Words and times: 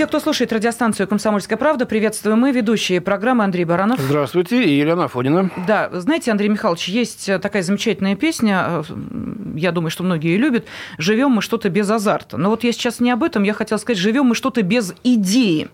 Все, 0.00 0.06
кто 0.06 0.18
слушает 0.18 0.50
радиостанцию 0.50 1.06
«Комсомольская 1.06 1.58
правда», 1.58 1.84
приветствуем 1.84 2.38
мы, 2.38 2.52
ведущие 2.52 3.02
программы 3.02 3.44
Андрей 3.44 3.66
Баранов. 3.66 4.00
Здравствуйте, 4.00 4.64
и 4.64 4.78
Елена 4.78 5.08
Фонина. 5.08 5.50
Да, 5.66 5.90
знаете, 5.92 6.30
Андрей 6.30 6.48
Михайлович, 6.48 6.88
есть 6.88 7.26
такая 7.42 7.62
замечательная 7.62 8.16
песня, 8.16 8.64
э, 8.66 8.82
я 9.56 9.72
думаю, 9.72 9.90
что 9.90 10.02
многие 10.02 10.28
ее 10.28 10.38
любят, 10.38 10.64
«Живем 10.96 11.32
мы 11.32 11.42
что-то 11.42 11.68
без 11.68 11.90
азарта». 11.90 12.38
Но 12.38 12.48
вот 12.48 12.64
я 12.64 12.72
сейчас 12.72 13.00
не 13.00 13.10
об 13.10 13.22
этом, 13.22 13.42
я 13.42 13.52
хотела 13.52 13.76
сказать, 13.76 13.98
живем 13.98 14.24
мы 14.24 14.34
что-то 14.34 14.62
без 14.62 14.94
идеи. 15.04 15.68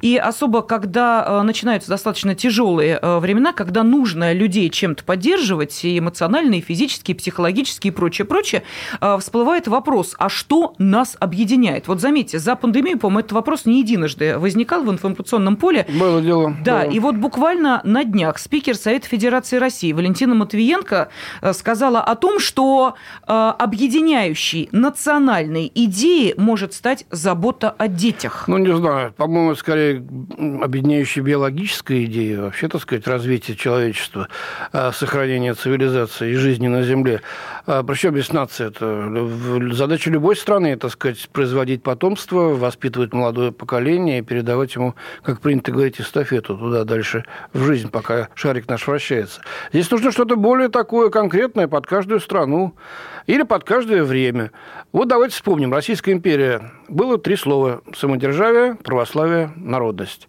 И 0.00 0.16
особо, 0.16 0.62
когда 0.62 1.22
э, 1.28 1.42
начинаются 1.42 1.90
достаточно 1.90 2.34
тяжелые 2.34 2.98
э, 3.02 3.18
времена, 3.18 3.52
когда 3.52 3.82
нужно 3.82 4.32
людей 4.32 4.70
чем-то 4.70 5.04
поддерживать, 5.04 5.84
и 5.84 5.98
эмоционально, 5.98 6.54
и 6.54 6.60
физически, 6.62 7.10
и 7.10 7.14
психологически, 7.14 7.88
и 7.88 7.90
прочее, 7.90 8.24
прочее, 8.24 8.62
всплывает 9.20 9.68
вопрос, 9.68 10.14
а 10.18 10.30
что 10.30 10.74
нас 10.78 11.14
объединяет? 11.20 11.88
Вот 11.88 12.00
заметьте, 12.00 12.38
за 12.38 12.56
пандемию, 12.56 12.98
по-моему, 12.98 13.20
этот 13.20 13.32
вопрос 13.32 13.65
не 13.66 13.80
единожды 13.80 14.38
возникал 14.38 14.82
в 14.82 14.90
информационном 14.90 15.56
поле. 15.56 15.86
Было 15.98 16.20
дело. 16.20 16.56
Да, 16.64 16.82
было. 16.82 16.90
и 16.90 17.00
вот 17.00 17.16
буквально 17.16 17.80
на 17.84 18.04
днях 18.04 18.38
спикер 18.38 18.76
Совета 18.76 19.08
Федерации 19.08 19.58
России 19.58 19.92
Валентина 19.92 20.34
Матвиенко 20.34 21.08
э, 21.42 21.52
сказала 21.52 22.00
о 22.00 22.14
том, 22.14 22.38
что 22.38 22.94
э, 23.26 23.32
объединяющей 23.32 24.68
национальной 24.72 25.70
идеей 25.74 26.34
может 26.36 26.74
стать 26.74 27.06
забота 27.10 27.70
о 27.70 27.88
детях. 27.88 28.44
Ну, 28.48 28.58
не 28.58 28.74
знаю, 28.74 29.12
по-моему, 29.12 29.54
скорее 29.54 29.96
объединяющей 30.62 31.22
биологическая 31.22 32.04
идея, 32.04 32.42
вообще, 32.42 32.68
так 32.68 32.82
сказать, 32.82 33.06
развитие 33.06 33.56
человечества, 33.56 34.28
э, 34.72 34.92
сохранение 34.92 35.54
цивилизации 35.54 36.32
и 36.32 36.34
жизни 36.34 36.68
на 36.68 36.82
Земле. 36.82 37.22
Причем 37.64 38.14
без 38.14 38.32
нации 38.32 38.66
это 38.68 39.74
задача 39.74 40.10
любой 40.10 40.36
страны, 40.36 40.76
так 40.76 40.92
сказать, 40.92 41.28
производить 41.32 41.82
потомство, 41.82 42.54
воспитывать 42.54 43.12
молодое 43.12 43.52
поколение 43.56 44.18
и 44.18 44.22
передавать 44.22 44.74
ему, 44.74 44.94
как 45.22 45.40
принято 45.40 45.72
говорить, 45.72 46.00
эстафету 46.00 46.56
туда 46.56 46.84
дальше 46.84 47.24
в 47.52 47.64
жизнь, 47.64 47.90
пока 47.90 48.28
шарик 48.34 48.68
наш 48.68 48.86
вращается. 48.86 49.40
Здесь 49.72 49.90
нужно 49.90 50.12
что-то 50.12 50.36
более 50.36 50.68
такое 50.68 51.10
конкретное 51.10 51.68
под 51.68 51.86
каждую 51.86 52.20
страну 52.20 52.74
или 53.26 53.42
под 53.42 53.64
каждое 53.64 54.04
время. 54.04 54.52
Вот 54.92 55.08
давайте 55.08 55.34
вспомним. 55.34 55.72
Российская 55.72 56.12
империя. 56.12 56.72
Было 56.88 57.18
три 57.18 57.36
слова. 57.36 57.80
Самодержавие, 57.94 58.76
православие, 58.76 59.52
народность. 59.56 60.28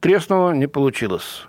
Тресного 0.00 0.52
не 0.52 0.68
получилось. 0.68 1.46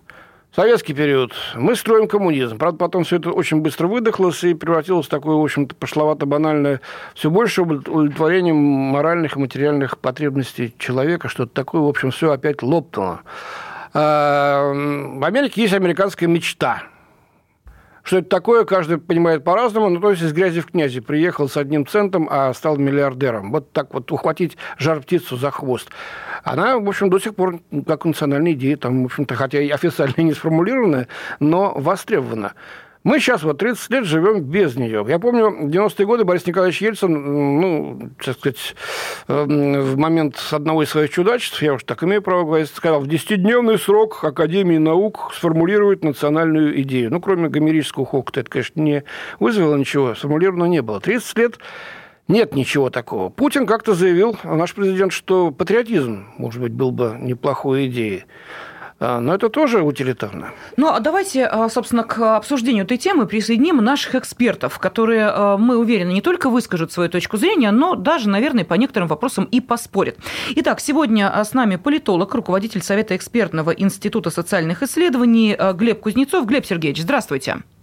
Советский 0.56 0.94
период. 0.94 1.34
Мы 1.56 1.76
строим 1.76 2.08
коммунизм. 2.08 2.58
Правда, 2.58 2.80
потом 2.80 3.04
все 3.04 3.18
это 3.18 3.30
очень 3.30 3.62
быстро 3.62 3.88
выдохлось 3.88 4.44
и 4.44 4.56
превратилось 4.56 5.06
в 5.06 5.10
такое, 5.10 5.36
в 5.36 5.44
общем-то, 5.44 5.76
пошловато-банальное, 5.76 6.82
все 7.14 7.30
больше 7.30 7.62
удовлетворением 7.62 8.56
моральных 8.58 9.36
и 9.36 9.40
материальных 9.40 10.00
потребностей 10.00 10.74
человека, 10.80 11.30
что-то 11.30 11.54
такое, 11.54 11.82
в 11.82 11.88
общем, 11.88 12.10
все 12.10 12.32
опять 12.32 12.64
лопнуло. 12.64 13.22
А, 13.94 14.72
в 14.74 15.24
Америке 15.24 15.62
есть 15.62 15.74
американская 15.74 16.28
мечта– 16.28 16.84
что 18.04 18.18
это 18.18 18.30
такое, 18.30 18.66
каждый 18.66 18.98
понимает 18.98 19.44
по-разному. 19.44 19.90
Ну, 19.90 20.00
то 20.00 20.12
есть 20.12 20.22
из 20.22 20.34
грязи 20.34 20.62
в 20.62 20.68
князи 20.68 21.00
приехал 21.00 21.50
с 21.50 21.58
одним 21.58 21.86
центом, 21.86 22.28
а 22.30 22.54
стал 22.54 22.78
миллиардером. 22.78 23.52
Вот 23.52 23.72
так 23.72 23.94
вот 23.94 24.12
ухватить 24.12 24.58
жар-птицу 24.78 25.38
за 25.38 25.52
хвост. 25.52 25.90
Она, 26.44 26.78
в 26.80 26.88
общем, 26.88 27.10
до 27.10 27.20
сих 27.20 27.36
пор 27.36 27.60
как 27.86 28.06
национальная 28.06 28.54
идея, 28.54 28.78
там, 28.78 29.04
в 29.04 29.06
общем-то, 29.06 29.36
хотя 29.36 29.62
и 29.62 29.70
официально 29.70 30.14
не 30.22 30.34
сформулированная, 30.34 31.08
но 31.40 31.74
востребована. 31.76 32.54
Мы 33.10 33.20
сейчас 33.20 33.42
вот 33.42 33.58
30 33.58 33.90
лет 33.90 34.06
живем 34.06 34.42
без 34.42 34.76
нее. 34.76 35.04
Я 35.08 35.18
помню, 35.18 35.50
в 35.50 35.68
90-е 35.68 36.06
годы 36.06 36.26
Борис 36.26 36.46
Николаевич 36.46 36.80
Ельцин, 36.80 37.60
ну, 37.60 38.12
так 38.24 38.38
сказать, 38.38 38.76
эм, 39.28 39.82
в 39.82 39.98
момент 39.98 40.36
одного 40.52 40.84
из 40.84 40.90
своих 40.90 41.10
чудачеств, 41.10 41.60
я 41.64 41.74
уж 41.74 41.84
так 41.86 42.04
имею 42.04 42.22
право 42.22 42.44
говорить, 42.44 42.70
сказал, 42.70 43.00
в 43.00 43.08
10-дневный 43.08 43.80
срок 43.80 44.24
Академии 44.24 44.78
наук 44.78 45.32
сформулирует 45.34 46.04
национальную 46.04 46.80
идею. 46.84 47.10
Ну, 47.10 47.20
кроме 47.20 47.50
гомерического 47.50 48.06
хохота, 48.06 48.42
это, 48.42 48.52
конечно, 48.52 48.80
не 48.80 49.04
вызвало 49.40 49.76
ничего, 49.76 50.14
сформулировано 50.14 50.66
не 50.66 50.84
было. 50.84 51.02
30 51.02 51.38
лет 51.40 51.58
нет 52.28 52.54
ничего 52.54 52.92
такого. 52.92 53.30
Путин 53.30 53.66
как-то 53.66 53.96
заявил, 53.96 54.38
наш 54.44 54.76
президент, 54.76 55.14
что 55.14 55.50
патриотизм, 55.50 56.28
может 56.38 56.62
быть, 56.62 56.74
был 56.74 56.92
бы 56.92 57.18
неплохой 57.20 57.88
идеей. 57.88 58.26
А, 59.00 59.20
но 59.20 59.34
это 59.34 59.50
тоже 59.50 59.82
утилитарно. 59.82 60.52
Ну, 60.78 60.90
а 60.90 61.00
давайте, 61.00 61.46
а, 61.46 61.70
собственно, 61.70 62.04
к 62.04 62.36
обсуждению 62.36 62.84
этой 62.84 62.98
темы 62.98 63.28
присоединим 63.28 63.78
наших 63.78 64.16
экспертов, 64.16 64.78
которые, 64.80 65.28
а, 65.28 65.58
мы 65.58 65.78
уверены, 65.78 66.12
не 66.12 66.22
только 66.22 66.50
выскажут 66.50 66.92
свою 66.92 67.10
точку 67.10 67.38
зрения, 67.38 67.72
но 67.72 67.96
даже, 67.96 68.30
наверное, 68.30 68.66
по 68.66 68.74
некоторым 68.74 69.08
вопросам 69.08 69.46
и 69.46 69.62
поспорят. 69.62 70.18
Итак, 70.56 70.80
сегодня 70.80 71.32
с 71.32 71.54
нами 71.54 71.78
политолог, 71.78 72.34
руководитель 72.34 72.82
Совета 72.82 73.16
экспертного 73.16 73.72
института 73.72 74.30
социальных 74.30 74.84
исследований 74.84 75.58
Глеб 75.74 76.02
Кузнецов. 76.02 76.46
Глеб 76.46 76.66
Сергеевич, 76.66 77.02
здравствуйте. 77.02 77.20
Здравствуйте. 77.30 77.79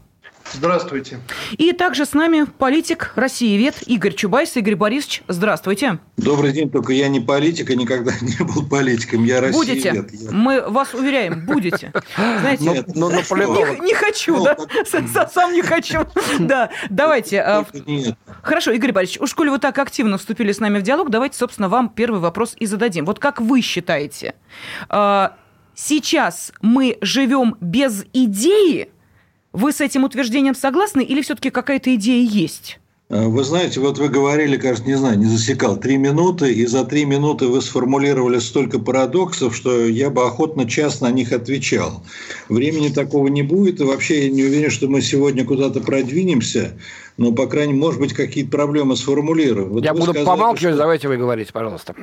И 1.58 1.72
также 1.72 2.06
с 2.06 2.12
нами 2.12 2.44
политик 2.44 3.12
России 3.16 3.56
Вет 3.56 3.82
Игорь 3.86 4.14
Чубайс. 4.14 4.56
Игорь 4.56 4.76
Борисович, 4.76 5.22
здравствуйте. 5.28 5.98
Добрый 6.16 6.52
день, 6.52 6.70
только 6.70 6.92
я 6.92 7.08
не 7.08 7.20
политик 7.20 7.70
и 7.70 7.76
никогда 7.76 8.12
не 8.20 8.44
был 8.44 8.66
политиком. 8.66 9.24
Я 9.24 9.40
Россия 9.40 9.58
Будете. 9.58 9.90
Вет. 9.90 10.12
Я... 10.12 10.30
Мы 10.30 10.62
вас 10.68 10.94
уверяем, 10.94 11.46
будете. 11.46 11.92
Знаете, 12.16 12.64
Нет, 12.64 12.94
но, 12.94 13.10
но 13.10 13.16
не, 13.16 13.86
не 13.86 13.94
хочу, 13.94 14.36
ну, 14.36 14.44
да? 14.44 15.28
Сам 15.32 15.52
не 15.52 15.62
хочу. 15.62 16.06
Да, 16.38 16.70
давайте. 16.90 17.40
А, 17.40 17.66
Хорошо, 18.42 18.70
Игорь 18.72 18.92
Борисович, 18.92 19.20
уж 19.20 19.34
коли 19.34 19.48
вы 19.48 19.58
так 19.58 19.78
активно 19.78 20.18
вступили 20.18 20.52
с 20.52 20.60
нами 20.60 20.78
в 20.78 20.82
диалог, 20.82 21.10
давайте, 21.10 21.36
собственно, 21.36 21.68
вам 21.68 21.88
первый 21.88 22.20
вопрос 22.20 22.54
и 22.58 22.66
зададим. 22.66 23.04
Вот 23.04 23.18
как 23.18 23.40
вы 23.40 23.60
считаете, 23.60 24.34
а, 24.88 25.36
сейчас 25.74 26.52
мы 26.60 26.98
живем 27.00 27.56
без 27.60 28.04
идеи, 28.12 28.90
вы 29.56 29.72
с 29.72 29.80
этим 29.80 30.04
утверждением 30.04 30.54
согласны 30.54 31.02
или 31.02 31.22
все-таки 31.22 31.50
какая-то 31.50 31.94
идея 31.94 32.28
есть? 32.28 32.78
Э, 33.08 33.26
вы 33.26 33.42
знаете, 33.42 33.80
вот 33.80 33.98
вы 33.98 34.08
говорили, 34.08 34.58
кажется, 34.58 34.86
не 34.86 34.98
знаю, 34.98 35.18
не 35.18 35.24
засекал, 35.24 35.78
три 35.78 35.96
минуты, 35.96 36.52
и 36.52 36.66
за 36.66 36.84
три 36.84 37.06
минуты 37.06 37.46
вы 37.46 37.62
сформулировали 37.62 38.38
столько 38.38 38.78
парадоксов, 38.78 39.56
что 39.56 39.86
я 39.86 40.10
бы 40.10 40.26
охотно 40.26 40.68
час 40.68 41.00
на 41.00 41.10
них 41.10 41.32
отвечал. 41.32 42.04
Времени 42.50 42.90
такого 42.90 43.28
не 43.28 43.42
будет, 43.42 43.80
и 43.80 43.84
вообще 43.84 44.24
я 44.24 44.30
не 44.30 44.42
уверен, 44.44 44.70
что 44.70 44.88
мы 44.88 45.00
сегодня 45.00 45.44
куда-то 45.44 45.80
продвинемся, 45.80 46.72
но, 47.16 47.32
по 47.32 47.46
крайней 47.46 47.72
мере, 47.72 47.84
может 47.86 48.00
быть, 48.00 48.12
какие-то 48.12 48.50
проблемы 48.50 48.96
сформулируем. 48.96 49.70
Вот 49.70 49.84
я 49.84 49.94
буду 49.94 50.04
сказали, 50.06 50.24
помалкивать, 50.24 50.74
что... 50.74 50.82
давайте 50.82 51.08
вы 51.08 51.16
говорите, 51.16 51.52
пожалуйста. 51.52 51.94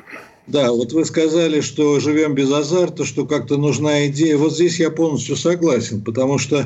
Да, 0.47 0.72
вот 0.72 0.91
вы 0.91 1.06
сказали, 1.06 1.62
что 1.62 2.00
живем 2.00 2.34
без 2.34 2.51
азарта, 2.51 3.06
что 3.06 3.25
как-то 3.25 3.57
нужна 3.57 4.07
идея. 4.07 4.38
Вот 4.38 4.53
здесь 4.53 4.79
я 4.79 4.90
полностью 4.90 5.35
согласен, 5.35 6.01
потому 6.01 6.40
что 6.40 6.66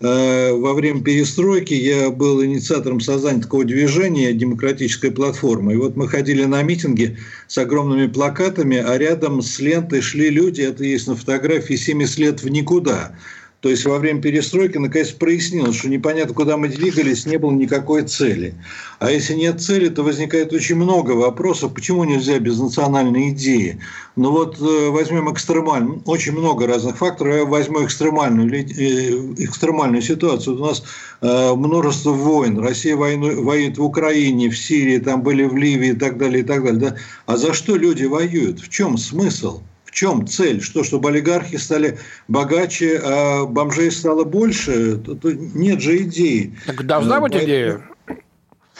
э, 0.00 0.52
во 0.52 0.74
время 0.74 1.02
перестройки 1.02 1.74
я 1.74 2.10
был 2.10 2.42
инициатором 2.44 3.00
создания 3.00 3.42
такого 3.42 3.64
движения 3.64 4.32
«Демократическая 4.32 5.10
платформа». 5.10 5.72
И 5.72 5.76
вот 5.76 5.96
мы 5.96 6.06
ходили 6.06 6.44
на 6.44 6.62
митинги 6.62 7.18
с 7.48 7.58
огромными 7.58 8.06
плакатами, 8.06 8.76
а 8.76 8.96
рядом 8.96 9.42
с 9.42 9.58
лентой 9.58 10.02
шли 10.02 10.30
люди, 10.30 10.62
это 10.62 10.84
есть 10.84 11.08
на 11.08 11.16
фотографии, 11.16 11.74
70 11.74 12.18
лет 12.18 12.42
в 12.42 12.48
никуда. 12.48 13.12
То 13.60 13.68
есть 13.70 13.84
во 13.84 13.98
время 13.98 14.22
перестройки 14.22 14.78
наконец 14.78 15.10
прояснилось, 15.10 15.76
что 15.76 15.88
непонятно, 15.88 16.32
куда 16.32 16.56
мы 16.56 16.68
двигались, 16.68 17.26
не 17.26 17.38
было 17.38 17.50
никакой 17.50 18.02
цели. 18.02 18.54
А 19.00 19.10
если 19.10 19.34
нет 19.34 19.60
цели, 19.60 19.88
то 19.88 20.04
возникает 20.04 20.52
очень 20.52 20.76
много 20.76 21.12
вопросов, 21.12 21.74
почему 21.74 22.04
нельзя 22.04 22.38
без 22.38 22.60
национальной 22.60 23.30
идеи. 23.30 23.80
Ну 24.14 24.30
вот 24.30 24.60
э, 24.60 24.90
возьмем 24.90 25.32
экстремальную, 25.32 26.02
очень 26.04 26.32
много 26.32 26.68
разных 26.68 26.98
факторов, 26.98 27.34
я 27.34 27.44
возьму 27.44 27.84
экстремальную, 27.84 28.48
э, 28.54 29.42
экстремальную 29.42 30.02
ситуацию. 30.02 30.54
У 30.56 30.64
нас 30.64 30.84
э, 31.20 31.54
множество 31.54 32.12
войн, 32.12 32.60
Россия 32.60 32.94
войну, 32.94 33.42
воюет 33.42 33.76
в 33.76 33.82
Украине, 33.82 34.50
в 34.50 34.56
Сирии, 34.56 34.98
там 34.98 35.22
были 35.22 35.42
в 35.42 35.56
Ливии 35.56 35.90
и 35.90 35.96
так 35.96 36.16
далее, 36.16 36.44
и 36.44 36.46
так 36.46 36.62
далее. 36.62 36.80
Да? 36.80 36.96
А 37.26 37.36
за 37.36 37.52
что 37.52 37.74
люди 37.74 38.04
воюют? 38.04 38.60
В 38.60 38.68
чем 38.68 38.96
смысл? 38.98 39.62
Чем 39.98 40.28
цель? 40.28 40.62
Что, 40.62 40.84
чтобы 40.84 41.08
олигархи 41.08 41.56
стали 41.56 41.98
богаче, 42.28 43.00
а 43.04 43.46
бомжей 43.46 43.90
стало 43.90 44.22
больше? 44.22 45.02
Нет 45.24 45.80
же 45.80 46.04
идеи. 46.04 46.54
Так 46.66 46.86
должна 46.86 47.16
э, 47.16 47.20
быть 47.20 47.34
идея. 47.34 47.82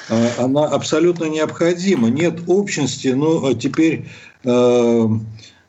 А, 0.09 0.29
она 0.39 0.67
абсолютно 0.67 1.25
необходима. 1.25 2.09
Нет 2.09 2.39
общности, 2.47 3.09
ну, 3.09 3.45
а 3.49 3.55
теперь 3.55 4.07
э, 4.45 5.09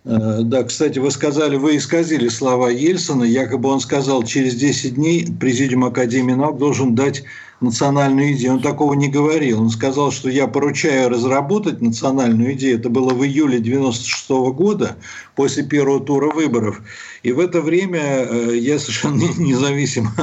Э, 0.06 0.40
да, 0.44 0.64
кстати, 0.64 0.98
вы 0.98 1.12
сказали, 1.12 1.56
вы 1.56 1.78
исказили 1.78 2.30
слова 2.30 2.70
Ельцина. 2.70 3.24
Якобы 3.24 3.70
он 3.70 3.80
сказал, 3.80 4.24
через 4.24 4.56
10 4.56 4.96
дней 4.96 5.28
Президиум 5.40 5.86
Академии 5.86 6.34
наук 6.34 6.58
должен 6.58 6.96
дать 6.96 7.24
национальную 7.62 8.34
идею. 8.34 8.54
Он 8.54 8.62
такого 8.62 8.94
не 8.94 9.08
говорил. 9.08 9.62
Он 9.62 9.70
сказал, 9.70 10.12
что 10.12 10.30
я 10.30 10.48
поручаю 10.48 11.10
разработать 11.10 11.82
национальную 11.82 12.54
идею. 12.54 12.80
Это 12.80 12.90
было 12.90 13.14
в 13.14 13.24
июле 13.24 13.60
96 13.60 14.30
года, 14.54 14.98
после 15.36 15.64
первого 15.64 16.00
тура 16.00 16.32
выборов. 16.32 16.82
И 17.24 17.32
в 17.32 17.40
это 17.40 17.62
время 17.62 18.00
э, 18.00 18.56
я 18.58 18.80
совершенно 18.80 19.24
независимо 19.38 20.14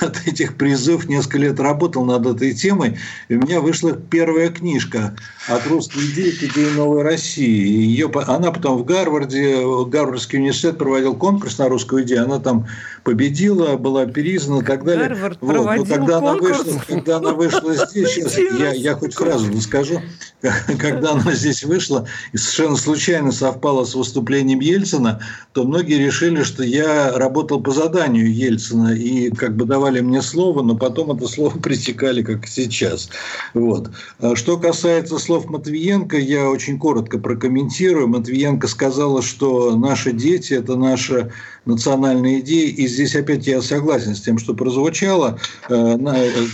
от 0.00 0.26
этих 0.26 0.56
призывов 0.56 1.08
несколько 1.08 1.38
лет 1.38 1.60
работал 1.60 2.04
над 2.04 2.26
этой 2.26 2.52
темой. 2.52 2.98
И 3.28 3.36
у 3.36 3.40
меня 3.40 3.60
вышла 3.60 3.92
первая 3.92 4.50
книжка 4.50 5.16
«От 5.48 5.66
русской 5.66 6.04
идеи 6.10 6.30
к 6.30 6.42
идее 6.42 6.70
новой 6.72 7.02
России». 7.02 7.66
Ее, 7.66 8.10
она 8.26 8.52
потом 8.52 8.78
в 8.78 8.84
Гарварде, 8.84 9.62
Гарвардский 9.86 10.38
университет 10.38 10.78
проводил 10.78 11.14
конкурс 11.14 11.58
на 11.58 11.68
русскую 11.68 12.02
идею. 12.04 12.24
Она 12.24 12.38
там 12.38 12.66
победила, 13.02 13.76
была 13.76 14.06
переиздана 14.06 14.60
и 14.60 14.64
так 14.64 14.84
далее. 14.84 15.08
Гарвард 15.08 15.38
вот. 15.40 15.52
проводил 15.52 15.84
Но 15.86 15.94
когда 15.94 16.20
конкурс. 16.20 16.60
Она 16.60 16.64
вышла, 16.64 16.82
когда 16.86 17.16
она 17.16 17.32
вышла 17.32 17.74
здесь, 17.74 18.10
сейчас, 18.14 18.38
я, 18.38 18.72
я 18.72 18.94
хоть 18.94 19.14
фразу 19.14 19.60
скажу, 19.60 20.02
когда 20.78 21.12
она 21.12 21.32
здесь 21.32 21.64
вышла, 21.64 22.06
и 22.32 22.36
совершенно 22.36 22.76
случайно 22.76 23.32
совпала 23.32 23.84
с 23.84 23.94
выступлением 23.94 24.60
Ельцина, 24.60 25.20
то 25.52 25.64
многие 25.64 26.04
решили, 26.04 26.41
что 26.44 26.62
я 26.62 27.16
работал 27.18 27.60
по 27.60 27.70
заданию 27.70 28.32
Ельцина, 28.32 28.94
и 28.94 29.30
как 29.30 29.56
бы 29.56 29.64
давали 29.64 30.00
мне 30.00 30.22
слово, 30.22 30.62
но 30.62 30.76
потом 30.76 31.12
это 31.12 31.26
слово 31.28 31.58
пресекали, 31.62 32.22
как 32.22 32.46
сейчас. 32.46 33.08
Вот. 33.54 33.90
А 34.20 34.36
что 34.36 34.58
касается 34.58 35.18
слов 35.18 35.46
Матвиенко, 35.46 36.18
я 36.18 36.48
очень 36.48 36.78
коротко 36.78 37.18
прокомментирую. 37.18 38.08
Матвиенко 38.08 38.68
сказала, 38.68 39.22
что 39.22 39.76
наши 39.76 40.12
дети– 40.12 40.52
это 40.54 40.76
наша 40.76 41.30
национальная 41.64 42.40
идея, 42.40 42.68
и 42.68 42.86
здесь 42.86 43.14
опять 43.14 43.46
я 43.46 43.62
согласен 43.62 44.14
с 44.14 44.20
тем, 44.20 44.38
что 44.38 44.54
прозвучало. 44.54 45.38
Э, 45.68 45.96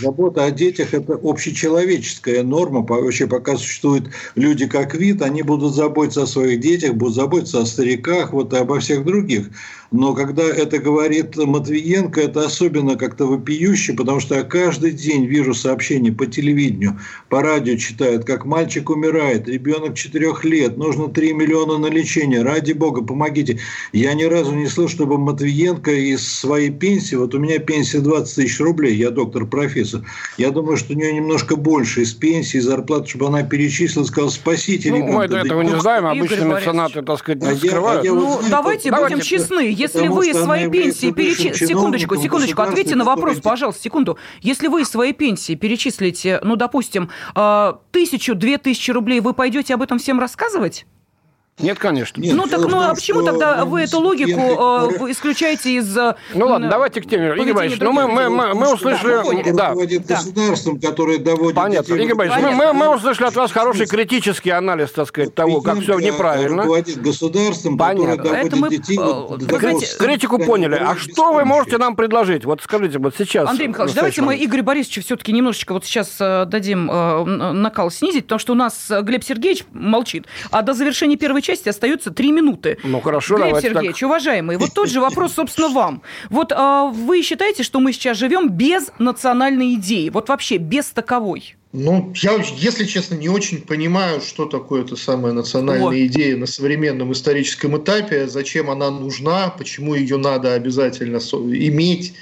забота 0.01 0.45
о 0.45 0.51
детях– 0.51 0.89
это 0.93 1.19
общечеловеческая 1.21 2.43
норма. 2.43 2.81
Вообще, 2.81 3.27
пока 3.27 3.57
существуют 3.57 4.09
люди 4.35 4.67
как 4.67 4.93
вид, 4.95 5.21
они 5.21 5.41
будут 5.41 5.73
заботиться 5.73 6.23
о 6.23 6.27
своих 6.27 6.59
детях, 6.59 6.93
будут 6.93 7.15
заботиться 7.15 7.61
о 7.61 7.65
стариках, 7.65 8.33
вот 8.33 8.53
и 8.53 8.57
обо 8.57 8.79
всех 8.79 9.03
других. 9.03 9.49
Но 9.91 10.13
когда 10.13 10.43
это 10.43 10.77
говорит 10.77 11.35
Матвиенко, 11.35 12.21
это 12.21 12.45
особенно 12.45 12.95
как-то 12.95 13.25
вопиюще, 13.25 13.93
потому 13.93 14.19
что 14.19 14.35
я 14.35 14.43
каждый 14.43 14.91
день 14.91 15.25
вижу 15.25 15.55
сообщения 15.55 16.11
по 16.11 16.27
телевидению, 16.27 16.99
по 17.27 17.41
радио 17.41 17.75
читают, 17.75 18.23
как 18.23 18.45
мальчик 18.45 18.91
умирает, 18.91 19.47
ребенок 19.47 19.95
4 19.95 20.33
лет, 20.43 20.77
нужно 20.77 21.07
3 21.07 21.33
миллиона 21.33 21.79
на 21.79 21.87
лечение, 21.87 22.43
ради 22.43 22.73
бога, 22.73 23.01
помогите. 23.01 23.59
Я 23.91 24.13
ни 24.13 24.23
разу 24.25 24.53
не 24.53 24.67
слышал, 24.67 24.89
чтобы 24.89 25.17
Матвиенко 25.17 25.91
из 25.91 26.27
своей 26.27 26.69
пенсии, 26.69 27.15
вот 27.15 27.33
у 27.33 27.39
меня 27.39 27.57
пенсия 27.57 27.99
20 27.99 28.35
тысяч 28.35 28.59
рублей, 28.59 28.95
я 28.95 29.09
доктор-профессор, 29.09 30.01
я 30.37 30.51
думаю, 30.51 30.77
что 30.77 30.93
у 30.93 30.97
нее 30.97 31.13
немножко 31.13 31.55
больше 31.55 32.03
из 32.03 32.13
пенсии, 32.13 32.59
зарплаты, 32.59 33.09
чтобы 33.09 33.27
она 33.27 33.41
перечислила, 33.41 34.03
сказала, 34.03 34.29
спасите 34.29 34.91
ну, 34.91 34.97
ребенка. 34.97 35.17
Мы 35.17 35.23
этого 35.37 35.61
не 35.61 35.79
знаем, 35.79 36.05
обычно 36.05 36.43
меценаты, 36.43 37.01
так 37.01 37.17
сказать, 37.17 37.41
не 37.41 37.49
а 37.49 37.55
скрывают. 37.55 38.03
Я, 38.03 38.11
а 38.11 38.13
я 38.13 38.19
ну, 38.19 38.27
вот 38.27 38.45
давайте, 38.49 38.91
давайте 38.91 39.15
будем 39.15 39.25
честны, 39.25 39.78
если 39.79 40.07
вы 40.07 40.29
из 40.29 40.41
своей 40.41 40.69
пенсии 40.69 41.11
перечислите... 41.11 41.67
Секундочку, 41.67 42.15
секундочку, 42.17 42.61
ответьте 42.61 42.95
на 42.95 43.05
вопрос, 43.05 43.39
пожалуйста, 43.39 43.81
секунду. 43.81 44.17
Если 44.41 44.67
вы 44.67 44.81
из 44.81 44.89
своей 44.89 45.13
пенсии 45.13 45.55
перечислите, 45.55 46.39
ну, 46.43 46.55
допустим, 46.55 47.09
а, 47.35 47.79
тысячу, 47.91 48.35
две 48.35 48.57
тысячи 48.57 48.91
рублей, 48.91 49.21
вы 49.21 49.33
пойдете 49.33 49.73
об 49.73 49.81
этом 49.81 49.97
всем 49.99 50.19
рассказывать? 50.19 50.85
Нет, 51.59 51.77
конечно. 51.77 52.21
Нет, 52.21 52.35
ну 52.35 52.47
так, 52.47 52.59
ну 52.61 52.79
а 52.79 52.95
почему 52.95 53.23
тогда 53.23 53.65
вы 53.65 53.81
эту 53.81 53.99
логику 53.99 54.39
э, 54.39 55.11
исключаете 55.11 55.75
из... 55.75 55.95
Э, 55.97 56.15
ну 56.33 56.47
ладно, 56.47 56.69
давайте 56.69 57.01
к 57.01 57.09
теме. 57.09 57.33
Игорь 57.35 57.53
Борисович, 57.53 57.81
ну 57.81 57.91
мы, 57.91 58.07
мы, 58.07 58.29
мы, 58.29 58.53
мы 58.53 58.73
услышали... 58.73 59.51
Да. 59.51 59.69
Руководит 59.69 60.05
да. 60.05 60.15
государством, 60.15 60.79
которое 60.79 61.17
доводит... 61.17 61.55
Понятно. 61.55 61.93
Игорь 61.95 62.15
Борисович, 62.15 62.43
мы, 62.43 62.53
мы, 62.53 62.73
мы 62.73 62.95
услышали 62.95 63.27
от 63.27 63.35
вас 63.35 63.51
хороший 63.51 63.87
критический 63.87 64.51
анализ, 64.51 64.91
так 64.91 65.07
сказать, 65.07 65.35
того, 65.35 65.61
как 65.61 65.79
все 65.81 65.99
неправильно. 65.99 66.63
Руководит 66.63 67.01
государством, 67.01 67.77
Понятно. 67.77 68.17
которое 68.17 68.49
доводит 68.49 68.59
мы, 68.59 68.69
детей... 68.69 68.99
Знаете, 69.59 69.97
критику 69.97 70.39
поняли. 70.39 70.75
А 70.75 70.95
что 70.95 71.33
вы 71.33 71.43
можете 71.43 71.77
нам 71.77 71.95
предложить? 71.95 72.45
Вот 72.45 72.61
скажите, 72.61 72.99
вот 72.99 73.15
сейчас... 73.17 73.49
Андрей 73.49 73.67
Михайлович, 73.67 73.95
давайте 73.95 74.21
мы 74.21 74.35
Игорю 74.41 74.63
Борисовичу 74.63 75.01
все-таки 75.01 75.33
немножечко 75.33 75.73
вот 75.73 75.85
сейчас 75.85 76.15
э, 76.19 76.45
дадим 76.45 76.85
накал 76.85 77.91
снизить, 77.91 78.25
потому 78.25 78.39
что 78.39 78.53
у 78.53 78.55
нас 78.55 78.89
Глеб 79.01 79.23
Сергеевич 79.23 79.65
молчит, 79.73 80.25
а 80.51 80.61
до 80.61 80.73
завершения 80.73 81.17
первой 81.17 81.41
части 81.41 81.48
остается 81.69 82.11
три 82.11 82.31
минуты. 82.31 82.77
Ну 82.83 83.01
хорошо, 83.01 83.37
Глеб 83.37 83.59
Сергеевич, 83.61 83.99
так. 83.99 84.09
уважаемый, 84.09 84.57
вот 84.57 84.73
тот 84.73 84.89
же 84.89 85.01
вопрос, 85.01 85.33
собственно, 85.33 85.69
вам. 85.69 86.01
Вот 86.29 86.51
а, 86.51 86.85
вы 86.85 87.21
считаете, 87.21 87.63
что 87.63 87.79
мы 87.79 87.93
сейчас 87.93 88.17
живем 88.17 88.49
без 88.49 88.91
национальной 88.99 89.75
идеи? 89.75 90.09
Вот 90.09 90.29
вообще 90.29 90.57
без 90.57 90.85
таковой? 90.87 91.55
Ну, 91.71 92.11
я, 92.15 92.33
если 92.57 92.85
честно, 92.85 93.13
не 93.13 93.29
очень 93.29 93.61
понимаю, 93.61 94.21
что 94.21 94.45
такое 94.45 94.83
эта 94.83 94.95
самая 94.95 95.33
национальная 95.33 95.85
вот. 95.85 95.93
идея 95.93 96.35
на 96.35 96.47
современном 96.47 97.11
историческом 97.11 97.77
этапе, 97.77 98.27
зачем 98.27 98.71
она 98.71 98.89
нужна, 98.89 99.49
почему 99.49 99.93
ее 99.93 100.17
надо 100.17 100.55
обязательно 100.55 101.17
иметь. 101.17 102.13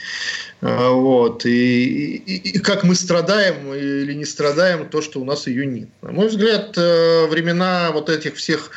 А, 0.60 0.90
вот. 0.90 1.46
И, 1.46 2.16
и, 2.18 2.36
и 2.50 2.60
как 2.60 2.84
мы 2.84 2.94
страдаем 2.96 3.74
или 3.74 4.14
не 4.14 4.26
страдаем, 4.26 4.90
то, 4.90 5.02
что 5.02 5.22
у 5.22 5.24
нас 5.24 5.48
ее 5.48 5.66
нет. 5.66 5.88
На 6.02 6.12
мой 6.12 6.28
взгляд, 6.28 6.78
э, 6.78 7.28
времена 7.28 7.92
вот 7.94 8.10
этих 8.10 8.36
всех 8.36 8.72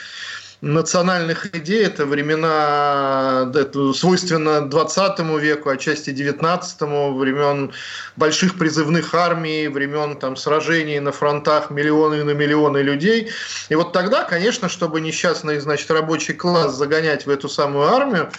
национальных 0.61 1.55
идей. 1.55 1.85
Это 1.85 2.07
времена, 2.07 3.51
это 3.55 3.93
свойственно 3.93 4.69
20 4.69 5.19
веку, 5.41 5.71
отчасти 5.71 6.11
19 6.11 6.81
времен 6.81 7.73
больших 8.17 8.59
призывных 8.59 9.15
армий, 9.15 9.69
времен 9.69 10.17
там, 10.17 10.37
сражений 10.37 11.01
на 11.01 11.13
фронтах 11.13 11.71
миллионы 11.71 12.25
на 12.25 12.33
миллионы 12.33 12.79
людей. 12.79 13.31
И 13.69 13.75
вот 13.75 13.93
тогда, 13.93 14.25
конечно, 14.25 14.69
чтобы 14.69 15.01
несчастный 15.01 15.59
значит, 15.61 15.91
рабочий 15.91 16.35
класс 16.35 16.75
загонять 16.75 17.27
в 17.27 17.31
эту 17.31 17.49
самую 17.49 17.89
армию, 17.89 18.31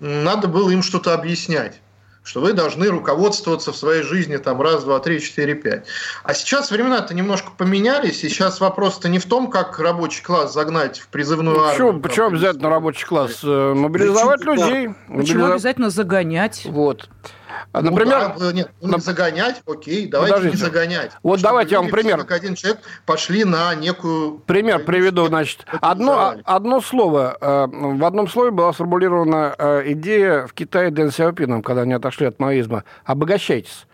надо 0.00 0.48
было 0.48 0.70
им 0.70 0.82
что-то 0.82 1.14
объяснять 1.14 1.80
что 2.24 2.40
вы 2.40 2.54
должны 2.54 2.88
руководствоваться 2.88 3.70
в 3.70 3.76
своей 3.76 4.02
жизни 4.02 4.38
там 4.38 4.60
раз, 4.60 4.82
два, 4.82 4.98
три, 4.98 5.20
четыре, 5.20 5.54
пять. 5.54 5.86
А 6.24 6.32
сейчас 6.32 6.70
времена-то 6.70 7.14
немножко 7.14 7.50
поменялись, 7.56 8.24
и 8.24 8.28
сейчас 8.30 8.60
вопрос-то 8.60 9.08
не 9.10 9.18
в 9.18 9.26
том, 9.26 9.50
как 9.50 9.78
рабочий 9.78 10.22
класс 10.22 10.52
загнать 10.52 10.98
в 10.98 11.08
призывную 11.08 11.58
ну, 11.58 11.64
армию. 11.64 11.92
Почему, 11.92 12.00
почему 12.00 12.26
обязательно 12.28 12.70
рабочий 12.70 13.04
класс? 13.04 13.42
Мобилизовать 13.42 14.40
да, 14.40 14.54
людей. 14.54 14.88
Почему 14.88 15.18
мобилизов... 15.18 15.50
обязательно 15.52 15.90
загонять? 15.90 16.62
Вот. 16.64 17.08
А, 17.72 17.80
ну 17.80 17.90
например, 17.90 18.34
ну, 18.34 18.40
да, 18.40 18.52
нет, 18.52 18.70
ну, 18.80 18.92
на... 18.92 18.98
загонять, 18.98 19.62
окей, 19.66 20.06
давайте 20.06 20.34
Подождите. 20.34 20.56
не 20.56 20.62
загонять. 20.62 21.10
Вот 21.22 21.40
давайте 21.40 21.72
я 21.72 21.80
вам 21.80 21.90
пример. 21.90 22.18
Как 22.18 22.32
один 22.32 22.54
человек 22.54 22.80
пошли 23.06 23.44
на 23.44 23.74
некую. 23.74 24.38
Пример 24.46 24.84
приведу, 24.84 25.26
значит, 25.26 25.66
одно 25.80 26.36
одно 26.44 26.80
слово. 26.80 27.36
Э, 27.40 27.66
в 27.68 28.04
одном 28.04 28.28
слове 28.28 28.50
была 28.50 28.72
сформулирована 28.72 29.54
э, 29.58 29.82
идея 29.92 30.46
в 30.46 30.52
Китае 30.52 30.90
Дэн 30.90 31.10
Сяопином, 31.10 31.62
когда 31.62 31.82
они 31.82 31.94
отошли 31.94 32.26
от 32.26 32.38
маоизма. 32.38 32.84
Обогащайтесь. 33.04 33.86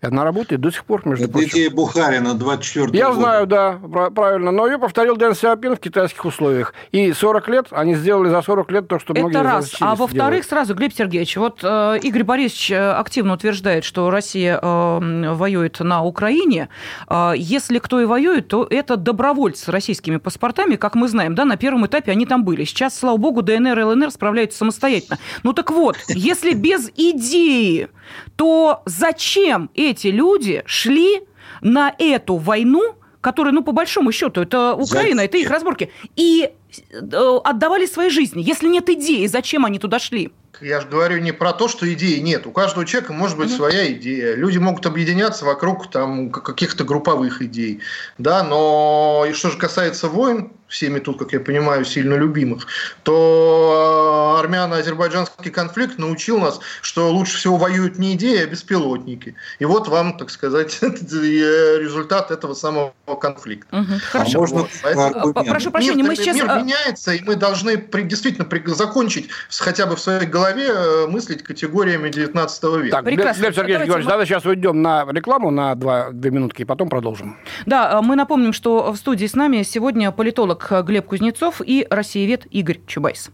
И 0.00 0.06
она 0.06 0.22
работает 0.22 0.60
до 0.60 0.70
сих 0.70 0.84
пор, 0.84 1.02
между 1.06 1.24
Это 1.24 1.32
прочим. 1.32 1.48
идея 1.48 1.70
Бухарина 1.70 2.34
24 2.34 2.96
Я 2.96 3.08
года. 3.08 3.20
знаю, 3.20 3.46
да, 3.48 3.80
правильно. 4.14 4.52
Но 4.52 4.66
ее 4.68 4.78
повторил 4.78 5.16
Дэн 5.16 5.34
Сиапин 5.34 5.74
в 5.74 5.80
китайских 5.80 6.24
условиях. 6.24 6.72
И 6.92 7.12
40 7.12 7.48
лет, 7.48 7.66
они 7.72 7.96
сделали 7.96 8.28
за 8.28 8.40
40 8.40 8.70
лет 8.70 8.86
то, 8.86 9.00
что 9.00 9.12
Это 9.12 9.22
многие 9.22 9.42
раз. 9.42 9.74
А 9.80 9.96
во-вторых, 9.96 10.44
сразу, 10.44 10.76
Глеб 10.76 10.92
Сергеевич, 10.94 11.36
вот 11.36 11.60
э, 11.64 11.98
Игорь 12.02 12.22
Борисович 12.22 12.70
э, 12.70 12.92
активно 12.92 13.32
утверждает, 13.34 13.82
что 13.82 14.08
Россия 14.10 14.60
э, 14.62 15.32
воюет 15.34 15.80
на 15.80 16.04
Украине. 16.04 16.68
Э, 17.08 17.32
если 17.36 17.80
кто 17.80 18.00
и 18.00 18.04
воюет, 18.04 18.46
то 18.46 18.68
это 18.70 18.96
добровольцы 18.96 19.64
с 19.64 19.68
российскими 19.68 20.18
паспортами, 20.18 20.76
как 20.76 20.94
мы 20.94 21.08
знаем, 21.08 21.34
да, 21.34 21.44
на 21.44 21.56
первом 21.56 21.84
этапе 21.86 22.12
они 22.12 22.24
там 22.24 22.44
были. 22.44 22.62
Сейчас, 22.62 22.96
слава 22.96 23.16
богу, 23.16 23.42
ДНР 23.42 23.76
и 23.80 23.82
ЛНР 23.82 24.12
справляются 24.12 24.58
самостоятельно. 24.58 25.18
Ну 25.42 25.52
так 25.54 25.72
вот, 25.72 25.96
если 26.06 26.52
без 26.54 26.88
идеи, 26.96 27.88
то 28.36 28.82
зачем 28.86 29.70
эти 29.74 30.08
люди 30.08 30.62
шли 30.66 31.22
на 31.60 31.94
эту 31.98 32.36
войну, 32.36 32.94
которая, 33.20 33.52
ну, 33.52 33.62
по 33.62 33.72
большому 33.72 34.12
счету, 34.12 34.40
это 34.42 34.74
Украина, 34.74 35.22
зачем? 35.22 35.24
это 35.24 35.38
их 35.38 35.50
разборки, 35.50 35.90
и 36.16 36.50
э, 36.82 37.38
отдавали 37.44 37.86
свои 37.86 38.10
жизни. 38.10 38.42
Если 38.42 38.68
нет 38.68 38.88
идеи, 38.88 39.26
зачем 39.26 39.64
они 39.64 39.78
туда 39.78 39.98
шли? 39.98 40.30
Я 40.60 40.80
же 40.80 40.88
говорю 40.88 41.18
не 41.18 41.32
про 41.32 41.52
то, 41.52 41.68
что 41.68 41.92
идеи 41.92 42.18
нет. 42.18 42.46
У 42.46 42.50
каждого 42.50 42.84
человека 42.84 43.12
может 43.12 43.36
быть 43.36 43.50
mm-hmm. 43.50 43.56
своя 43.56 43.92
идея. 43.92 44.34
Люди 44.34 44.58
могут 44.58 44.86
объединяться 44.86 45.44
вокруг 45.44 45.90
там, 45.90 46.30
каких-то 46.30 46.84
групповых 46.84 47.42
идей. 47.42 47.80
Да, 48.18 48.42
но 48.42 49.24
и 49.28 49.32
что 49.32 49.50
же 49.50 49.58
касается 49.58 50.08
войн, 50.08 50.52
всеми 50.68 50.98
тут, 51.00 51.18
как 51.18 51.32
я 51.32 51.40
понимаю, 51.40 51.84
сильно 51.84 52.14
любимых, 52.14 52.66
то 53.02 54.36
э, 54.36 54.40
армяно-азербайджанский 54.40 55.50
конфликт 55.50 55.98
научил 55.98 56.38
нас, 56.38 56.60
что 56.82 57.10
лучше 57.10 57.38
всего 57.38 57.56
воюют 57.56 57.98
не 57.98 58.14
идеи, 58.14 58.42
а 58.42 58.46
беспилотники. 58.46 59.34
И 59.58 59.64
вот 59.64 59.88
вам, 59.88 60.16
так 60.18 60.30
сказать, 60.30 60.78
результат 60.82 62.30
этого 62.30 62.54
самого 62.54 62.92
конфликта. 63.20 63.76
Угу, 63.76 63.92
хорошо. 64.12 64.38
А 64.38 64.40
можно 64.40 64.58
вот, 64.58 64.70
поэтому... 64.82 65.32
Прошу 65.32 65.70
прощения, 65.70 66.02
мир, 66.02 66.08
мы 66.08 66.16
сейчас... 66.16 66.36
Мир 66.36 66.46
меняется, 66.46 67.14
и 67.14 67.22
мы 67.24 67.36
должны 67.36 67.76
действительно 67.76 68.46
закончить 68.74 69.28
хотя 69.58 69.86
бы 69.86 69.96
в 69.96 70.00
своей 70.00 70.26
голове 70.26 70.68
э, 70.68 71.06
мыслить 71.06 71.42
категориями 71.42 72.10
19 72.10 72.62
века. 72.64 72.96
Так, 72.96 73.04
Прекрасно. 73.04 73.42
Лев 73.42 73.54
Сергеевич 73.54 73.86
Георгиевич, 73.86 74.04
мы... 74.04 74.10
давай 74.10 74.26
сейчас 74.26 74.44
уйдем 74.44 74.82
на 74.82 75.06
рекламу 75.10 75.50
на 75.50 75.74
два, 75.74 76.10
две 76.10 76.30
минутки, 76.30 76.62
и 76.62 76.64
потом 76.64 76.88
продолжим. 76.88 77.38
Да, 77.66 78.00
мы 78.02 78.16
напомним, 78.16 78.52
что 78.52 78.92
в 78.92 78.96
студии 78.96 79.26
с 79.26 79.34
нами 79.34 79.62
сегодня 79.62 80.10
политолог 80.12 80.57
Глеб 80.58 81.06
Кузнецов 81.06 81.60
и 81.64 81.86
россиевед 81.88 82.46
Игорь 82.50 82.80
Чубайс. 82.86 83.30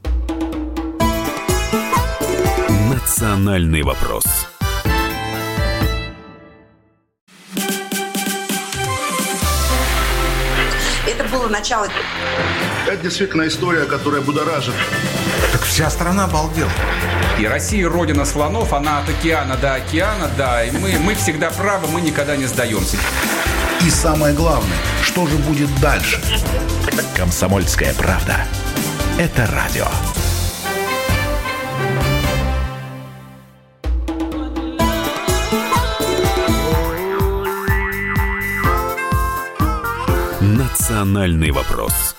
Национальный 2.91 3.83
вопрос. 3.83 4.25
Это 11.07 11.25
было 11.31 11.49
начало. 11.49 11.89
Это 12.87 12.97
действительно 13.03 13.47
история, 13.47 13.85
которая 13.85 14.21
будоражит. 14.21 14.75
Так 15.53 15.63
вся 15.63 15.91
страна 15.91 16.25
обалдела. 16.25 16.71
И 17.39 17.47
Россия 17.47 17.89
родина 17.89 18.25
слонов, 18.25 18.73
она 18.73 19.01
от 19.01 19.09
океана 19.09 19.57
до 19.57 19.75
океана, 19.75 20.31
да, 20.37 20.65
и 20.65 20.71
мы, 20.71 20.99
мы 20.99 21.15
всегда 21.15 21.51
правы, 21.51 21.89
мы 21.89 22.01
никогда 22.01 22.37
не 22.37 22.47
сдаемся. 22.47 22.97
И 23.85 23.91
самое 23.91 24.35
главное, 24.35 24.77
что 25.03 25.27
же 25.27 25.37
будет 25.37 25.69
дальше? 25.81 26.21
Комсомольская 27.17 27.93
правда. 27.95 28.37
Это 29.19 29.47
радио. 29.47 29.87
Национальный 40.41 41.51
вопрос 41.51 42.15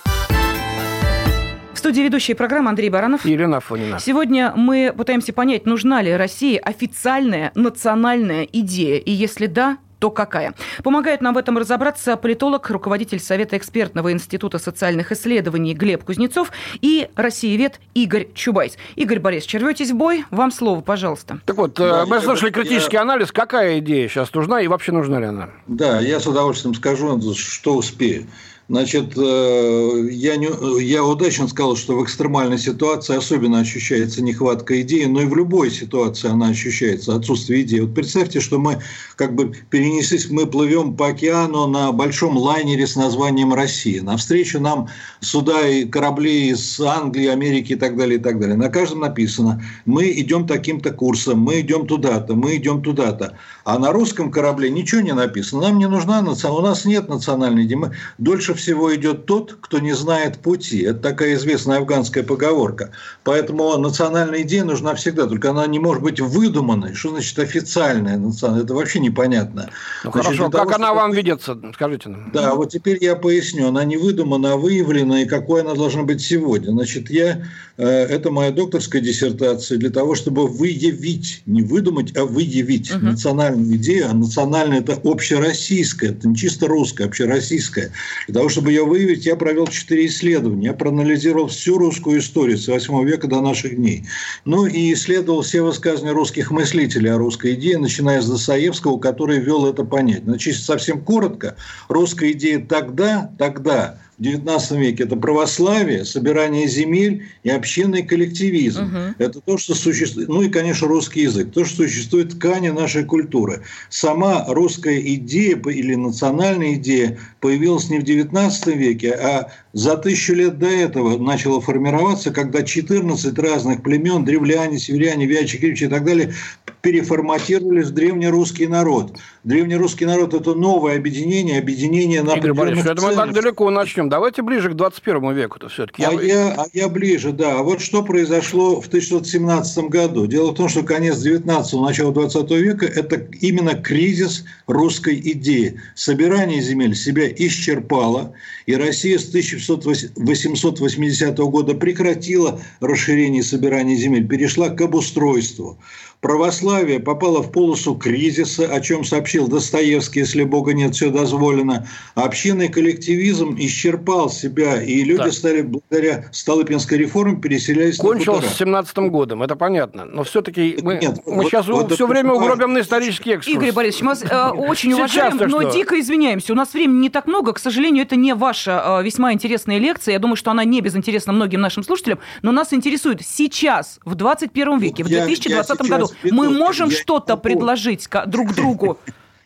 студии 1.86 2.02
ведущие 2.02 2.34
программы 2.34 2.70
Андрей 2.70 2.90
Баранов. 2.90 3.24
И 3.24 3.30
Елена 3.30 3.58
Афонина. 3.58 4.00
Сегодня 4.00 4.52
мы 4.56 4.92
пытаемся 4.92 5.32
понять, 5.32 5.66
нужна 5.66 6.02
ли 6.02 6.12
России 6.16 6.56
официальная 6.56 7.52
национальная 7.54 8.42
идея. 8.42 8.98
И 8.98 9.12
если 9.12 9.46
да, 9.46 9.78
то 10.06 10.10
какая? 10.10 10.54
Помогает 10.84 11.20
нам 11.20 11.34
в 11.34 11.38
этом 11.38 11.58
разобраться 11.58 12.16
политолог, 12.16 12.70
руководитель 12.70 13.18
Совета 13.18 13.56
экспертного 13.56 14.12
института 14.12 14.58
социальных 14.58 15.10
исследований 15.10 15.74
Глеб 15.74 16.04
Кузнецов 16.04 16.52
и 16.80 17.08
россиевед 17.16 17.80
Игорь 17.94 18.28
Чубайс. 18.32 18.76
Игорь 18.94 19.18
Борисович, 19.18 19.54
рветесь 19.54 19.90
в 19.90 19.96
бой? 19.96 20.24
Вам 20.30 20.52
слово, 20.52 20.80
пожалуйста. 20.80 21.40
Так 21.44 21.56
вот, 21.56 21.74
да, 21.74 22.06
мы 22.06 22.20
слышали 22.20 22.50
критический 22.50 22.96
я... 22.96 23.02
анализ. 23.02 23.32
Какая 23.32 23.80
идея 23.80 24.08
сейчас 24.08 24.32
нужна 24.32 24.60
и 24.60 24.68
вообще 24.68 24.92
нужна 24.92 25.18
ли 25.18 25.26
она? 25.26 25.50
Да, 25.66 26.00
я 26.00 26.20
с 26.20 26.26
удовольствием 26.28 26.74
скажу, 26.76 27.20
что 27.34 27.74
успею. 27.74 28.28
Значит, 28.68 29.12
э, 29.16 30.08
я, 30.10 30.36
не, 30.36 30.48
я 30.82 31.04
удачно 31.04 31.46
сказал, 31.46 31.76
что 31.76 31.96
в 31.96 32.02
экстремальной 32.02 32.58
ситуации 32.58 33.16
особенно 33.16 33.60
ощущается 33.60 34.24
нехватка 34.24 34.80
идеи, 34.82 35.04
но 35.04 35.22
и 35.22 35.26
в 35.26 35.36
любой 35.36 35.70
ситуации 35.70 36.28
она 36.28 36.48
ощущается, 36.48 37.14
отсутствие 37.14 37.62
идеи. 37.62 37.80
Вот 37.80 37.94
представьте, 37.94 38.40
что 38.40 38.58
мы 38.58 38.80
как 39.14 39.36
бы 39.36 39.52
перенеслись, 39.70 40.28
мы 40.30 40.46
плывем 40.46 40.96
по 40.96 41.08
океану 41.08 41.68
на 41.68 41.92
большом 41.92 42.36
лайнере 42.36 42.88
с 42.88 42.96
названием 42.96 43.54
«Россия». 43.54 44.02
Навстречу 44.02 44.58
нам 44.58 44.88
суда 45.20 45.68
и 45.68 45.84
корабли 45.84 46.48
из 46.48 46.80
Англии, 46.80 47.28
Америки 47.28 47.74
и 47.74 47.76
так 47.76 47.96
далее, 47.96 48.18
и 48.18 48.22
так 48.22 48.40
далее. 48.40 48.56
На 48.56 48.68
каждом 48.68 49.00
написано, 49.00 49.62
мы 49.84 50.10
идем 50.10 50.44
таким-то 50.44 50.90
курсом, 50.90 51.38
мы 51.38 51.60
идем 51.60 51.86
туда-то, 51.86 52.34
мы 52.34 52.56
идем 52.56 52.82
туда-то. 52.82 53.38
А 53.64 53.78
на 53.78 53.92
русском 53.92 54.32
корабле 54.32 54.70
ничего 54.70 55.02
не 55.02 55.14
написано. 55.14 55.62
Нам 55.62 55.78
не 55.78 55.86
нужна 55.86 56.16
у 56.18 56.60
нас 56.60 56.84
нет 56.84 57.08
национальной 57.08 57.64
идеи. 57.64 57.76
Дольше 58.18 58.55
всего 58.56 58.94
идет 58.94 59.26
тот, 59.26 59.56
кто 59.60 59.78
не 59.78 59.92
знает 59.92 60.38
пути. 60.38 60.82
Это 60.82 60.98
такая 60.98 61.34
известная 61.34 61.78
афганская 61.78 62.24
поговорка. 62.24 62.90
Поэтому 63.24 63.76
национальная 63.78 64.42
идея 64.42 64.64
нужна 64.64 64.94
всегда, 64.94 65.26
только 65.26 65.50
она 65.50 65.66
не 65.66 65.78
может 65.78 66.02
быть 66.02 66.20
выдуманной. 66.20 66.94
Что 66.94 67.10
значит 67.10 67.38
официальная 67.38 68.16
национальная? 68.16 68.64
Это 68.64 68.74
вообще 68.74 68.98
непонятно. 68.98 69.70
Ну 70.04 70.10
значит, 70.10 70.26
хорошо, 70.26 70.50
как 70.50 70.62
того, 70.64 70.74
она 70.74 70.94
вам 70.94 71.12
видится? 71.12 71.58
Скажите 71.74 72.08
нам. 72.08 72.30
Да, 72.32 72.54
вот 72.54 72.70
теперь 72.70 72.98
я 73.00 73.14
поясню. 73.14 73.68
Она 73.68 73.84
не 73.84 73.96
выдумана, 73.96 74.54
а 74.54 74.56
выявлена, 74.56 75.22
и 75.22 75.26
какой 75.26 75.62
она 75.62 75.74
должна 75.74 76.02
быть 76.02 76.20
сегодня. 76.20 76.70
Значит, 76.72 77.10
я 77.10 77.42
Э, 77.78 78.04
это 78.04 78.30
моя 78.30 78.50
докторская 78.52 79.02
диссертация 79.02 79.78
для 79.78 79.90
того, 79.90 80.14
чтобы 80.14 80.46
выявить, 80.46 81.42
не 81.46 81.62
выдумать, 81.62 82.16
а 82.16 82.24
выявить 82.24 82.90
угу. 82.94 83.04
национальную 83.04 83.76
идею. 83.76 84.10
А 84.10 84.14
национальная– 84.14 84.80
это 84.80 84.98
общероссийская, 85.04 86.10
это 86.10 86.28
не 86.28 86.36
чисто 86.36 86.66
русская, 86.66 87.04
общероссийская. 87.04 87.92
Для 88.26 88.34
того, 88.34 88.45
чтобы 88.48 88.70
ее 88.70 88.84
выявить, 88.84 89.26
я 89.26 89.36
провел 89.36 89.66
четыре 89.66 90.06
исследования. 90.06 90.66
Я 90.66 90.72
проанализировал 90.72 91.48
всю 91.48 91.78
русскую 91.78 92.20
историю 92.20 92.58
с 92.58 92.68
8 92.68 93.04
века 93.04 93.26
до 93.26 93.40
наших 93.40 93.76
дней. 93.76 94.04
Ну 94.44 94.66
и 94.66 94.92
исследовал 94.92 95.42
все 95.42 95.62
высказывания 95.62 96.12
русских 96.12 96.50
мыслителей 96.50 97.12
о 97.12 97.18
русской 97.18 97.54
идее, 97.54 97.78
начиная 97.78 98.20
с 98.20 98.28
Достоевского, 98.28 98.98
который 98.98 99.38
ввел 99.38 99.66
это 99.66 99.84
понятие. 99.84 100.24
Значит, 100.24 100.56
совсем 100.56 101.00
коротко, 101.00 101.56
русская 101.88 102.32
идея 102.32 102.60
тогда, 102.60 103.30
тогда– 103.38 103.98
в 104.18 104.22
XIX 104.22 104.78
веке 104.78 105.04
это 105.04 105.16
православие, 105.16 106.04
собирание 106.04 106.66
земель 106.68 107.26
и 107.42 107.50
общинный 107.50 108.02
коллективизм. 108.02 108.84
Угу. 108.84 109.14
Это 109.18 109.40
то, 109.40 109.58
что 109.58 109.74
существует, 109.74 110.28
ну 110.28 110.42
и, 110.42 110.48
конечно, 110.48 110.88
русский 110.88 111.22
язык, 111.22 111.52
то, 111.52 111.64
что 111.64 111.82
существует 111.82 112.32
в 112.32 112.38
ткани 112.38 112.70
нашей 112.70 113.04
культуры. 113.04 113.62
Сама 113.90 114.46
русская 114.48 115.00
идея 115.00 115.56
или 115.56 115.94
национальная 115.94 116.74
идея 116.74 117.18
появилась 117.40 117.90
не 117.90 117.98
в 117.98 118.04
XIX 118.04 118.50
веке, 118.74 119.12
а 119.12 119.52
за 119.72 119.96
тысячу 119.96 120.34
лет 120.34 120.58
до 120.58 120.68
этого 120.68 121.18
начала 121.18 121.60
формироваться, 121.60 122.30
когда 122.30 122.62
14 122.62 123.38
разных 123.38 123.82
племен, 123.82 124.24
древляне, 124.24 124.78
северяне, 124.78 125.26
вячи, 125.26 125.58
кривчи 125.58 125.84
и 125.84 125.88
так 125.88 126.04
далее, 126.04 126.32
переформатировались 126.80 127.88
в 127.88 127.94
древнерусский 127.94 128.66
народ. 128.66 129.18
Древнерусский 129.46 130.06
народ– 130.06 130.34
это 130.34 130.56
новое 130.56 130.96
объединение, 130.96 131.60
объединение 131.60 132.24
на 132.24 132.32
Игорь 132.32 132.52
Борисович, 132.52 132.84
это 132.84 133.00
мы 133.00 133.14
так 133.14 133.32
далеко 133.32 133.70
начнем. 133.70 134.08
Давайте 134.08 134.42
ближе 134.42 134.70
к 134.70 134.74
21 134.74 135.34
веку-то 135.34 135.68
все-таки. 135.68 136.02
А 136.02 136.10
я, 136.10 136.54
а 136.54 136.66
я 136.72 136.88
ближе, 136.88 137.30
да. 137.30 137.60
А 137.60 137.62
вот 137.62 137.80
что 137.80 138.02
произошло 138.02 138.80
в 138.80 138.88
1617 138.88 139.84
году. 139.84 140.26
Дело 140.26 140.50
в 140.50 140.56
том, 140.56 140.68
что 140.68 140.82
конец 140.82 141.24
19-го, 141.24 141.80
начало 141.80 142.12
20 142.12 142.50
века– 142.50 142.86
это 142.96 143.24
именно 143.40 143.74
кризис 143.74 144.44
русской 144.66 145.14
идеи. 145.14 145.80
Собирание 145.94 146.60
земель 146.60 146.96
себя 146.96 147.28
исчерпало, 147.28 148.32
и 148.66 148.74
Россия 148.74 149.16
с 149.16 149.28
1880 149.28 151.38
года 151.38 151.74
прекратила 151.74 152.60
расширение 152.80 153.44
собирания 153.44 153.94
земель, 153.94 154.26
перешла 154.26 154.70
к 154.70 154.80
обустройству. 154.80 155.78
Православие 156.20 156.98
попало 156.98 157.42
в 157.42 157.52
полосу 157.52 157.94
кризиса, 157.94 158.64
о 158.64 158.80
чем 158.80 159.04
сообщил 159.04 159.48
Достоевский, 159.48 160.20
если 160.20 160.44
Бога 160.44 160.72
нет, 160.72 160.94
все 160.94 161.10
дозволено. 161.10 161.86
Общинный 162.14 162.68
коллективизм 162.68 163.54
исчерпал 163.58 164.30
себя, 164.30 164.82
и 164.82 165.04
люди 165.04 165.24
так. 165.24 165.32
стали 165.32 165.62
благодаря 165.62 166.26
Столыпинской 166.32 166.98
реформе 166.98 167.36
переселялись 167.36 167.98
Кончилось 167.98 168.46
с 168.46 168.56
17 168.56 168.96
годом, 169.10 169.42
это 169.42 169.56
понятно. 169.56 170.04
Но 170.04 170.24
все-таки 170.24 170.78
мы, 170.82 170.98
нет, 170.98 171.20
мы 171.26 171.42
вот, 171.42 171.46
сейчас 171.46 171.66
вот 171.68 171.92
все 171.92 172.06
время 172.06 172.32
угробим 172.32 172.72
на 172.72 172.80
исторический 172.80 173.32
экскурс. 173.32 173.54
Игорь 173.54 173.72
Борисович, 173.72 174.02
мы 174.02 174.08
вас 174.08 174.24
э, 174.24 174.50
очень 174.56 174.92
уважаем, 174.94 175.36
но 175.36 175.60
что? 175.60 175.70
дико 175.72 176.00
извиняемся. 176.00 176.52
У 176.52 176.56
нас 176.56 176.72
времени 176.72 177.02
не 177.02 177.10
так 177.10 177.26
много. 177.26 177.52
К 177.52 177.58
сожалению, 177.58 178.04
это 178.04 178.16
не 178.16 178.34
ваша 178.34 179.00
э, 179.00 179.04
весьма 179.04 179.32
интересная 179.32 179.78
лекция. 179.78 180.14
Я 180.14 180.18
думаю, 180.18 180.36
что 180.36 180.50
она 180.50 180.64
не 180.64 180.80
безинтересна 180.80 181.32
многим 181.32 181.60
нашим 181.60 181.82
слушателям. 181.82 182.18
Но 182.42 182.52
нас 182.52 182.72
интересует 182.72 183.22
сейчас, 183.22 184.00
в 184.04 184.14
21 184.14 184.78
веке, 184.78 185.04
в 185.04 185.08
2020 185.08 185.68
я, 185.68 185.84
я 185.84 185.90
году, 185.90 186.05
мы 186.22 186.50
можем 186.50 186.90
что-то 186.90 187.36
предложить 187.36 188.08
друг 188.26 188.54
другу? 188.54 188.98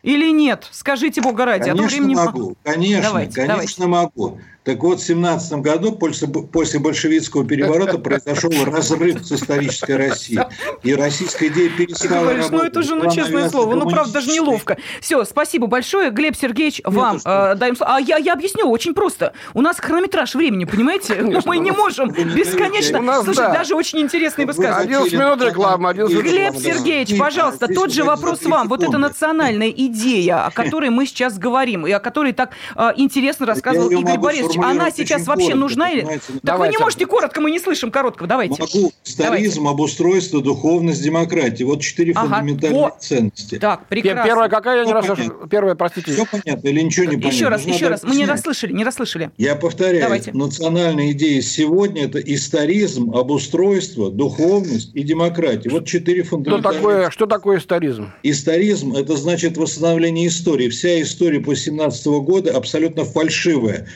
Или 0.03 0.31
нет? 0.31 0.67
Скажите, 0.71 1.21
Бога 1.21 1.45
ради. 1.45 1.69
Конечно 1.69 1.73
а 1.73 1.77
то 1.77 1.95
времени... 1.95 2.15
могу. 2.15 2.57
Конечно, 2.65 3.03
давайте, 3.03 3.35
конечно 3.35 3.87
давайте. 3.87 3.87
могу. 3.87 4.41
Так 4.63 4.83
вот, 4.83 5.01
в 5.01 5.03
17 5.03 5.53
году, 5.61 5.93
после, 5.93 6.29
после 6.29 6.81
большевистского 6.81 7.47
переворота, 7.47 7.97
произошел 7.99 8.51
разрыв 8.67 9.25
с 9.25 9.33
исторической 9.33 9.97
Россией. 9.97 10.43
И 10.83 10.95
российская 10.95 11.49
идея 11.49 11.71
перестала 11.71 12.21
говоришь, 12.21 12.47
ну, 12.51 12.59
работать. 12.59 12.75
Ну, 12.75 12.81
это 12.81 12.83
же, 12.83 12.95
ну, 12.95 13.11
честное 13.11 13.49
слово, 13.49 13.75
ну, 13.75 13.89
правда, 13.89 14.13
даже 14.15 14.31
неловко. 14.31 14.77
Все, 15.01 15.25
спасибо 15.25 15.67
большое. 15.67 16.11
Глеб 16.11 16.37
Сергеевич, 16.37 16.83
вам 16.85 17.21
э, 17.25 17.55
даем 17.55 17.75
слово. 17.75 17.97
А 17.97 18.01
я, 18.01 18.19
я 18.19 18.35
объясню 18.35 18.69
очень 18.69 18.93
просто. 18.93 19.33
У 19.55 19.63
нас 19.63 19.79
хронометраж 19.81 20.35
времени, 20.35 20.67
понимаете? 20.67 21.41
Мы 21.47 21.59
не 21.59 21.71
можем 21.71 22.11
бесконечно. 22.11 23.01
Слушай, 23.25 23.53
даже 23.53 23.75
очень 23.75 24.01
интересные 24.01 24.47
высказывания. 24.47 24.99
11 24.99 25.13
минут 25.15 25.43
рекламы, 25.43 25.95
Глеб 25.95 26.57
Сергеевич, 26.57 27.19
пожалуйста, 27.19 27.67
тот 27.67 27.93
же 27.93 28.05
вопрос 28.05 28.43
вам. 28.43 28.69
Вот 28.69 28.83
эта 28.83 28.99
национальная 28.99 29.71
идея, 29.71 30.47
о 30.47 30.51
которой 30.51 30.91
мы 30.91 31.07
сейчас 31.07 31.39
говорим, 31.39 31.87
и 31.87 31.93
о 31.93 31.99
которой 31.99 32.33
так 32.33 32.51
э, 32.77 32.93
интересно 32.97 33.47
рассказывал 33.47 33.91
Игорь 33.91 34.19
Борисович. 34.19 34.60
Она 34.63 34.91
сейчас 34.91 35.27
вообще 35.27 35.49
коротко, 35.49 35.61
нужна 35.61 35.91
или... 35.91 36.03
Так 36.03 36.21
Давайте. 36.43 36.73
вы 36.73 36.79
не 36.79 36.85
можете 36.85 37.07
коротко, 37.07 37.41
мы 37.41 37.51
не 37.51 37.59
слышим 37.59 37.91
короткого. 37.91 38.29
Давайте. 38.29 38.61
Могу. 38.61 38.93
Историзм, 39.05 39.69
обустройство, 39.69 40.41
духовность, 40.43 41.03
демократия. 41.03 41.65
Вот 41.65 41.81
четыре 41.81 42.13
ага. 42.13 42.23
фундаментальные 42.23 42.81
вот. 42.81 42.95
ценности. 43.01 43.59
Так, 43.59 43.87
прекрасно. 43.87 44.25
Первая 44.25 44.49
какая? 44.49 44.79
Я 44.81 44.85
не 44.85 44.93
расслышал. 44.93 45.31
Первая, 45.49 45.75
простите. 45.75 46.13
Все 46.13 46.27
понятно 46.27 46.69
или 46.69 46.81
ничего 46.81 47.05
не 47.05 47.17
понятно? 47.17 47.29
Еще 47.29 47.49
раз, 47.49 47.63
еще 47.65 47.89
раз. 47.89 48.03
Мы 48.03 48.17
не 48.17 48.27
расслышали, 48.27 48.73
не 48.73 48.85
расслышали. 48.85 49.31
Я 49.37 49.55
повторяю. 49.55 50.03
Давайте. 50.03 50.33
Национальная 50.33 51.13
идея 51.13 51.41
сегодня– 51.43 52.05
это 52.05 52.19
историзм, 52.19 53.15
обустройство, 53.15 54.11
духовность 54.11 54.91
и 54.95 55.03
демократия. 55.03 55.71
Вот 55.71 55.87
четыре 55.87 56.23
фундаментальные. 56.23 56.73
Что 56.73 56.81
такое, 56.81 57.11
что 57.11 57.27
такое 57.27 57.59
историзм? 57.59 58.11
Историзм– 58.23 58.95
это 58.97 59.17
значит 59.17 59.57
восстановление 59.57 60.29
истории. 60.29 60.69
Вся 60.69 61.01
история 61.03 61.41
после 61.41 61.65
17 61.65 62.07
года 62.07 62.57
абсолютно 62.57 63.05
фальшивая. 63.05 63.89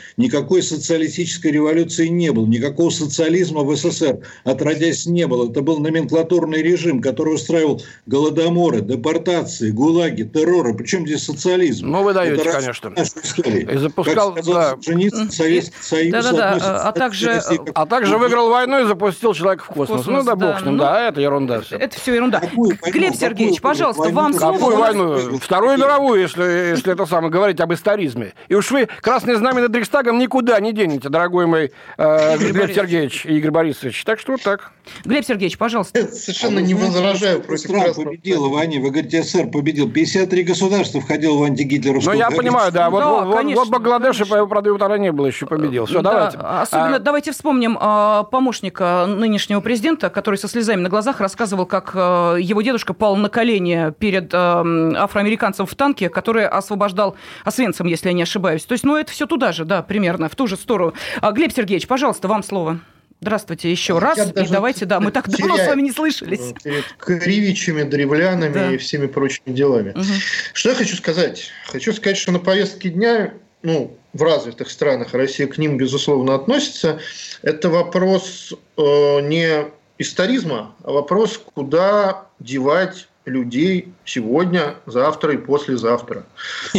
Никакой 0.44 0.62
социалистической 0.62 1.52
революции 1.52 2.08
не 2.08 2.30
было, 2.30 2.44
никакого 2.44 2.90
социализма 2.90 3.62
в 3.62 3.74
СССР 3.74 4.18
отродясь 4.44 5.06
не 5.06 5.26
было. 5.26 5.50
Это 5.50 5.62
был 5.62 5.78
номенклатурный 5.78 6.62
режим, 6.62 7.00
который 7.00 7.34
устраивал 7.34 7.80
голодоморы, 8.04 8.82
депортации, 8.82 9.70
гулаги, 9.70 10.24
терроры. 10.24 10.74
Причем 10.74 11.06
здесь 11.06 11.24
социализм? 11.24 11.86
Ну, 11.90 12.02
вы 12.02 12.12
даете, 12.12 12.42
Это 12.42 12.52
конечно. 12.52 12.92
И 12.94 13.78
запускал, 13.78 14.34
как 14.34 14.44
сказал, 14.44 14.76
да. 14.76 15.30
Советский 15.30 15.74
Союз. 15.80 16.12
Да, 16.12 16.22
да, 16.22 16.58
да. 16.58 16.82
А 16.88 16.92
также, 16.92 17.40
а 17.74 17.86
также 17.86 18.18
выиграл 18.18 18.50
войну 18.50 18.84
и 18.84 18.86
запустил 18.86 19.32
человека 19.32 19.64
в 19.64 19.68
космос. 19.68 20.04
космос 20.04 20.06
ну, 20.06 20.22
да, 20.24 20.36
бог 20.36 20.60
с 20.60 20.62
ним, 20.62 20.76
да, 20.76 20.92
ну, 20.92 21.08
это 21.08 21.20
ерунда 21.22 21.62
все. 21.62 21.76
Это 21.76 21.98
все 21.98 22.14
ерунда. 22.16 22.40
Какую 22.40 22.78
Глеб 22.92 23.14
Сергеевич, 23.14 23.62
пожалуйста, 23.62 24.02
войну, 24.02 24.16
вам 24.20 24.34
слово. 24.34 24.52
Какую 24.52 24.76
войну? 24.76 25.38
Вторую 25.38 25.78
мировую, 25.78 26.20
если, 26.20 26.42
если 26.72 26.92
это 26.92 27.06
самое, 27.06 27.32
говорить 27.32 27.60
об 27.60 27.72
историзме. 27.72 28.34
И 28.48 28.54
уж 28.54 28.70
вы 28.70 28.88
красное 29.00 29.36
знамя 29.36 29.62
над 29.62 29.74
Рейхстагом 29.74 30.18
никуда 30.34 30.58
не 30.58 30.72
денете, 30.72 31.08
дорогой 31.08 31.46
мой 31.46 31.70
э, 31.96 32.38
Глеб 32.38 32.72
Сергеевич 32.72 33.24
и 33.24 33.38
Игорь 33.38 33.52
Борисович. 33.52 34.04
Так 34.04 34.18
что 34.18 34.32
вот 34.32 34.42
так. 34.42 34.72
Глеб 35.04 35.24
Сергеевич, 35.24 35.56
пожалуйста. 35.56 36.00
Я 36.00 36.08
совершенно 36.08 36.58
а 36.58 36.62
не 36.62 36.74
возражаю 36.74 37.40
против 37.40 37.64
Стран 37.64 37.94
победил 37.94 38.48
в 38.48 38.52
войне. 38.52 38.80
Вы 38.80 38.90
говорите, 38.90 39.22
СССР 39.22 39.46
победил. 39.46 39.88
53 39.88 40.42
государства 40.42 41.00
входило 41.00 41.38
в 41.38 41.42
антигитлеровскую 41.44 42.16
Ну, 42.16 42.20
я 42.20 42.30
понимаю, 42.30 42.72
да. 42.72 42.90
Вот, 42.90 43.00
да, 43.00 43.24
вот, 43.24 43.36
конечно, 43.36 43.62
вот 43.62 43.70
Бангладеш 43.70 44.20
и 44.20 44.24
правда 44.24 44.74
вторая 44.74 44.98
не 44.98 45.12
было 45.12 45.26
еще 45.26 45.46
победил. 45.46 45.86
Все, 45.86 46.02
да, 46.02 46.12
давайте. 46.12 46.38
Особенно 46.38 46.96
а... 46.96 46.98
давайте 46.98 47.32
вспомним 47.32 47.78
а, 47.80 48.24
помощника 48.24 49.06
нынешнего 49.06 49.60
президента, 49.60 50.10
который 50.10 50.36
со 50.36 50.48
слезами 50.48 50.80
на 50.80 50.88
глазах 50.88 51.20
рассказывал, 51.20 51.66
как 51.66 51.92
а, 51.94 52.36
его 52.36 52.60
дедушка 52.60 52.92
пал 52.92 53.16
на 53.16 53.28
колени 53.28 53.92
перед 53.98 54.30
а, 54.34 54.64
афроамериканцем 54.96 55.66
в 55.66 55.74
танке, 55.74 56.08
который 56.08 56.46
освобождал 56.46 57.16
Освенцим, 57.44 57.86
если 57.86 58.08
я 58.08 58.12
не 58.14 58.22
ошибаюсь. 58.22 58.64
То 58.64 58.72
есть, 58.72 58.84
ну, 58.84 58.96
это 58.96 59.12
все 59.12 59.26
туда 59.26 59.52
же, 59.52 59.64
да, 59.64 59.82
примерно, 59.82 60.24
в 60.28 60.37
ту 60.37 60.47
же 60.47 60.57
сторону. 60.57 60.95
А, 61.21 61.33
Глеб 61.33 61.52
Сергеевич, 61.52 61.87
пожалуйста, 61.87 62.28
вам 62.28 62.43
слово. 62.43 62.81
Здравствуйте 63.21 63.71
еще 63.71 63.99
раз. 63.99 64.19
Я 64.19 64.25
и 64.25 64.49
давайте, 64.49 64.85
да, 64.85 65.00
мы 65.00 65.11
так 65.11 65.31
давно 65.31 65.57
с 65.57 65.66
вами 65.66 65.83
не 65.83 65.93
слышались. 65.93 66.52
Перед 66.62 66.85
кривичами, 66.99 67.83
древлянами 67.83 68.52
да. 68.52 68.73
и 68.73 68.76
всеми 68.76 69.07
прочими 69.07 69.54
делами. 69.54 69.90
Угу. 69.90 70.04
Что 70.52 70.69
я 70.71 70.75
хочу 70.75 70.95
сказать? 70.97 71.50
Хочу 71.66 71.93
сказать, 71.95 72.19
что 72.19 72.33
на 72.33 72.38
повестке 72.38 72.90
дня, 72.90 73.33
ну, 73.62 73.97
в 74.12 74.23
развитых 74.23 74.71
странах 74.71 75.14
Россия 75.14 75.47
к 75.47 75.57
ним, 75.57 75.78
безусловно, 75.78 76.35
относится. 76.35 77.00
Это 77.40 77.71
вопрос 77.71 78.52
э, 78.76 79.21
не 79.23 79.69
историзма, 79.99 80.75
а 80.83 80.93
вопрос, 80.93 81.40
куда 81.54 82.26
девать 82.40 83.09
людей 83.25 83.93
сегодня, 84.04 84.76
завтра 84.87 85.35
и 85.35 85.37
послезавтра. 85.37 86.25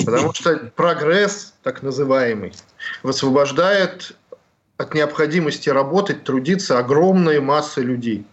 Потому 0.06 0.34
что 0.34 0.72
прогресс, 0.76 1.54
так 1.64 1.84
называемый, 1.84 2.54
высвобождает 3.04 4.16
от 4.78 4.94
необходимости 4.94 5.70
работать, 5.70 6.24
трудиться 6.24 6.78
огромные 6.78 7.40
массы 7.40 7.82
людей. 7.82 8.26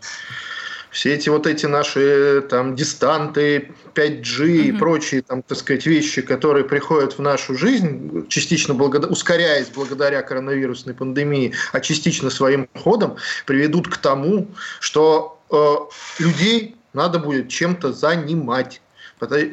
Все 0.91 1.15
эти 1.15 1.31
вот 1.31 1.47
эти 1.47 1.65
наши 1.65 2.45
там 2.51 2.77
дистанты, 2.77 3.73
5G 3.95 4.23
mm-hmm. 4.23 4.63
и 4.69 4.73
прочие 4.73 5.23
там, 5.23 5.43
так 5.43 5.57
сказать, 5.57 5.87
вещи, 5.87 6.21
которые 6.21 6.67
приходят 6.67 7.15
в 7.15 7.19
нашу 7.21 7.57
жизнь, 7.57 8.29
частично 8.29 8.75
благодаря, 8.75 9.11
ускоряясь 9.11 9.69
благодаря 9.69 10.21
коронавирусной 10.21 10.95
пандемии, 10.95 11.55
а 11.73 11.81
частично 11.81 12.29
своим 12.29 12.69
ходом, 12.75 13.17
приведут 13.47 13.89
к 13.89 13.97
тому, 13.97 14.49
что 14.81 15.41
э, 15.51 16.23
людей 16.23 16.77
надо 16.93 17.19
будет 17.19 17.49
чем-то 17.49 17.93
занимать 17.93 18.81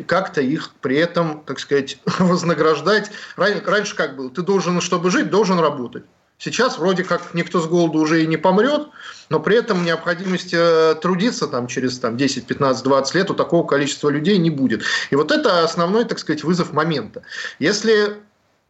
как-то 0.07 0.41
их 0.41 0.71
при 0.81 0.97
этом, 0.97 1.43
так 1.45 1.59
сказать, 1.59 1.99
вознаграждать. 2.19 3.11
Раньше 3.35 3.95
как 3.95 4.15
было? 4.15 4.29
Ты 4.31 4.41
должен, 4.41 4.81
чтобы 4.81 5.11
жить, 5.11 5.29
должен 5.29 5.59
работать. 5.59 6.05
Сейчас 6.39 6.79
вроде 6.79 7.03
как 7.03 7.33
никто 7.33 7.59
с 7.59 7.67
голоду 7.67 7.99
уже 7.99 8.23
и 8.23 8.27
не 8.27 8.37
помрет, 8.37 8.87
но 9.27 9.41
при 9.41 9.57
этом 9.57 9.83
необходимости 9.83 10.55
э, 10.57 10.95
трудиться 10.95 11.47
там, 11.47 11.67
через 11.67 11.99
там, 11.99 12.15
10, 12.15 12.47
15, 12.47 12.81
20 12.81 13.15
лет 13.15 13.29
у 13.29 13.33
такого 13.33 13.67
количества 13.67 14.09
людей 14.09 14.37
не 14.37 14.49
будет. 14.49 14.83
И 15.09 15.15
вот 15.15 15.31
это 15.31 15.65
основной, 15.65 16.05
так 16.05 16.17
сказать, 16.17 16.45
вызов 16.45 16.71
момента. 16.71 17.23
Если 17.59 18.15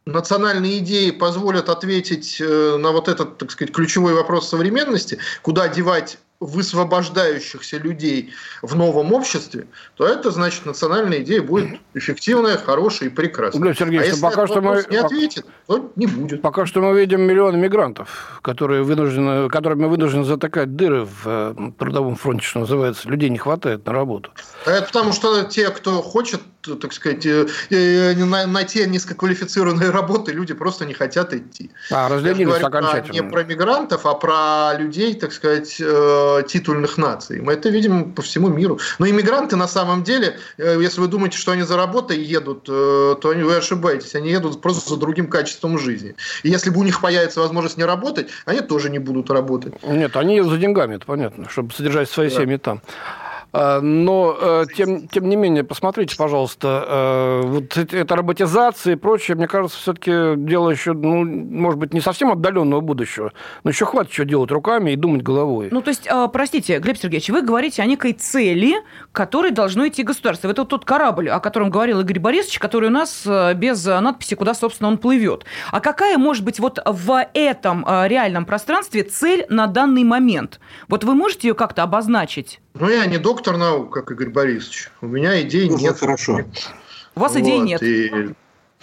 национальные 0.08 0.80
идеи 0.80 1.12
позволят 1.12 1.70
ответить 1.70 2.42
э, 2.42 2.78
на 2.78 2.92
вот 2.92 3.08
этот, 3.08 3.38
так 3.38 3.52
сказать, 3.52 3.72
ключевой 3.72 4.16
вопрос 4.16 4.50
современности, 4.50 5.20
куда 5.44 5.68
девать 5.68 6.18
высвобождающихся 6.40 7.78
людей 7.78 8.34
в 8.62 8.76
новом 8.76 9.14
обществе, 9.14 9.68
то 9.96 10.08
это 10.08 10.32
значит 10.32 10.66
национальная 10.66 11.22
идея 11.22 11.42
будет 11.42 11.80
эффективная, 11.94 12.58
хорошая 12.58 13.10
и 13.10 13.12
прекрасная. 13.12 13.62
Глеб 13.62 13.78
Сергеевич, 13.78 14.02
а 14.02 14.10
если 14.10 14.22
пока 14.22 14.48
что 14.48 14.62
мы 14.62 14.86
не 14.90 14.98
ответит, 14.98 15.46
то 15.68 15.92
не 15.96 16.06
будет. 16.06 16.42
Пока 16.42 16.66
что 16.66 16.82
мы 16.82 16.98
видим 16.98 17.22
миллионы 17.22 17.58
мигрантов, 17.58 18.40
которые 18.42 18.84
вынуждены, 18.84 19.50
которыми 19.50 19.86
вынуждены 19.86 20.24
затыкать 20.24 20.76
дыры 20.76 21.04
в 21.04 21.22
э, 21.26 21.56
трудовом 21.78 22.16
фронте, 22.16 22.46
что 22.46 22.60
называется. 22.60 23.10
Людей 23.10 23.30
не 23.30 23.38
хватает 23.38 23.86
на 23.86 23.92
работу. 23.92 24.32
А 24.66 24.72
это 24.72 24.88
потому 24.88 25.12
что 25.12 25.44
те, 25.44 25.70
кто 25.70 26.02
хочет, 26.02 26.42
так 26.62 26.94
сказать, 26.94 27.26
э, 27.26 27.48
э, 27.70 28.14
на, 28.16 28.46
на 28.48 28.64
те 28.64 28.88
низкоквалифицированные 28.88 29.90
работы, 29.90 30.32
люди 30.32 30.54
просто 30.54 30.86
не 30.86 30.94
хотят 30.94 31.34
идти. 31.34 31.72
А, 31.92 32.10
разленились 32.10 32.62
окончательно. 32.62 33.14
не 33.14 33.24
про 33.24 33.44
мигрантов, 33.44 34.06
а 34.06 34.14
про 34.16 34.74
людей, 34.78 35.14
так 35.14 35.34
сказать, 35.34 35.82
титульных 36.48 36.98
наций. 36.98 37.42
Мы 37.42 37.54
это 37.54 37.70
видим 37.70 38.14
по 38.14 38.22
всему 38.22 38.50
миру. 38.50 38.80
Но 39.00 39.08
иммигранты 39.08 39.56
на 39.56 39.68
самом 39.68 40.04
деле, 40.04 40.38
э, 40.58 40.78
если 40.82 41.02
вы 41.02 41.08
думаете, 41.08 41.38
что 41.38 41.52
они 41.52 41.64
за 41.64 41.78
работой 41.78 42.20
едут, 42.22 42.68
э, 42.70 43.16
то 43.22 43.34
вы 43.36 43.56
ошибаетесь. 43.56 44.16
Они 44.16 44.30
едут 44.30 44.62
просто 44.62 44.90
за 44.90 44.98
другим 44.98 45.28
качеством 45.28 45.78
жизни. 45.80 46.16
И 46.44 46.50
если 46.50 46.70
бы 46.70 46.80
у 46.80 46.84
них 46.84 47.02
появится 47.02 47.40
возможность 47.40 47.78
не 47.78 47.86
работать, 47.86 48.30
они 48.46 48.62
тоже 48.62 48.90
не 48.90 49.00
будут 49.00 49.30
работать. 49.30 49.74
Нет, 49.84 50.16
они 50.16 50.42
за 50.42 50.58
деньгами, 50.58 50.96
это 50.96 51.06
понятно, 51.06 51.50
чтобы 51.50 51.74
содержать 51.74 52.10
свои 52.10 52.30
да. 52.30 52.36
семьи 52.36 52.58
там. 52.58 52.82
А, 53.52 53.82
но, 53.82 54.38
э, 54.40 54.66
тем, 54.76 55.08
тем 55.08 55.28
не 55.28 55.36
менее, 55.36 55.64
посмотрите, 55.64 56.16
пожалуйста, 56.16 56.86
э, 56.88 57.42
вот 57.46 57.78
эта 57.78 58.16
роботизация 58.16 58.94
и 58.94 58.96
прочее, 58.96 59.36
мне 59.38 59.48
кажется, 59.48 59.78
все-таки 59.78 60.36
дело 60.36 60.70
еще, 60.70 60.94
ну, 60.94 61.26
может 61.26 61.80
быть, 61.80 61.94
не 61.94 62.02
совсем 62.02 62.32
отдаленного 62.32 62.82
будущего, 62.82 63.34
но 63.64 63.72
еще 63.72 63.86
хватит 63.86 64.14
что 64.14 64.26
делать 64.26 64.52
руками 64.52 64.92
и 64.92 64.96
думать 64.96 65.24
головой. 65.24 65.70
Ну, 65.72 65.82
то 65.82 65.90
есть, 65.90 66.08
а, 66.08 66.28
простите, 66.28 66.80
Глеб 66.80 66.98
Сергеевич, 66.98 67.30
вы 67.30 67.42
говорите 67.42 67.82
о 67.82 67.86
некой 67.86 68.14
цели, 68.14 68.76
которой 69.12 69.52
должно 69.52 69.88
идти 69.88 70.04
государство. 70.04 70.50
Это 70.50 70.66
тот 70.66 70.86
корабль, 70.86 71.30
о 71.30 71.40
котором 71.40 71.70
говорил 71.70 72.02
Игорь 72.02 72.20
Борисович, 72.20 72.60
который 72.60 72.90
у 72.90 72.92
нас 72.92 73.24
э, 73.26 73.54
без 73.56 73.84
надписи, 73.86 74.36
куда, 74.36 74.54
собственно, 74.54 74.90
он 74.90 74.98
плывет. 74.98 75.46
А 75.72 75.80
какая 75.80 76.18
может 76.18 76.44
быть 76.44 76.60
вот 76.60 76.80
в 76.86 77.28
этом 77.34 77.86
реальном 78.06 78.46
пространстве 78.46 79.04
цель 79.04 79.46
на 79.50 79.68
данный 79.68 80.04
момент? 80.04 80.60
Вот 80.88 81.04
вы 81.04 81.16
можете 81.16 81.48
ее 81.48 81.54
как-то 81.56 81.84
обозначить? 81.84 82.60
Ну, 82.74 82.90
я 82.90 83.06
не 83.06 83.18
доктор 83.18 83.58
наук, 83.58 83.94
как 83.94 84.12
Игорь 84.12 84.30
Борисович. 84.30 84.92
У 85.02 85.08
меня 85.08 85.42
идей 85.42 85.70
ну, 85.70 85.78
нет. 85.78 85.98
Хорошо. 85.98 86.42
У 87.16 87.20
вас 87.20 87.34
вот, 87.34 87.42
идей 87.42 87.60
нет. 87.60 87.82
И... 87.82 88.34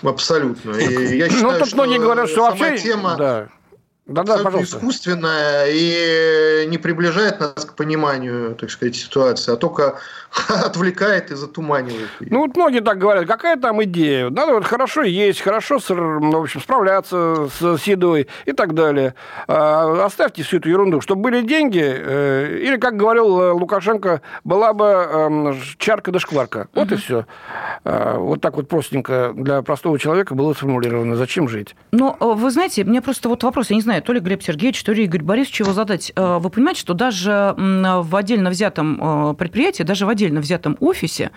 Абсолютно. 0.03 0.73
И 0.73 1.17
я 1.17 1.27
ну, 1.27 1.33
считаю, 1.33 1.53
ну, 1.53 1.59
тут 1.65 1.73
многие 1.75 1.99
говорят, 1.99 2.29
что 2.29 2.43
вообще... 2.43 2.79
тема... 2.79 3.17
Да 3.17 3.49
да, 4.07 4.23
да, 4.23 4.39
пожалуйста. 4.39 4.77
искусственная 4.77 5.67
и 5.69 6.67
не 6.69 6.79
приближает 6.79 7.41
нас 7.41 7.65
к 7.65 7.75
пониманию, 7.75 8.55
так 8.55 8.71
сказать, 8.71 8.95
ситуации, 8.95 9.53
а 9.53 9.57
только 9.57 9.99
отвлекает 10.49 11.31
и 11.31 11.35
затуманивает. 11.35 12.09
Ее. 12.21 12.29
Ну, 12.31 12.41
вот 12.41 12.57
многие 12.57 12.81
так 12.81 12.99
говорят, 12.99 13.27
какая 13.27 13.57
там 13.57 13.83
идея? 13.85 14.31
Надо 14.31 14.53
вот 14.53 14.65
хорошо 14.65 15.03
есть, 15.03 15.41
хорошо, 15.41 15.79
в 15.79 16.37
общем, 16.37 16.61
справляться 16.61 17.49
с 17.59 17.83
едой 17.85 18.29
и 18.45 18.53
так 18.53 18.75
далее. 18.75 19.15
А, 19.49 20.05
оставьте 20.05 20.43
всю 20.43 20.59
эту 20.59 20.69
ерунду, 20.69 21.01
чтобы 21.01 21.23
были 21.23 21.43
деньги, 21.43 21.83
э, 21.83 22.59
или, 22.63 22.77
как 22.77 22.97
говорил 22.97 23.41
э, 23.41 23.51
Лукашенко, 23.53 24.23
была 24.45 24.73
бы 24.73 24.85
эм, 24.85 25.61
чарка 25.79 26.13
да 26.13 26.19
шкварка. 26.19 26.69
Вот 26.75 26.87
угу. 26.87 26.95
и 26.95 26.97
все. 26.99 27.27
А, 27.85 28.19
вот 28.19 28.41
так 28.41 28.57
вот 28.57 28.69
простенько 28.69 29.33
для 29.35 29.63
простого 29.63 29.99
человека 29.99 30.35
было 30.35 30.53
сформулировано. 30.55 31.17
Зачем 31.17 31.49
жить? 31.49 31.75
Но 31.93 32.17
э, 32.21 32.25
вы 32.25 32.51
знаете, 32.51 32.85
мне 32.85 33.03
просто 33.03 33.29
вот 33.29 33.43
вопрос, 33.43 33.71
я 33.71 33.77
не 33.77 33.83
знаю, 33.83 33.96
то 34.05 34.13
ли 34.13 34.21
Глеб 34.21 34.43
Сергеевич, 34.43 34.83
то 34.83 34.93
ли 34.93 35.05
Игорь 35.05 35.23
Борисович 35.23 35.61
его 35.61 35.73
задать. 35.73 36.13
Вы 36.17 36.51
понимаете, 36.51 36.81
что 36.81 36.95
даже 36.95 37.55
в 37.57 38.17
отдельно 38.17 38.51
взятом 38.51 39.37
предприятии, 39.37 39.83
даже 39.83 40.07
в 40.07 40.09
отдельно 40.09 40.41
взятом 40.41 40.77
офисе 40.81 41.31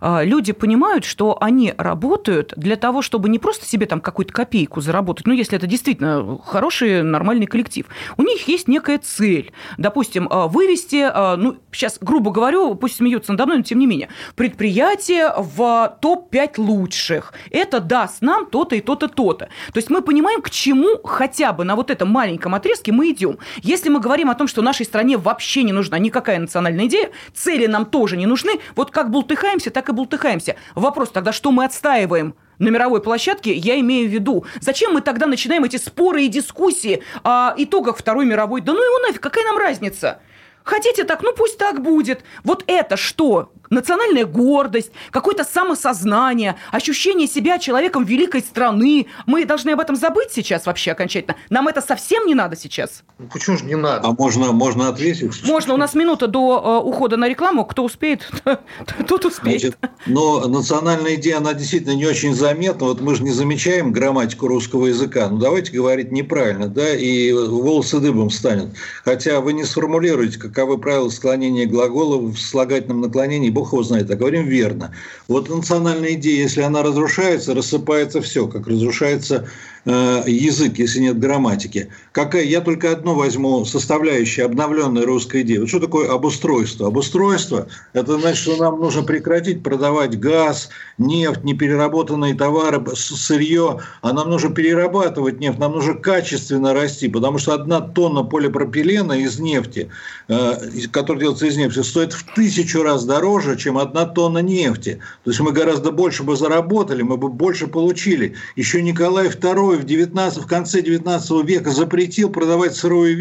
люди 0.00 0.52
понимают, 0.52 1.04
что 1.04 1.36
они 1.40 1.74
работают 1.76 2.52
для 2.56 2.76
того, 2.76 3.02
чтобы 3.02 3.28
не 3.28 3.38
просто 3.38 3.66
себе 3.66 3.86
там 3.86 4.00
какую-то 4.00 4.32
копейку 4.32 4.80
заработать, 4.80 5.26
ну, 5.26 5.32
если 5.32 5.56
это 5.56 5.66
действительно 5.66 6.38
хороший, 6.44 7.02
нормальный 7.02 7.46
коллектив. 7.46 7.86
У 8.16 8.22
них 8.22 8.46
есть 8.48 8.68
некая 8.68 8.98
цель. 8.98 9.52
Допустим, 9.78 10.28
вывести, 10.30 11.10
ну, 11.36 11.56
сейчас 11.72 11.98
грубо 12.00 12.30
говорю, 12.30 12.74
пусть 12.74 12.96
смеются 12.96 13.32
надо 13.32 13.46
мной, 13.46 13.58
но 13.58 13.62
тем 13.62 13.78
не 13.78 13.86
менее, 13.86 14.08
предприятие 14.34 15.32
в 15.36 15.96
топ-5 16.00 16.54
лучших. 16.58 17.32
Это 17.50 17.80
даст 17.80 18.22
нам 18.22 18.46
то-то 18.46 18.76
и 18.76 18.80
то-то, 18.80 19.08
то-то. 19.08 19.46
То 19.72 19.76
есть 19.76 19.90
мы 19.90 20.02
понимаем, 20.02 20.42
к 20.42 20.50
чему 20.50 20.98
хотя 21.04 21.52
бы 21.52 21.64
на 21.64 21.76
вот 21.76 21.90
этом 21.90 22.05
маленьком 22.08 22.54
отрезке 22.54 22.92
мы 22.92 23.10
идем. 23.10 23.38
Если 23.62 23.88
мы 23.88 24.00
говорим 24.00 24.30
о 24.30 24.34
том, 24.34 24.48
что 24.48 24.62
нашей 24.62 24.86
стране 24.86 25.16
вообще 25.16 25.62
не 25.62 25.72
нужна 25.72 25.98
никакая 25.98 26.38
национальная 26.38 26.86
идея, 26.86 27.10
цели 27.34 27.66
нам 27.66 27.86
тоже 27.86 28.16
не 28.16 28.26
нужны, 28.26 28.60
вот 28.74 28.90
как 28.90 29.10
бултыхаемся, 29.10 29.70
так 29.70 29.88
и 29.88 29.92
бултыхаемся. 29.92 30.56
Вопрос 30.74 31.10
тогда, 31.10 31.32
что 31.32 31.50
мы 31.50 31.64
отстаиваем? 31.64 32.34
на 32.58 32.68
мировой 32.68 33.02
площадке, 33.02 33.52
я 33.52 33.78
имею 33.80 34.08
в 34.08 34.12
виду. 34.12 34.46
Зачем 34.60 34.94
мы 34.94 35.02
тогда 35.02 35.26
начинаем 35.26 35.64
эти 35.64 35.76
споры 35.76 36.24
и 36.24 36.28
дискуссии 36.28 37.02
о 37.22 37.54
итогах 37.56 37.98
Второй 37.98 38.24
мировой? 38.24 38.62
Да 38.62 38.72
ну 38.72 38.82
его 38.82 38.98
нафиг, 39.06 39.20
какая 39.20 39.44
нам 39.44 39.58
разница? 39.58 40.20
Хотите 40.64 41.04
так, 41.04 41.22
ну 41.22 41.32
пусть 41.32 41.58
так 41.58 41.80
будет. 41.80 42.24
Вот 42.42 42.64
это 42.66 42.96
что? 42.96 43.52
Национальная 43.70 44.24
гордость, 44.24 44.92
какое-то 45.10 45.44
самосознание, 45.44 46.56
ощущение 46.72 47.26
себя 47.26 47.58
человеком 47.58 48.04
великой 48.04 48.40
страны. 48.40 49.06
Мы 49.26 49.44
должны 49.44 49.70
об 49.70 49.80
этом 49.80 49.96
забыть 49.96 50.32
сейчас 50.32 50.66
вообще 50.66 50.92
окончательно. 50.92 51.36
Нам 51.50 51.68
это 51.68 51.80
совсем 51.80 52.26
не 52.26 52.34
надо 52.34 52.56
сейчас. 52.56 53.02
Ну, 53.18 53.28
почему 53.32 53.56
же 53.56 53.64
не 53.64 53.76
надо? 53.76 54.08
А 54.08 54.12
можно, 54.12 54.52
можно 54.52 54.88
ответить? 54.88 55.44
Можно. 55.44 55.74
У 55.74 55.76
нас 55.76 55.94
минута 55.94 56.26
до 56.26 56.82
э, 56.82 56.86
ухода 56.86 57.16
на 57.16 57.28
рекламу. 57.28 57.64
Кто 57.64 57.84
успеет, 57.84 58.30
тот 59.08 59.24
успеет. 59.24 59.60
Значит, 59.60 59.78
но 60.06 60.46
национальная 60.46 61.14
идея, 61.16 61.38
она 61.38 61.54
действительно 61.54 61.94
не 61.94 62.06
очень 62.06 62.34
заметна. 62.34 62.86
Вот 62.86 63.00
мы 63.00 63.14
же 63.14 63.22
не 63.22 63.30
замечаем 63.30 63.92
грамматику 63.92 64.46
русского 64.46 64.86
языка. 64.86 65.28
Ну, 65.28 65.38
давайте 65.38 65.72
говорить 65.72 66.12
неправильно, 66.12 66.68
да, 66.68 66.94
и 66.94 67.32
волосы 67.32 68.00
дыбом 68.00 68.30
станет. 68.30 68.68
Хотя 69.04 69.40
вы 69.40 69.52
не 69.52 69.64
сформулируете, 69.64 70.38
каковы 70.38 70.78
правила 70.78 71.08
склонения 71.08 71.66
глагола 71.66 72.18
в 72.18 72.36
слагательном 72.36 73.00
наклонении 73.00 73.50
бог 73.56 73.72
его 73.72 73.82
знает, 73.82 74.10
а 74.10 74.16
говорим 74.16 74.46
верно. 74.46 74.92
Вот 75.28 75.48
национальная 75.48 76.12
идея, 76.12 76.42
если 76.42 76.60
она 76.60 76.82
разрушается, 76.82 77.54
рассыпается 77.54 78.20
все, 78.20 78.46
как 78.46 78.66
разрушается 78.66 79.48
Э, 79.88 80.24
язык, 80.26 80.78
если 80.78 80.98
нет 80.98 81.16
грамматики. 81.20 81.90
Какая? 82.10 82.42
Я 82.42 82.60
только 82.60 82.90
одно 82.90 83.14
возьму 83.14 83.64
составляющее 83.64 84.44
обновленной 84.44 85.04
русской 85.04 85.42
идеи. 85.42 85.58
Вот 85.58 85.68
что 85.68 85.78
такое 85.78 86.10
обустройство? 86.12 86.88
Обустройство– 86.88 87.68
это 87.92 88.18
значит, 88.18 88.38
что 88.38 88.56
нам 88.56 88.80
нужно 88.80 89.04
прекратить 89.04 89.62
продавать 89.62 90.18
газ, 90.18 90.70
нефть, 90.98 91.44
непереработанные 91.44 92.34
товары, 92.34 92.82
сырье, 92.96 93.78
а 94.02 94.12
нам 94.12 94.28
нужно 94.28 94.50
перерабатывать 94.52 95.38
нефть, 95.38 95.60
нам 95.60 95.70
нужно 95.70 95.94
качественно 95.94 96.74
расти, 96.74 97.06
потому 97.06 97.38
что 97.38 97.54
одна 97.54 97.80
тонна 97.80 98.24
полипропилена 98.24 99.16
из 99.18 99.38
нефти, 99.38 99.88
э, 100.26 100.54
который 100.90 101.20
делается 101.20 101.46
из 101.46 101.56
нефти, 101.56 101.82
стоит 101.82 102.12
в 102.12 102.34
тысячу 102.34 102.82
раз 102.82 103.04
дороже, 103.04 103.56
чем 103.56 103.78
одна 103.78 104.04
тонна 104.04 104.38
нефти. 104.38 104.98
То 105.22 105.30
есть 105.30 105.38
мы 105.38 105.52
гораздо 105.52 105.92
больше 105.92 106.24
бы 106.24 106.34
заработали, 106.34 107.02
мы 107.02 107.16
бы 107.16 107.28
больше 107.28 107.68
получили. 107.68 108.34
Еще 108.56 108.82
Николай 108.82 109.28
II 109.28 109.75
в, 109.76 109.84
19, 109.84 110.38
в 110.38 110.46
конце 110.46 110.82
19 110.82 111.44
века 111.44 111.70
запретил 111.70 112.30
продавать 112.30 112.74
сырую 112.74 113.16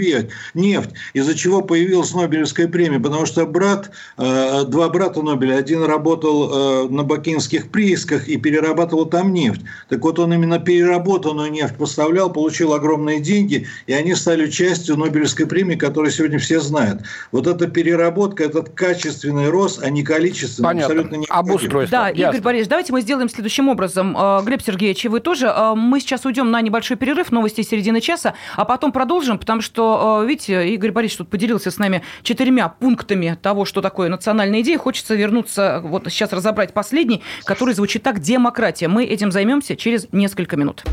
нефть, 0.53 0.89
из-за 1.13 1.35
чего 1.35 1.61
появилась 1.61 2.13
Нобелевская 2.13 2.67
премия, 2.67 2.99
потому 2.99 3.25
что 3.25 3.45
брат, 3.45 3.91
э, 4.17 4.63
два 4.67 4.89
брата 4.89 5.21
Нобеля, 5.21 5.55
один 5.55 5.83
работал 5.83 6.85
э, 6.85 6.89
на 6.89 7.03
бакинских 7.03 7.69
приисках 7.69 8.27
и 8.27 8.37
перерабатывал 8.37 9.05
там 9.05 9.33
нефть. 9.33 9.61
Так 9.89 10.01
вот, 10.01 10.19
он 10.19 10.33
именно 10.33 10.59
переработанную 10.59 11.51
нефть 11.51 11.75
поставлял, 11.77 12.31
получил 12.31 12.73
огромные 12.73 13.19
деньги, 13.19 13.67
и 13.87 13.93
они 13.93 14.15
стали 14.15 14.49
частью 14.49 14.97
Нобелевской 14.97 15.45
премии, 15.45 15.75
которую 15.75 16.11
сегодня 16.11 16.39
все 16.39 16.59
знают. 16.59 17.01
Вот 17.31 17.47
эта 17.47 17.67
переработка, 17.67 18.43
этот 18.43 18.69
качественный 18.69 19.49
рост, 19.49 19.81
а 19.83 19.89
не 19.89 20.03
количественный, 20.03 20.67
Понятно. 20.67 20.85
абсолютно 20.85 21.15
не 21.15 21.25
Обустройство. 21.29 21.97
Да, 21.97 22.09
Ясно. 22.09 22.37
Игорь 22.37 22.41
Борисович, 22.41 22.69
давайте 22.69 22.93
мы 22.93 23.01
сделаем 23.01 23.29
следующим 23.29 23.69
образом. 23.69 24.15
Э, 24.17 24.41
Глеб 24.43 24.61
Сергеевич, 24.61 25.05
вы 25.05 25.19
тоже. 25.19 25.53
Мы 25.75 25.99
сейчас 25.99 26.25
уйдем 26.25 26.44
уйдем 26.45 26.51
на 26.51 26.61
небольшой 26.61 26.97
перерыв, 26.97 27.31
новости 27.31 27.61
середины 27.61 28.01
часа, 28.01 28.33
а 28.55 28.65
потом 28.65 28.91
продолжим, 28.91 29.37
потому 29.37 29.61
что, 29.61 30.21
э, 30.23 30.27
видите, 30.27 30.69
Игорь 30.69 30.91
Борисович 30.91 31.17
тут 31.17 31.29
поделился 31.29 31.71
с 31.71 31.77
нами 31.77 32.01
четырьмя 32.23 32.69
пунктами 32.69 33.37
того, 33.41 33.65
что 33.65 33.81
такое 33.81 34.09
национальная 34.09 34.61
идея. 34.61 34.77
Хочется 34.77 35.15
вернуться, 35.15 35.81
вот 35.83 36.07
сейчас 36.09 36.31
разобрать 36.33 36.73
последний, 36.73 37.23
который 37.43 37.73
звучит 37.73 38.03
так 38.03 38.19
«демократия». 38.19 38.87
Мы 38.87 39.05
этим 39.05 39.31
займемся 39.31 39.75
через 39.75 40.07
несколько 40.11 40.57
минут. 40.57 40.83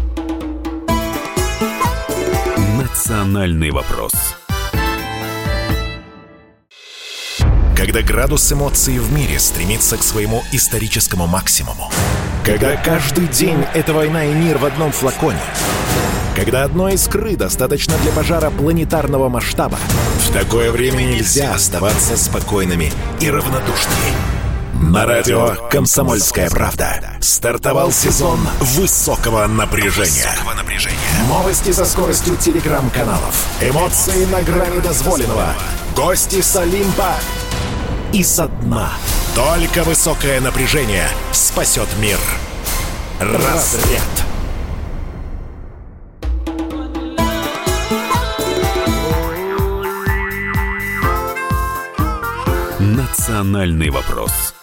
Национальный 2.80 3.70
вопрос. 3.70 4.12
Когда 7.76 8.02
градус 8.02 8.52
эмоций 8.52 8.98
в 8.98 9.12
мире 9.12 9.38
стремится 9.38 9.96
к 9.96 10.02
своему 10.02 10.42
историческому 10.52 11.26
максимуму. 11.26 11.90
Когда 12.44 12.74
каждый 12.76 13.28
день— 13.28 13.64
это 13.74 13.92
война 13.92 14.24
и 14.24 14.34
мир 14.34 14.58
в 14.58 14.64
одном 14.64 14.90
флаконе. 14.90 15.38
Когда 16.34 16.64
одной 16.64 16.94
искры 16.94 17.36
достаточно 17.36 17.94
для 17.98 18.10
пожара 18.10 18.50
планетарного 18.50 19.28
масштаба. 19.28 19.78
В 20.18 20.32
такое 20.32 20.72
время 20.72 21.02
нельзя 21.02 21.54
оставаться 21.54 22.16
спокойными 22.16 22.90
и 23.20 23.30
равнодушными. 23.30 24.12
На 24.74 25.06
радио 25.06 25.54
«Комсомольская 25.70 26.50
правда» 26.50 27.12
стартовал 27.20 27.92
сезон 27.92 28.40
высокого 28.60 29.46
напряжения. 29.46 30.26
Высокого 30.28 30.54
напряжения. 30.54 30.98
Новости 31.28 31.70
со 31.70 31.84
скоростью 31.84 32.36
телеграм-каналов. 32.36 33.46
Эмоции 33.60 34.24
на 34.24 34.42
грани 34.42 34.80
дозволенного. 34.80 35.54
Гости 35.94 36.40
с 36.40 36.56
Олимпа 36.56 37.14
и 38.12 38.22
со 38.22 38.48
дна. 38.48 38.90
Только 39.34 39.84
высокое 39.84 40.40
напряжение 40.40 41.08
спасет 41.32 41.88
мир. 41.98 42.18
Разряд. 43.18 44.02
Национальный 52.78 53.90
вопрос 53.90 54.54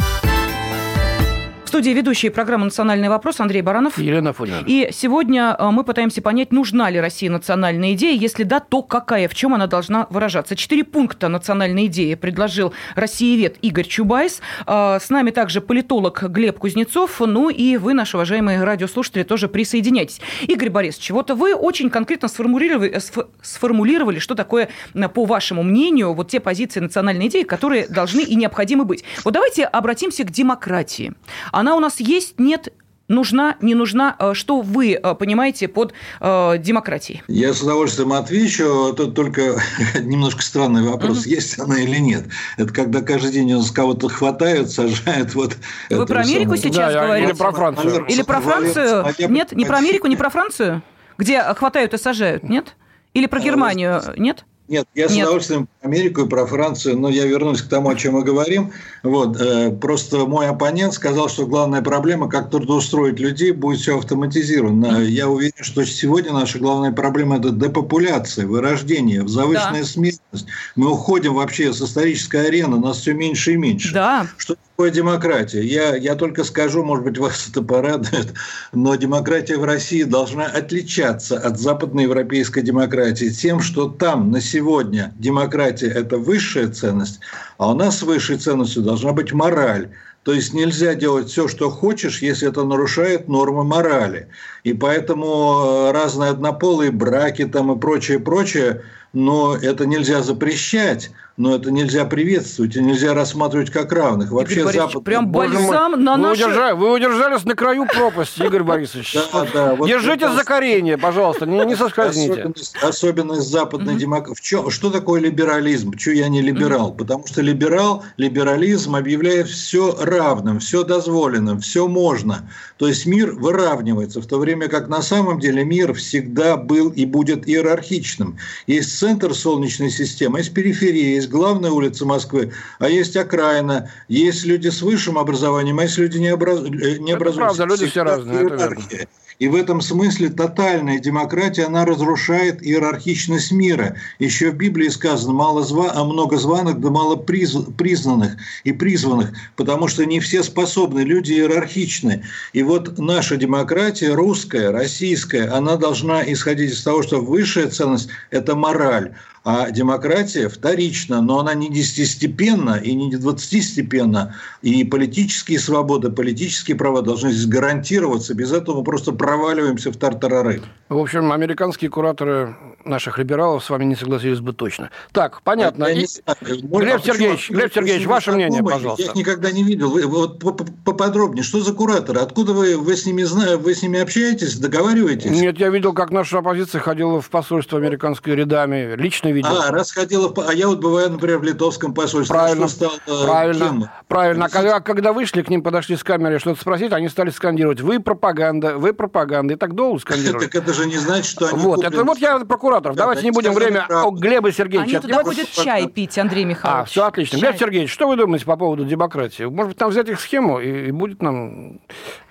студии 1.80 1.92
ведущие 1.92 2.30
программы 2.30 2.65
«Национальный 2.65 3.08
вопрос» 3.08 3.39
Андрей 3.39 3.62
Баранов. 3.62 3.98
Елена 3.98 4.34
Фонина. 4.34 4.65
И 4.68 4.89
сегодня 4.92 5.56
э, 5.58 5.70
мы 5.72 5.86
пытаемся 5.86 6.22
понять, 6.22 6.52
нужна 6.52 6.89
ли 6.89 7.00
России 7.00 7.30
национальная 7.30 7.94
идея. 7.94 8.20
Если 8.20 8.44
да, 8.44 8.60
то 8.60 8.84
какая, 8.84 9.30
в 9.30 9.34
чем 9.34 9.54
она 9.54 9.65
должна 9.65 10.06
выражаться. 10.10 10.58
Четыре 10.58 10.84
пункта 10.84 11.30
национальной 11.30 11.86
идеи 11.86 12.15
предложил 12.15 12.74
россиевед 12.96 13.56
Игорь 13.62 13.88
Чубайс. 13.88 14.42
Э, 14.68 14.98
с 15.00 15.10
нами 15.10 15.32
также 15.32 15.62
политолог 15.62 16.22
Глеб 16.22 16.60
Кузнецов. 16.60 17.22
Ну 17.22 17.50
и 17.50 17.78
вы, 17.78 17.94
наши 17.94 18.18
уважаемые 18.18 18.62
радиослушатели, 18.62 19.24
тоже 19.24 19.48
присоединяйтесь. 19.48 20.20
Игорь 20.42 20.72
Борисович, 20.72 21.12
вот 21.12 21.32
вы 21.32 21.56
очень 21.56 21.89
конкретно 21.89 22.28
сформулировали, 22.28 22.92
э, 22.92 23.00
сформулировали, 23.42 24.20
что 24.20 24.36
такое, 24.36 24.68
по 25.13 25.24
вашему 25.24 25.63
мнению, 25.63 26.13
вот 26.13 26.28
те 26.28 26.42
позиции 26.42 26.82
национальной 26.82 27.28
идеи, 27.28 27.44
которые 27.44 27.88
должны 27.88 28.20
и 28.20 28.36
необходимы 28.36 28.84
быть. 28.84 29.06
Вот 29.24 29.34
давайте 29.34 29.63
обратимся 29.63 30.26
к 30.26 30.30
демократии. 30.30 31.13
Она 31.54 31.69
она 31.70 31.76
у 31.76 31.80
нас 31.80 32.00
есть, 32.00 32.40
нет, 32.40 32.74
нужна, 33.08 33.56
не 33.62 33.76
нужна? 33.76 34.16
Э, 34.18 34.34
что 34.34 34.62
вы 34.62 34.94
э, 34.94 35.16
понимаете 35.16 35.68
под 35.68 35.94
э, 36.20 36.58
демократией? 36.58 37.22
Я 37.28 37.54
с 37.54 37.62
удовольствием 37.62 38.12
отвечу. 38.14 38.92
Тут 38.98 39.14
только 39.14 39.62
немножко 40.02 40.42
странный 40.42 40.82
вопрос, 40.82 41.22
угу. 41.22 41.30
есть 41.30 41.60
она 41.60 41.80
или 41.80 41.98
нет. 41.98 42.26
Это 42.58 42.74
когда 42.74 43.02
каждый 43.02 43.34
день 43.34 43.54
у 43.54 43.60
нас 43.60 43.70
кого-то 43.70 44.10
хватают, 44.10 44.72
сажают. 44.72 45.36
Вот 45.36 45.58
вы 45.92 46.08
про 46.08 46.22
Америку 46.22 46.56
самого... 46.56 46.58
сейчас 46.58 46.94
да, 46.94 47.06
говорите? 47.06 47.28
Или 47.30 47.38
про 47.38 47.52
Францию? 47.52 48.06
Или 48.08 48.22
про 48.24 48.42
Францию? 48.42 49.06
Нет, 49.30 49.52
не 49.52 49.66
про 49.66 49.78
Америку, 49.78 50.08
не 50.08 50.16
про 50.16 50.30
Францию? 50.32 50.82
Где 51.20 51.42
хватают 51.54 51.94
и 51.94 51.98
сажают, 51.98 52.42
нет? 52.44 52.76
Или 53.14 53.28
про 53.28 53.40
Германию, 53.40 54.02
нет? 54.18 54.46
Нет, 54.70 54.88
я 54.94 55.08
Нет. 55.08 55.12
с 55.12 55.18
удовольствием 55.18 55.68
про 55.68 55.88
Америку 55.88 56.22
и 56.22 56.30
про 56.30 56.46
Францию, 56.46 57.00
но 57.00 57.10
я 57.10 57.26
вернусь 57.26 57.64
к 57.64 57.68
тому, 57.68 57.90
о 57.90 57.96
чем 57.96 58.14
мы 58.14 58.24
говорим. 58.24 58.72
Вот, 59.02 59.36
э, 59.42 59.72
просто 59.72 60.28
мой 60.28 60.48
оппонент 60.48 60.94
сказал, 60.94 61.28
что 61.28 61.48
главная 61.48 61.82
проблема, 61.82 62.30
как 62.30 62.52
трудоустроить 62.52 63.20
людей, 63.20 63.52
будет 63.52 63.80
все 63.80 63.98
автоматизировано. 63.98 65.02
Я 65.02 65.28
уверен, 65.28 65.56
что 65.62 65.84
сегодня 65.86 66.34
наша 66.34 66.60
главная 66.60 66.92
проблема– 66.92 67.38
это 67.40 67.50
депопуляция, 67.50 68.46
вырождение, 68.46 69.28
завышенная 69.28 69.82
да. 69.82 69.88
смертность. 69.88 70.46
Мы 70.76 70.92
уходим 70.92 71.34
вообще 71.34 71.74
с 71.74 71.82
исторической 71.82 72.46
арены, 72.48 72.78
нас 72.78 73.00
все 73.00 73.14
меньше 73.14 73.54
и 73.54 73.58
меньше. 73.58 73.92
Да. 73.92 74.28
Что 74.38 74.56
такое 74.80 74.92
демократия? 74.92 75.62
Я, 75.62 75.98
я 75.98 76.15
только 76.15 76.46
скажу, 76.46 76.86
может 76.86 77.04
быть, 77.04 77.18
вас 77.18 77.50
это 77.50 77.62
порадует, 77.62 78.34
но 78.72 78.96
демократия 78.96 79.58
в 79.58 79.65
России 79.65 80.04
должна 80.04 80.46
отличаться 80.46 81.38
от 81.38 81.60
западноевропейской 81.60 82.63
демократии 82.63 83.28
тем, 83.28 83.60
что 83.60 83.89
там 83.89 84.32
на 84.32 84.39
сегодня 84.39 85.13
демократия– 85.20 85.88
это 85.96 86.18
высшая 86.18 86.70
ценность, 86.70 87.20
а 87.58 87.72
у 87.72 87.76
нас 87.76 88.02
высшей 88.04 88.38
ценностью 88.38 88.82
должна 88.82 89.12
быть 89.12 89.34
мораль. 89.34 89.89
То 90.30 90.36
есть 90.36 90.54
нельзя 90.54 90.94
делать 90.94 91.30
все, 91.30 91.48
что 91.48 91.72
хочешь, 91.72 92.22
если 92.22 92.48
это 92.48 92.63
нарушает 92.63 93.28
нормы 93.28 93.63
морали. 93.63 94.28
И 94.63 94.74
поэтому 94.74 95.88
э, 95.88 95.92
разные 95.92 96.30
однополые 96.30 96.92
браки 96.92 97.46
там 97.46 97.72
и 97.72 97.80
прочее, 97.80 98.20
прочее, 98.20 98.84
но 99.12 99.56
это 99.56 99.88
нельзя 99.88 100.22
запрещать 100.22 101.10
но 101.39 101.56
это 101.56 101.72
нельзя 101.72 102.04
приветствовать 102.04 102.76
и 102.76 102.82
нельзя 102.82 103.13
рассматривать 103.13 103.72
как 103.72 103.94
равных. 103.94 104.30
Вообще 104.30 104.60
Игорь 104.60 104.76
Запад... 104.76 105.06
Прям 105.06 105.30
бальзам 105.30 106.04
на 106.04 106.15
вы, 106.15 106.22
наши... 106.22 106.44
удержали, 106.44 106.74
вы 106.74 106.92
удержались 106.92 107.46
на 107.46 107.56
краю 107.56 107.86
пропасти, 107.86 108.42
Игорь 108.42 108.63
Борисович. 108.63 109.13
Да, 109.13 109.48
да, 109.54 109.76
вот 109.76 109.88
Держите 109.88 110.30
за 110.30 110.44
коренье, 110.44 110.98
пожалуйста, 110.98 111.46
не, 111.46 111.63
не 111.65 111.78
соскользните. 111.78 112.34
Особенность, 112.34 112.76
особенность 112.84 113.50
западной 113.50 113.96
демократии. 113.96 114.70
Что 114.70 114.89
такое 114.89 115.22
либерализм? 115.22 115.94
Почему 115.94 116.15
я 116.15 116.28
не 116.28 116.42
либерал? 116.42 116.92
Потому 116.92 117.26
что 117.26 117.42
либерал, 117.42 118.04
либерализм 118.18 118.98
объявляет 118.98 119.48
все 119.48 119.96
равным, 120.20 120.60
все 120.60 120.84
дозволенным, 120.84 121.60
все 121.60 121.88
можно. 121.88 122.50
То 122.78 122.88
есть 122.88 123.06
мир 123.06 123.32
выравнивается, 123.32 124.22
в 124.22 124.28
то 124.28 124.38
время 124.38 124.68
как 124.68 124.88
на 124.88 125.02
самом 125.02 125.40
деле 125.40 125.64
мир 125.64 125.94
всегда 125.94 126.58
был 126.58 126.90
и 126.90 127.06
будет 127.06 127.48
иерархичным. 127.48 128.38
Есть 128.68 128.98
центр 129.00 129.34
Солнечной 129.34 129.90
системы, 129.90 130.40
есть 130.40 130.54
периферия, 130.54 131.16
есть 131.16 131.30
главная 131.30 131.72
улица 131.72 132.06
Москвы, 132.06 132.52
а 132.80 132.90
есть 132.90 133.16
окраина, 133.16 133.90
есть 134.08 134.46
люди 134.46 134.70
с 134.70 134.82
высшим 134.82 135.18
образованием, 135.18 135.80
а 135.80 135.84
есть 135.84 135.98
люди 135.98 136.18
не, 136.18 136.34
образ... 136.34 136.60
Э, 136.60 136.98
не 136.98 137.14
образованные. 137.14 137.56
Правда, 137.56 137.66
люди 137.66 137.86
все 137.90 138.04
разные, 138.04 138.46
это 138.46 138.56
верно. 138.56 139.08
И 139.39 139.47
в 139.47 139.56
этом 139.56 139.80
смысле 139.80 140.30
тотальная 140.30 140.99
демократия, 140.99 141.63
она 141.63 141.86
разрушает 141.86 142.62
иерархичность 142.62 143.54
мира. 143.54 143.95
Еще 144.19 144.52
в 144.52 144.56
Библии 144.56 144.89
сказано, 144.89 145.32
мало 145.32 145.63
зва, 145.63 145.91
а 145.95 146.04
много 146.04 146.38
званых, 146.38 146.82
да 146.82 146.89
мало 146.89 147.15
приз, 147.15 147.56
признанных 147.78 148.36
и 148.65 148.73
призванных, 148.73 149.32
потому 149.56 149.88
что 149.88 150.06
не 150.06 150.19
все 150.19 150.43
способны, 150.43 150.99
люди 150.99 151.32
иерархичны. 151.32 152.25
И 152.52 152.63
вот 152.63 152.97
наша 152.99 153.38
демократия, 153.38 154.13
русская, 154.13 154.71
российская, 154.71 155.49
она 155.49 155.78
должна 155.78 156.21
исходить 156.30 156.73
из 156.73 156.84
того, 156.84 157.02
что 157.02 157.21
высшая 157.21 157.69
ценность– 157.69 158.10
это 158.32 158.56
мораль, 158.56 159.13
а 159.43 159.71
демократия 159.71 160.49
вторична, 160.49 161.21
но 161.21 161.39
она 161.39 161.54
не 161.54 161.69
десятистепенна 161.69 162.75
и 162.75 162.93
не 162.93 163.15
двадцатистепенна. 163.15 164.36
И 164.62 164.84
политические 164.84 165.60
свободы, 165.60 166.12
политические 166.12 166.75
права 166.78 167.02
должны 167.02 167.32
здесь 167.32 167.47
гарантироваться. 167.47 168.34
Без 168.34 168.52
этого 168.52 168.80
мы 168.80 168.84
просто 168.84 169.12
проваливаемся 169.12 169.91
в 169.91 169.97
тартарары. 169.97 170.62
В 170.89 170.97
общем, 170.97 171.32
американские 171.32 171.89
кураторы 171.89 172.56
наших 172.86 173.17
либералов 173.17 173.63
с 173.63 173.69
вами 173.69 173.86
не 173.86 173.95
согласились 173.95 174.39
бы 174.39 174.54
точно. 174.54 174.89
Так, 175.12 175.41
понятно. 175.43 175.86
Я 175.86 175.91
И... 175.91 175.99
не 175.99 176.06
знаю. 176.06 176.38
Глеб 176.62 177.02
А 177.02 177.06
Сергеевич, 177.06 177.47
почему? 177.47 177.58
Глеб 177.58 177.73
Сергеевич, 177.73 178.08
ваше 178.08 178.32
мнение, 178.32 178.63
пожалуйста. 178.63 179.04
Я 179.04 179.10
их 179.10 179.15
никогда 179.15 179.52
не 179.52 179.63
видел. 179.63 179.91
Вы, 179.91 180.06
вот 180.08 180.39
поподробнее, 180.84 181.43
что 181.43 181.62
за 181.62 181.73
кураторы? 181.73 182.19
Откуда 182.19 182.54
вы, 182.54 182.78
вы 182.78 182.95
с 182.95 183.06
ними 183.06 183.23
знаете, 183.23 183.58
вы 183.58 183.75
с 183.75 183.82
ними 183.82 183.99
общаетесь, 183.99 184.58
договариваетесь? 184.58 185.32
Нет, 185.32 185.60
я 185.60 185.69
видел, 185.69 185.93
как 185.93 186.12
наша 186.12 186.39
оппозиция 186.39 186.82
ходила 186.82 187.21
в 187.21 187.30
посольство 187.30 187.78
американское 187.78 188.36
рядами. 188.36 188.95
Лично 188.95 189.29
видел. 189.32 189.50
А, 189.62 189.72
раз 189.72 189.92
ходила, 189.92 190.34
в- 190.34 190.39
а 190.48 190.54
я 190.54 190.68
вот 190.68 190.80
бываю, 190.80 191.10
например, 191.12 191.39
в 191.39 191.44
литовском 191.44 191.94
посольстве. 191.94 192.34
Правильно, 192.36 192.68
Что 192.68 192.89
стал, 192.89 193.26
правильно, 193.26 193.65
кем? 193.65 193.89
правильно. 194.08 194.46
А 194.46 194.50
когда, 194.50 194.80
когда 194.80 195.13
вышли, 195.13 195.42
к 195.42 195.50
ним 195.50 195.62
подошли 195.63 195.96
с 195.96 196.04
камерой 196.04 196.39
что-то 196.39 196.60
спросить, 196.62 196.92
они 196.94 197.10
стали 197.10 197.30
скандировать 197.30 197.82
«Вы 197.82 198.00
пропаганда, 198.00 198.78
вы 198.78 198.94
пропаганда». 198.94 199.54
И 199.54 199.58
так 199.58 199.76
долго 199.76 200.00
скандировали. 200.00 200.46
Так 200.46 200.56
это 200.56 200.74
же 200.74 200.86
не 200.86 200.98
значит, 200.98 201.26
что 201.26 201.48
они 201.48 201.58
Вот, 201.58 201.84
это 201.84 202.04
вот 202.04 202.18
я 202.20 202.39
прокуратор. 202.39 202.94
Да, 202.94 203.04
Давайте 203.04 203.24
не 203.24 203.32
будем 203.32 203.54
время 203.54 203.86
о 203.89 204.12
Глеба 204.12 204.52
Сергеевича 204.52 204.98
Они 204.98 205.08
туда 205.08 205.24
ходят 205.24 205.50
чай 205.52 205.88
пить, 205.88 206.18
Андрей 206.18 206.44
А, 206.44 206.48
Михайлович. 206.48 206.89
все 206.92 207.06
отлично. 207.06 207.39
Чай. 207.39 207.50
Глеб 207.50 207.60
Сергеевич, 207.60 207.92
что 207.92 208.08
вы 208.08 208.15
думаете 208.15 208.46
по 208.46 208.56
поводу 208.58 208.86
демократии? 208.86 209.44
Может 209.44 209.70
быть, 209.70 209.78
там 209.78 209.89
взять 209.89 210.10
их 210.10 210.20
схему 210.20 210.60
и, 210.60 210.88
и 210.88 210.92
будет 210.92 211.22
нам, 211.22 211.80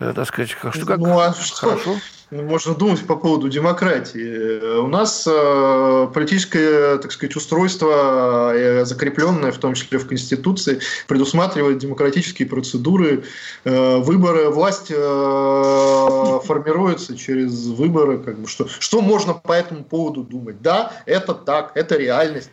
э, 0.01 0.13
так 0.15 0.27
сказать, 0.27 0.51
что 0.51 0.87
как 0.87 0.99
Ну, 0.99 1.19
а 1.19 1.33
что? 1.35 1.69
хорошо? 1.69 1.97
Ну, 2.31 2.43
Можно 2.43 2.75
думать 2.75 3.07
по 3.07 3.17
поводу 3.17 3.49
демократии. 3.49 4.61
Э, 4.61 4.81
У 4.81 4.87
нас 4.87 5.27
э, 5.27 6.09
политическое, 6.13 6.99
так 6.99 7.11
сказать, 7.11 7.35
устройство, 7.37 8.53
э, 8.55 8.85
закрепленное, 8.85 9.51
в 9.51 9.57
том 9.57 9.73
числе 9.73 9.99
в 9.99 10.07
Конституции, 10.07 10.81
предусматривает 11.07 11.79
демократические 11.79 12.47
процедуры, 12.47 13.25
выборы, 13.65 14.51
власть 14.51 14.89
формируется 14.89 17.17
через 17.17 17.67
выборы. 17.67 18.19
Как 18.19 18.39
бы, 18.39 18.47
что, 18.47 18.69
что 18.69 19.01
можно 19.01 19.33
по 19.33 19.53
этому 19.53 19.85
поводу 19.85 20.23
думать? 20.23 20.61
Да, 20.61 20.93
это 21.07 21.33
так, 21.33 21.73
это 21.75 21.97
реальность. 21.97 22.51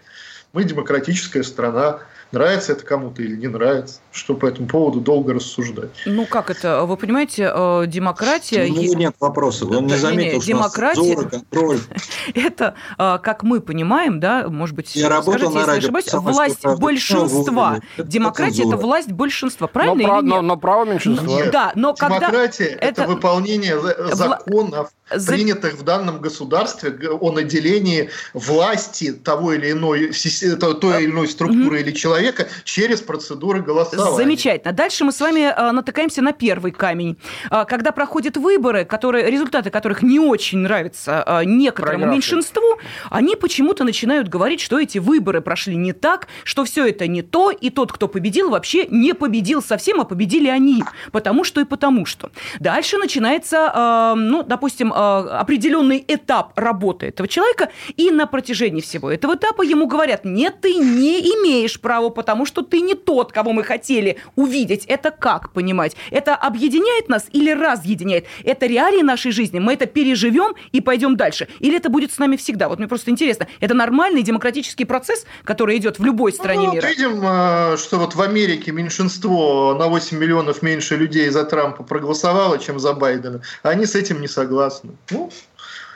Мы 0.53 0.63
демократическая 0.63 1.43
страна. 1.43 1.99
Нравится 2.35 2.73
это 2.73 2.83
кому-то 2.85 3.21
или 3.21 3.37
не 3.37 3.47
нравится? 3.47 3.99
Что 4.11 4.33
по 4.33 4.45
этому 4.45 4.67
поводу 4.67 4.99
долго 4.99 5.33
рассуждать? 5.33 5.91
Ну, 6.05 6.25
как 6.25 6.49
это? 6.49 6.83
Вы 6.83 6.97
понимаете, 6.97 7.49
э, 7.49 7.85
демократия... 7.87 8.63
У 8.65 8.67
него 8.73 8.81
е- 8.81 8.95
нет 8.95 9.15
вопросов. 9.21 9.71
Он 9.71 9.85
не 9.87 9.95
заметил, 9.95 10.39
не-не, 10.39 10.41
что 10.41 10.51
у 10.51 10.55
нас 10.59 10.73
демократия- 10.73 11.01
цензура, 11.15 11.29
контроль. 11.29 11.79
Это, 12.35 12.75
э, 12.97 13.19
как 13.23 13.43
мы 13.43 13.61
понимаем, 13.61 14.19
да, 14.19 14.49
может 14.49 14.75
быть, 14.75 14.93
Я 14.97 15.21
скажите, 15.21 15.45
если 15.45 15.59
радио 15.59 15.73
ошибаюсь, 15.77 16.05
«Комсомольская 16.07 16.33
власть 16.33 16.61
правда». 16.61 16.81
большинства. 16.81 17.79
Ну, 17.97 18.03
Демократия– 18.03 18.63
это 18.67 18.75
власть 18.77 19.11
большинства, 19.13 19.67
Но, 19.67 19.73
правильно 19.73 20.03
пра- 20.09 20.19
или 20.19 20.25
но- 20.27 20.35
нет? 20.35 20.43
но 20.43 20.57
право 20.57 20.83
меньшинства. 20.83 21.25
Нет. 21.27 21.51
Да, 21.51 21.71
но 21.75 21.93
когда... 21.93 22.19
Демократия– 22.19 22.65
это, 22.81 23.07
выполнение 23.07 23.79
за- 23.79 24.13
законов, 24.13 24.89
За- 25.09 25.31
принятых 25.31 25.75
в 25.75 25.83
данном 25.83 26.19
государстве 26.19 26.91
о 27.09 27.31
наделении 27.31 28.09
власти 28.33 29.13
того 29.13 29.53
или 29.53 29.71
иной, 29.71 30.11
той 30.11 31.03
или 31.03 31.11
иной 31.11 31.29
структуры 31.29 31.79
или 31.79 31.91
человека 31.91 32.24
через 32.63 33.01
процедуры 33.01 33.61
голосования. 33.61 34.15
Замечательно. 34.15 34.73
Дальше 34.73 35.03
мы 35.03 35.11
с 35.11 35.19
вами 35.19 35.41
э, 35.41 35.71
натыкаемся 35.71 36.21
на 36.21 36.33
первый 36.33 36.71
камень. 36.71 37.17
Э, 37.51 37.65
Когда 37.67 37.91
проходят 37.91 38.37
выборы, 38.37 38.85
которые, 38.85 39.29
результаты 39.29 39.69
которых 39.69 40.01
не 40.03 40.19
очень 40.19 40.59
нравятся 40.59 41.23
э, 41.25 41.43
некоторому 41.45 42.05
Проигравшим. 42.05 42.37
меньшинству, 42.37 42.79
они 43.09 43.35
почему-то 43.35 43.83
начинают 43.83 44.27
говорить, 44.27 44.61
что 44.61 44.79
эти 44.79 44.97
выборы 44.97 45.41
прошли 45.41 45.75
не 45.75 45.93
так, 45.93 46.27
что 46.43 46.63
все 46.63 46.87
это 46.87 47.07
не 47.07 47.21
то, 47.21 47.51
и 47.51 47.69
тот, 47.69 47.91
кто 47.91 48.07
победил, 48.07 48.49
вообще 48.49 48.87
не 48.87 49.13
победил 49.13 49.61
совсем, 49.61 50.01
а 50.01 50.05
победили 50.05 50.47
они. 50.47 50.83
Потому 51.11 51.43
что 51.43 51.61
и 51.61 51.65
потому 51.65 52.05
что. 52.05 52.31
Дальше 52.59 52.97
начинается, 52.97 54.13
ну, 54.15 54.43
допустим, 54.43 54.93
определенный 54.93 56.03
этап 56.07 56.57
работы 56.57 57.07
этого 57.07 57.27
человека, 57.27 57.69
и 57.97 58.11
на 58.11 58.27
протяжении 58.27 58.81
всего 58.81 59.11
этого 59.11 59.35
этапа 59.35 59.61
ему 59.61 59.87
говорят, 59.87 60.25
нет, 60.25 60.61
ты 60.61 60.75
не 60.75 61.19
имеешь 61.19 61.79
права, 61.79 62.09
потому 62.15 62.45
что 62.45 62.63
ты 62.63 62.81
не 62.81 62.95
тот, 62.95 63.31
кого 63.31 63.53
мы 63.53 63.63
хотели 63.63 64.17
увидеть. 64.35 64.85
Это 64.85 65.11
как 65.11 65.51
понимать? 65.51 65.95
Это 66.09 66.35
объединяет 66.35 67.09
нас 67.09 67.27
или 67.31 67.51
разъединяет? 67.51 68.25
Это 68.43 68.65
реалии 68.65 69.03
нашей 69.03 69.31
жизни, 69.31 69.59
мы 69.59 69.73
это 69.73 69.85
переживем 69.85 70.55
и 70.71 70.81
пойдем 70.81 71.15
дальше? 71.15 71.47
Или 71.59 71.77
это 71.77 71.89
будет 71.89 72.11
с 72.11 72.17
нами 72.17 72.37
всегда? 72.37 72.69
Вот 72.69 72.79
мне 72.79 72.87
просто 72.87 73.11
интересно, 73.11 73.47
это 73.59 73.73
нормальный 73.73 74.23
демократический 74.23 74.85
процесс, 74.85 75.25
который 75.43 75.77
идет 75.77 75.99
в 75.99 76.03
любой 76.03 76.33
стране 76.33 76.61
Ну, 76.61 76.65
вот 76.67 76.75
мира? 76.75 76.87
видим, 76.87 77.21
э, 77.23 77.77
что 77.77 77.99
вот 77.99 78.15
в 78.15 78.21
Америке 78.21 78.71
меньшинство 78.71 79.75
на 79.77 79.87
8 79.87 80.17
миллионов 80.17 80.61
меньше 80.61 80.95
людей 80.95 81.29
за 81.29 81.43
Трампа 81.43 81.83
проголосовало, 81.83 82.57
чем 82.57 82.79
за 82.79 82.93
Байдена. 82.93 83.41
Они 83.63 83.85
с 83.85 83.95
этим 83.95 84.21
не 84.21 84.27
согласны. 84.27 84.91
Ну, 85.11 85.31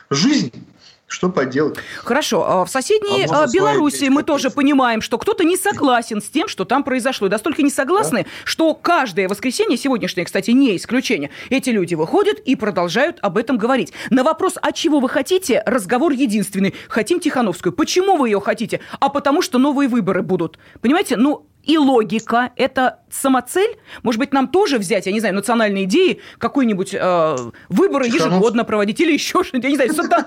жизнь. 0.09 0.51
Что 1.09 1.29
поделать? 1.29 1.75
Хорошо, 2.03 2.45
а 2.47 2.65
в 2.65 2.69
соседней 2.69 3.25
А 3.25 3.43
а, 3.43 3.47
Белоруссии 3.47 4.09
мы 4.09 4.21
тоже 4.21 4.51
понимаем, 4.51 5.01
что 5.01 5.17
кто-то 5.17 5.43
не 5.43 5.57
согласен 5.57 6.21
с 6.21 6.29
тем, 6.29 6.47
что 6.47 6.65
там 6.65 6.83
произошло. 6.83 7.25
И 7.25 7.31
настолько 7.31 7.63
не 7.63 7.71
согласны, 7.71 8.27
что 8.43 8.75
каждое 8.75 9.27
воскресенье, 9.27 9.75
сегодняшнее, 9.75 10.25
кстати, 10.25 10.51
не 10.51 10.77
исключение, 10.77 11.31
эти 11.49 11.71
люди 11.71 11.95
выходят 11.95 12.37
и 12.37 12.55
продолжают 12.55 13.17
об 13.23 13.39
этом 13.39 13.57
говорить. 13.57 13.91
На 14.11 14.23
вопрос, 14.23 14.53
а 14.61 14.71
чего 14.71 14.99
вы 14.99 15.09
хотите, 15.09 15.63
разговор 15.65 16.11
единственный. 16.11 16.75
Хотим 16.89 17.19
Тихановскую. 17.19 17.73
Почему 17.73 18.15
вы 18.15 18.29
ее 18.29 18.39
хотите? 18.39 18.79
А 18.99 19.09
потому 19.09 19.41
что 19.41 19.57
новые 19.57 19.89
выборы 19.89 20.21
будут. 20.21 20.59
Понимаете, 20.79 21.17
ну, 21.17 21.48
и 21.63 21.77
логика– 21.77 22.51
это 22.55 22.99
самоцель. 23.11 23.77
Может 24.01 24.19
быть, 24.19 24.33
нам 24.33 24.47
тоже 24.47 24.77
взять, 24.77 25.05
я 25.05 25.11
не 25.11 25.19
знаю, 25.19 25.35
национальные 25.35 25.83
идеи, 25.83 26.19
какой-нибудь 26.37 26.93
э, 26.93 27.35
выборы 27.69 28.07
Тихановск- 28.07 28.15
ежегодно 28.31 28.63
проводить 28.63 28.99
или 29.01 29.13
еще 29.13 29.43
что-нибудь, 29.43 29.65
я 29.65 29.69
не 29.69 29.75
знаю, 29.75 29.93
сатан-. 29.93 30.25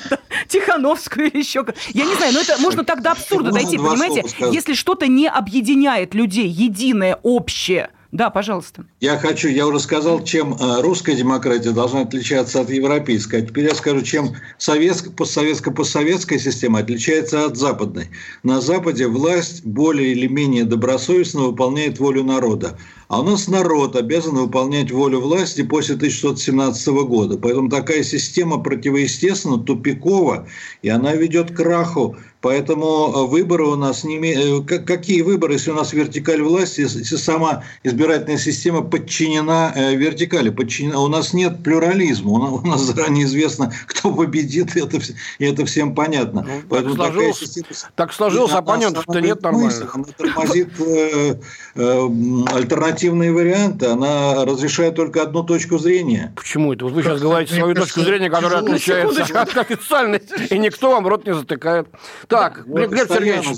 Тихановскую 0.48 1.30
или 1.30 1.38
еще. 1.38 1.64
Я 1.88 2.04
не 2.06 2.14
знаю, 2.14 2.32
но 2.34 2.40
это 2.40 2.58
можно 2.60 2.84
так 2.84 3.02
до 3.02 3.12
абсурда 3.12 3.50
дойти, 3.52 3.76
понимаете? 3.76 4.24
Если 4.52 4.74
что-то 4.74 5.06
не 5.06 5.28
объединяет 5.28 6.14
людей, 6.14 6.46
единое, 6.48 7.18
общее. 7.22 7.90
Да, 8.12 8.28
пожалуйста. 8.30 8.86
Я 8.98 9.18
хочу, 9.18 9.48
я 9.48 9.68
уже 9.68 9.78
сказал, 9.78 10.24
чем 10.24 10.54
э, 10.54 10.80
русская 10.80 11.14
демократия 11.14 11.70
должна 11.70 12.00
отличаться 12.00 12.60
от 12.60 12.70
европейской. 12.70 13.36
А 13.36 13.42
теперь 13.42 13.66
я 13.66 13.74
скажу, 13.74 14.02
чем 14.02 14.30
советская, 14.58 15.12
постсоветская, 15.12 15.72
постсоветская 15.72 16.40
система 16.40 16.80
отличается 16.80 17.44
от 17.44 17.56
западной. 17.56 18.08
На 18.42 18.60
Западе 18.60 19.06
власть 19.06 19.64
более 19.64 20.10
или 20.10 20.26
менее 20.26 20.64
добросовестно 20.64 21.42
выполняет 21.42 22.00
волю 22.00 22.24
народа. 22.24 22.76
А 23.06 23.20
у 23.20 23.22
нас 23.24 23.46
народ 23.46 23.94
обязан 23.94 24.36
выполнять 24.36 24.90
волю 24.90 25.20
власти 25.20 25.62
после 25.62 25.94
1617 25.94 26.88
года. 27.06 27.38
Поэтому 27.38 27.68
такая 27.68 28.02
система 28.02 28.58
противоестественно 28.58 29.58
тупикова, 29.58 30.48
и 30.82 30.88
она 30.88 31.14
ведет 31.14 31.52
к 31.52 31.56
краху 31.56 32.16
Поэтому 32.40 33.12
э, 33.14 33.26
выборы 33.26 33.64
у 33.64 33.76
нас 33.76 34.02
не 34.02 34.16
имеют... 34.16 34.70
Э, 34.70 34.78
какие 34.78 35.20
выборы, 35.20 35.54
если 35.54 35.72
у 35.72 35.74
нас 35.74 35.92
вертикаль 35.92 36.40
власти, 36.42 36.80
если 36.80 37.16
сама 37.16 37.64
избирательная 37.84 38.38
система 38.38 38.80
подчинена 38.82 39.72
э, 39.74 39.94
вертикали, 39.94 40.48
подчинена... 40.48 41.00
у 41.00 41.08
нас 41.08 41.34
нет 41.34 41.62
плюрализма, 41.62 42.30
у 42.30 42.66
нас 42.66 42.80
заранее 42.80 43.26
известно, 43.26 43.72
кто 43.86 44.10
победит, 44.12 44.74
и 44.74 44.80
это, 44.80 44.98
и 45.38 45.44
это 45.44 45.66
всем 45.66 45.94
понятно. 45.94 46.46
Ну, 46.48 46.62
Поэтому 46.70 46.96
так, 46.96 47.12
сложилось, 47.12 47.38
система... 47.38 47.66
так 47.94 48.12
сложился, 48.14 48.58
оппонентов-то 48.58 49.20
нет 49.20 49.42
нормальных. 49.42 49.94
Она 49.94 50.04
тормозит 50.16 50.80
э, 50.80 51.34
э, 51.74 52.08
альтернативные 52.54 53.32
варианты, 53.32 53.86
она 53.86 54.46
разрешает 54.46 54.94
только 54.94 55.22
одну 55.22 55.42
точку 55.42 55.76
зрения. 55.76 56.32
Почему 56.36 56.72
это? 56.72 56.86
Вот 56.86 56.94
вы 56.94 57.02
сейчас 57.02 57.20
говорите 57.20 57.54
свою 57.54 57.74
точку 57.74 58.00
зрения, 58.00 58.30
которая 58.30 58.60
отличается 58.60 59.24
от 59.24 59.56
официальной, 59.58 60.22
и 60.48 60.58
никто 60.58 60.92
вам 60.92 61.06
рот 61.06 61.26
не 61.26 61.34
затыкает. 61.34 61.86
Так, 62.30 62.62
вот 62.66 62.88
Глеб 62.88 63.08
Сергеевич, 63.08 63.48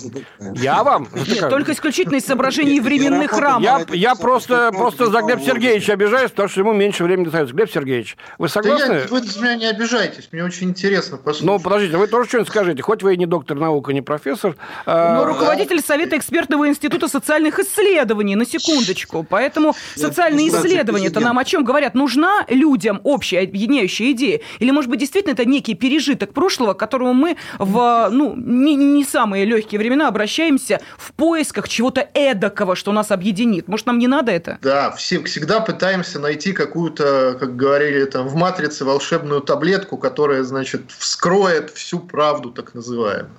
я 0.57 0.83
вам 0.83 1.07
Нет, 1.15 1.51
только 1.51 1.73
исключительно 1.73 2.17
из 2.17 2.25
соображений 2.25 2.81
временных 2.81 3.33
рамок. 3.33 3.91
Я, 3.91 4.11
я 4.11 4.15
просто, 4.15 4.73
просто 4.73 5.11
за 5.11 5.21
Глеб 5.21 5.41
Сергеевича 5.43 5.93
обижаюсь, 5.93 6.31
потому 6.31 6.49
что 6.49 6.61
ему 6.61 6.73
меньше 6.73 7.05
времени 7.05 7.27
остается. 7.27 7.55
Глеб 7.55 7.71
Сергеевич, 7.71 8.17
вы 8.39 8.49
согласны? 8.49 8.87
Да 8.87 8.99
я, 9.01 9.07
вы 9.09 9.21
за 9.21 9.41
меня 9.41 9.55
не 9.57 9.67
обижайтесь, 9.67 10.29
мне 10.33 10.43
очень 10.43 10.71
интересно 10.71 11.19
послушать. 11.19 11.45
Ну, 11.45 11.59
подождите, 11.61 11.99
вы 11.99 12.07
тоже 12.07 12.29
что-нибудь 12.29 12.49
скажите, 12.49 12.83
хоть 12.83 13.03
вы 13.03 13.15
и 13.15 13.17
не 13.19 13.27
доктор 13.27 13.59
наук, 13.59 13.91
и 13.91 13.95
не 13.95 14.01
профессор. 14.01 14.57
А, 14.87 15.17
Но 15.17 15.25
руководитель 15.27 15.81
Совета 15.83 16.17
экспертного 16.17 16.67
института 16.67 17.09
социальных 17.09 17.59
исследований, 17.59 18.37
на 18.37 18.47
секундочку. 18.47 19.27
Поэтому 19.29 19.75
социальные 19.95 20.49
исследования-то 20.49 21.21
нам 21.21 21.39
о 21.39 21.45
чем 21.45 21.65
говорят? 21.65 21.95
Нужна 21.95 22.47
людям 22.49 23.01
общая 23.05 23.41
объединяющая 23.41 24.13
идея? 24.13 24.41
Или, 24.61 24.71
может 24.71 24.89
быть, 24.89 25.01
действительно 25.01 25.33
это 25.33 25.45
некий 25.45 25.75
пережиток 25.75 26.33
прошлого, 26.33 26.73
которому 26.73 27.13
мы 27.13 27.37
в, 27.59 28.09
ну, 28.11 28.35
не, 28.65 28.77
не 28.77 29.05
самые 29.05 29.45
легкие 29.45 29.79
времена 29.79 30.09
обращаемся 30.09 30.81
в 30.97 31.13
поисках 31.13 31.69
чего-то 31.69 32.07
эдакого, 32.15 32.77
что 32.77 32.93
нас 32.93 33.11
объединит. 33.11 33.69
Может, 33.69 33.87
нам 33.87 33.99
не 33.99 34.07
надо 34.07 34.33
это? 34.33 34.59
Да, 34.63 34.91
все, 34.93 35.23
всегда 35.25 35.61
пытаемся 35.61 36.19
найти 36.19 36.53
какую-то, 36.53 37.37
как 37.39 37.57
говорили 37.57 38.05
там 38.05 38.29
в 38.29 38.35
«Матрице», 38.35 38.85
волшебную 38.85 39.41
таблетку, 39.41 39.97
которая, 39.97 40.43
значит, 40.43 40.83
вскроет 40.97 41.71
всю 41.71 41.99
правду, 41.99 42.51
так 42.51 42.75
называемую. 42.75 43.39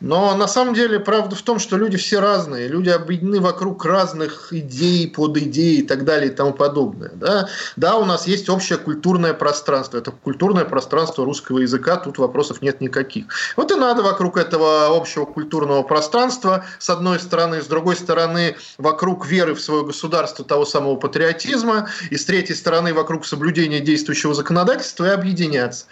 Но 0.00 0.36
на 0.36 0.48
самом 0.48 0.74
деле 0.74 1.00
правда 1.00 1.36
в 1.36 1.42
том, 1.42 1.58
что 1.58 1.76
люди 1.76 1.96
все 1.96 2.20
разные. 2.20 2.68
Люди 2.68 2.90
объединены 2.90 3.40
вокруг 3.40 3.84
разных 3.84 4.52
идей, 4.52 5.08
под 5.08 5.36
идей 5.36 5.78
и 5.78 5.82
так 5.82 6.04
далее 6.04 6.30
и 6.30 6.34
тому 6.34 6.52
подобное. 6.52 7.10
Да? 7.14 7.48
да, 7.76 7.96
у 7.96 8.04
нас 8.04 8.26
есть 8.26 8.48
общее 8.48 8.78
культурное 8.78 9.34
пространство. 9.34 9.98
Это 9.98 10.10
культурное 10.10 10.64
пространство 10.64 11.24
русского 11.24 11.58
языка, 11.58 11.96
тут 11.96 12.18
вопросов 12.18 12.62
нет 12.62 12.80
никаких. 12.80 13.26
Вот 13.56 13.70
и 13.70 13.74
надо 13.74 14.02
вокруг 14.02 14.36
этого 14.36 14.53
общего 14.62 15.24
культурного 15.24 15.82
пространства, 15.82 16.64
с 16.78 16.90
одной 16.90 17.18
стороны, 17.18 17.62
с 17.62 17.66
другой 17.66 17.96
стороны, 17.96 18.56
вокруг 18.78 19.26
веры 19.26 19.54
в 19.54 19.60
свое 19.60 19.84
государство 19.84 20.44
того 20.44 20.64
самого 20.64 20.96
патриотизма, 20.96 21.88
и 22.10 22.16
с 22.16 22.24
третьей 22.24 22.54
стороны, 22.54 22.94
вокруг 22.94 23.26
соблюдения 23.26 23.80
действующего 23.80 24.34
законодательства 24.34 25.06
и 25.06 25.10
объединяться. 25.10 25.86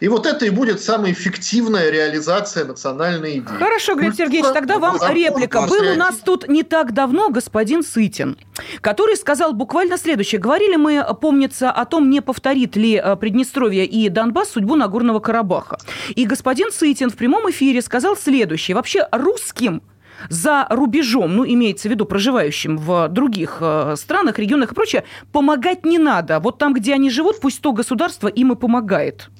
И 0.00 0.08
вот 0.08 0.26
это 0.26 0.46
и 0.46 0.50
будет 0.50 0.80
самая 0.82 1.12
эффективная 1.12 1.90
реализация 1.90 2.64
национальной 2.64 3.38
идеи. 3.38 3.58
Хорошо, 3.58 3.94
Глеб 3.94 4.14
Сергеевич, 4.14 4.52
тогда 4.52 4.78
вам 4.78 4.98
реплика. 5.10 5.66
Был 5.68 5.92
у 5.92 5.94
нас 5.94 6.16
тут 6.24 6.48
не 6.48 6.62
так 6.62 6.92
давно 6.92 7.30
господин 7.30 7.82
Сытин, 7.82 8.36
который 8.80 9.16
сказал 9.16 9.52
буквально 9.52 9.98
следующее. 9.98 10.40
Говорили 10.40 10.76
мы, 10.76 11.04
помнится, 11.20 11.70
о 11.70 11.84
том, 11.84 12.10
не 12.10 12.20
повторит 12.20 12.76
ли 12.76 13.00
э, 13.02 13.16
Приднестровье 13.16 13.84
и 13.84 14.08
Донбасс 14.08 14.50
судьбу 14.50 14.76
Нагорного 14.76 15.20
Карабаха. 15.20 15.78
И 16.14 16.24
господин 16.24 16.70
Сытин 16.70 17.10
в 17.10 17.16
прямом 17.16 17.50
эфире 17.50 17.82
сказал 17.82 18.07
следующее. 18.16 18.74
Вообще 18.74 19.06
русским 19.12 19.82
за 20.28 20.66
рубежом, 20.70 21.36
ну, 21.36 21.46
имеется 21.46 21.88
в 21.88 21.90
виду 21.90 22.04
проживающим 22.04 22.76
в 22.76 23.08
других 23.08 23.58
э, 23.60 23.94
странах, 23.96 24.38
регионах 24.38 24.72
и 24.72 24.74
прочее, 24.74 25.04
помогать 25.32 25.84
не 25.84 25.98
надо. 25.98 26.40
Вот 26.40 26.58
там, 26.58 26.74
где 26.74 26.94
они 26.94 27.10
живут, 27.10 27.40
пусть 27.40 27.60
то 27.60 27.72
государство 27.72 28.28
им 28.28 28.52
и 28.52 28.56
помогает. 28.56 29.30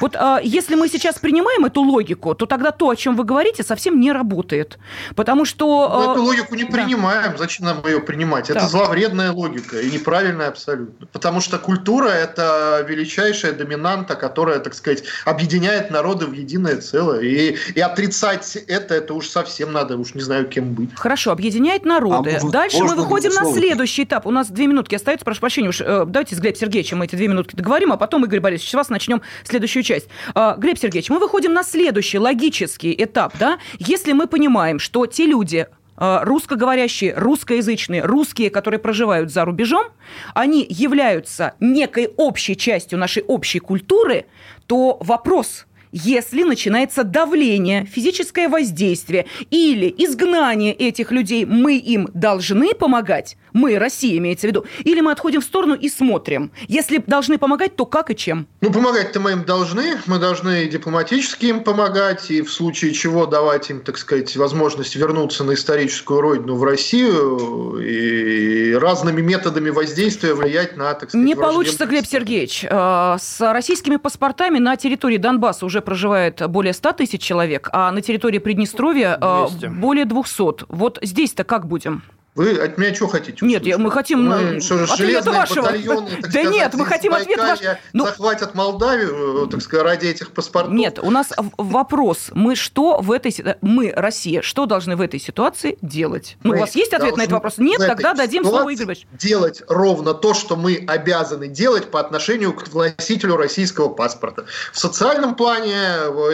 Вот 0.00 0.16
а, 0.16 0.40
если 0.42 0.74
мы 0.74 0.88
сейчас 0.88 1.18
принимаем 1.18 1.64
эту 1.64 1.82
логику, 1.82 2.34
то 2.34 2.46
тогда 2.46 2.70
то, 2.70 2.90
о 2.90 2.96
чем 2.96 3.16
вы 3.16 3.24
говорите, 3.24 3.62
совсем 3.62 4.00
не 4.00 4.12
работает. 4.12 4.78
Потому 5.14 5.44
что... 5.44 5.88
Мы 5.88 6.10
а, 6.10 6.12
эту 6.12 6.22
логику 6.22 6.54
не 6.54 6.64
принимаем. 6.64 7.32
Да. 7.32 7.38
Зачем 7.38 7.66
нам 7.66 7.86
ее 7.86 8.00
принимать? 8.00 8.50
Это 8.50 8.60
так. 8.60 8.70
зловредная 8.70 9.32
логика 9.32 9.80
и 9.80 9.90
неправильная 9.90 10.48
абсолютно. 10.48 11.06
Потому 11.12 11.40
что 11.40 11.58
культура– 11.58 12.08
это 12.08 12.84
величайшая 12.88 13.52
доминанта, 13.52 14.14
которая, 14.14 14.58
так 14.60 14.74
сказать, 14.74 15.04
объединяет 15.24 15.90
народы 15.90 16.26
в 16.26 16.32
единое 16.32 16.76
целое. 16.80 17.20
И, 17.20 17.56
и 17.74 17.80
отрицать 17.80 18.56
это, 18.68 18.94
это 18.94 19.14
уж 19.14 19.28
совсем 19.28 19.72
надо, 19.72 19.96
уж 19.96 20.14
не 20.14 20.22
знаю, 20.22 20.46
кем 20.48 20.74
быть. 20.74 20.90
Хорошо, 20.96 21.32
объединяет 21.32 21.84
народы. 21.84 22.38
А 22.42 22.50
Дальше 22.50 22.82
мы 22.84 22.94
выходим 22.94 23.32
на 23.32 23.52
следующий 23.52 24.04
этап. 24.04 24.26
У 24.26 24.30
нас 24.30 24.48
две 24.48 24.66
минутки 24.66 24.94
остается, 24.94 25.24
прошу 25.24 25.40
прощения. 25.40 25.68
Уж, 25.68 25.80
э, 25.80 26.04
давайте 26.06 26.34
с 26.34 26.38
Глебом 26.38 26.58
Сергеевичем 26.58 26.98
мы 26.98 27.06
эти 27.06 27.16
две 27.16 27.28
минутки 27.28 27.56
договорим, 27.56 27.92
а 27.92 27.96
потом, 27.96 28.24
Игорь 28.24 28.40
Борисович, 28.40 28.70
с 28.70 28.74
вас 28.74 28.88
начнем 28.88 29.22
следующую 29.56 29.82
часть. 29.82 30.08
А, 30.34 30.54
Глеб 30.56 30.78
Сергеевич, 30.78 31.08
мы 31.08 31.18
выходим 31.18 31.54
на 31.54 31.62
следующий 31.62 32.18
логический 32.18 32.94
этап, 32.96 33.32
да? 33.38 33.58
Если 33.78 34.12
мы 34.12 34.26
понимаем, 34.26 34.78
что 34.78 35.06
те 35.06 35.24
люди, 35.24 35.66
а, 35.96 36.24
русскоговорящие, 36.24 37.14
русскоязычные, 37.14 38.02
русские, 38.04 38.50
которые 38.50 38.78
проживают 38.78 39.32
за 39.32 39.46
рубежом, 39.46 39.86
они 40.34 40.66
являются 40.68 41.54
некой 41.58 42.10
общей 42.18 42.54
частью 42.54 42.98
нашей 42.98 43.22
общей 43.22 43.60
культуры, 43.60 44.26
то 44.66 44.98
вопрос, 45.00 45.64
если 45.96 46.42
начинается 46.42 47.04
давление, 47.04 47.86
физическое 47.86 48.48
воздействие 48.48 49.26
или 49.50 49.92
изгнание 49.96 50.74
этих 50.74 51.10
людей, 51.10 51.46
мы 51.46 51.78
им 51.78 52.08
должны 52.12 52.74
помогать, 52.74 53.36
мы, 53.56 53.78
Россия 53.78 54.18
имеется 54.18 54.46
в 54.46 54.50
виду, 54.50 54.66
или 54.84 55.00
мы 55.00 55.12
отходим 55.12 55.40
в 55.40 55.44
сторону 55.44 55.74
и 55.74 55.88
смотрим. 55.88 56.50
Если 56.68 56.98
должны 56.98 57.38
помогать, 57.38 57.74
то 57.74 57.86
как 57.86 58.10
и 58.10 58.16
чем? 58.16 58.46
Ну, 58.60 58.70
помогать-то 58.70 59.18
мы 59.18 59.32
им 59.32 59.44
должны. 59.44 59.98
Мы 60.06 60.18
должны 60.18 60.66
дипломатически 60.66 61.46
им 61.46 61.64
помогать, 61.64 62.30
и 62.30 62.42
в 62.42 62.52
случае 62.52 62.92
чего 62.92 63.24
давать 63.24 63.70
им, 63.70 63.80
так 63.80 63.96
сказать, 63.96 64.36
возможность 64.36 64.94
вернуться 64.96 65.42
на 65.42 65.54
историческую 65.54 66.20
родину 66.20 66.56
в 66.56 66.64
Россию 66.64 67.78
и 67.82 68.74
разными 68.74 69.22
методами 69.22 69.70
воздействия 69.70 70.34
влиять 70.34 70.76
на, 70.76 70.92
так 70.92 71.08
сказать, 71.08 71.26
Не 71.26 71.34
получится, 71.34 71.86
Глеб 71.86 72.06
Сергеевич. 72.06 72.66
Э, 72.68 73.16
с 73.18 73.40
российскими 73.40 73.96
паспортами 73.96 74.58
на 74.58 74.76
территории 74.76 75.16
Донбасса 75.16 75.64
уже 75.64 75.80
проживает 75.86 76.46
более 76.50 76.74
100 76.74 76.92
тысяч 76.92 77.22
человек, 77.22 77.70
а 77.72 77.90
на 77.90 78.02
территории 78.02 78.38
Приднестровья 78.38 79.16
200. 79.16 79.64
Э, 79.64 79.68
более 79.70 80.04
200. 80.04 80.66
Вот 80.68 80.98
здесь-то 81.00 81.44
как 81.44 81.66
будем? 81.66 82.02
Вы 82.36 82.58
от 82.58 82.76
меня 82.76 82.94
что 82.94 83.08
хотите? 83.08 83.44
Услышать? 83.44 83.64
Нет, 83.64 83.78
мы 83.78 83.90
хотим 83.90 84.28
мы, 84.28 84.60
что 84.60 84.86
же, 84.86 84.92
ответ 84.92 85.24
вашего. 85.24 85.62
Батальоны, 85.62 86.10
да 86.20 86.28
сказать, 86.28 86.50
нет, 86.50 86.74
мы 86.74 86.84
хотим 86.84 87.14
ответ 87.14 87.38
ваш. 87.38 87.60
Ну, 87.94 88.04
захватят 88.04 88.54
Молдавию, 88.54 89.46
так 89.46 89.62
сказать, 89.62 89.86
ради 89.86 90.06
этих 90.06 90.32
паспортов. 90.32 90.74
Нет, 90.74 90.98
у 91.02 91.10
нас 91.10 91.32
вопрос. 91.56 92.30
Мы 92.34 92.54
что 92.54 93.00
в 93.00 93.10
этой 93.10 93.34
мы 93.62 93.90
Россия, 93.96 94.42
что 94.42 94.66
должны 94.66 94.96
в 94.96 95.00
этой 95.00 95.18
ситуации 95.18 95.78
делать? 95.80 96.36
Ну, 96.42 96.52
у 96.52 96.58
вас 96.58 96.76
есть 96.76 96.92
ответ 96.92 97.16
на 97.16 97.22
этот 97.22 97.32
вопрос? 97.32 97.54
Нет, 97.56 97.78
тогда 97.78 98.12
дадим 98.12 98.44
слово 98.44 98.74
Игорю 98.74 98.94
Делать 99.12 99.62
ровно 99.68 100.12
то, 100.12 100.34
что 100.34 100.56
мы 100.56 100.84
обязаны 100.86 101.48
делать 101.48 101.90
по 101.90 102.00
отношению 102.00 102.52
к 102.52 102.72
носителю 102.74 103.36
российского 103.36 103.88
паспорта. 103.88 104.44
В 104.72 104.78
социальном 104.78 105.36
плане 105.36 105.74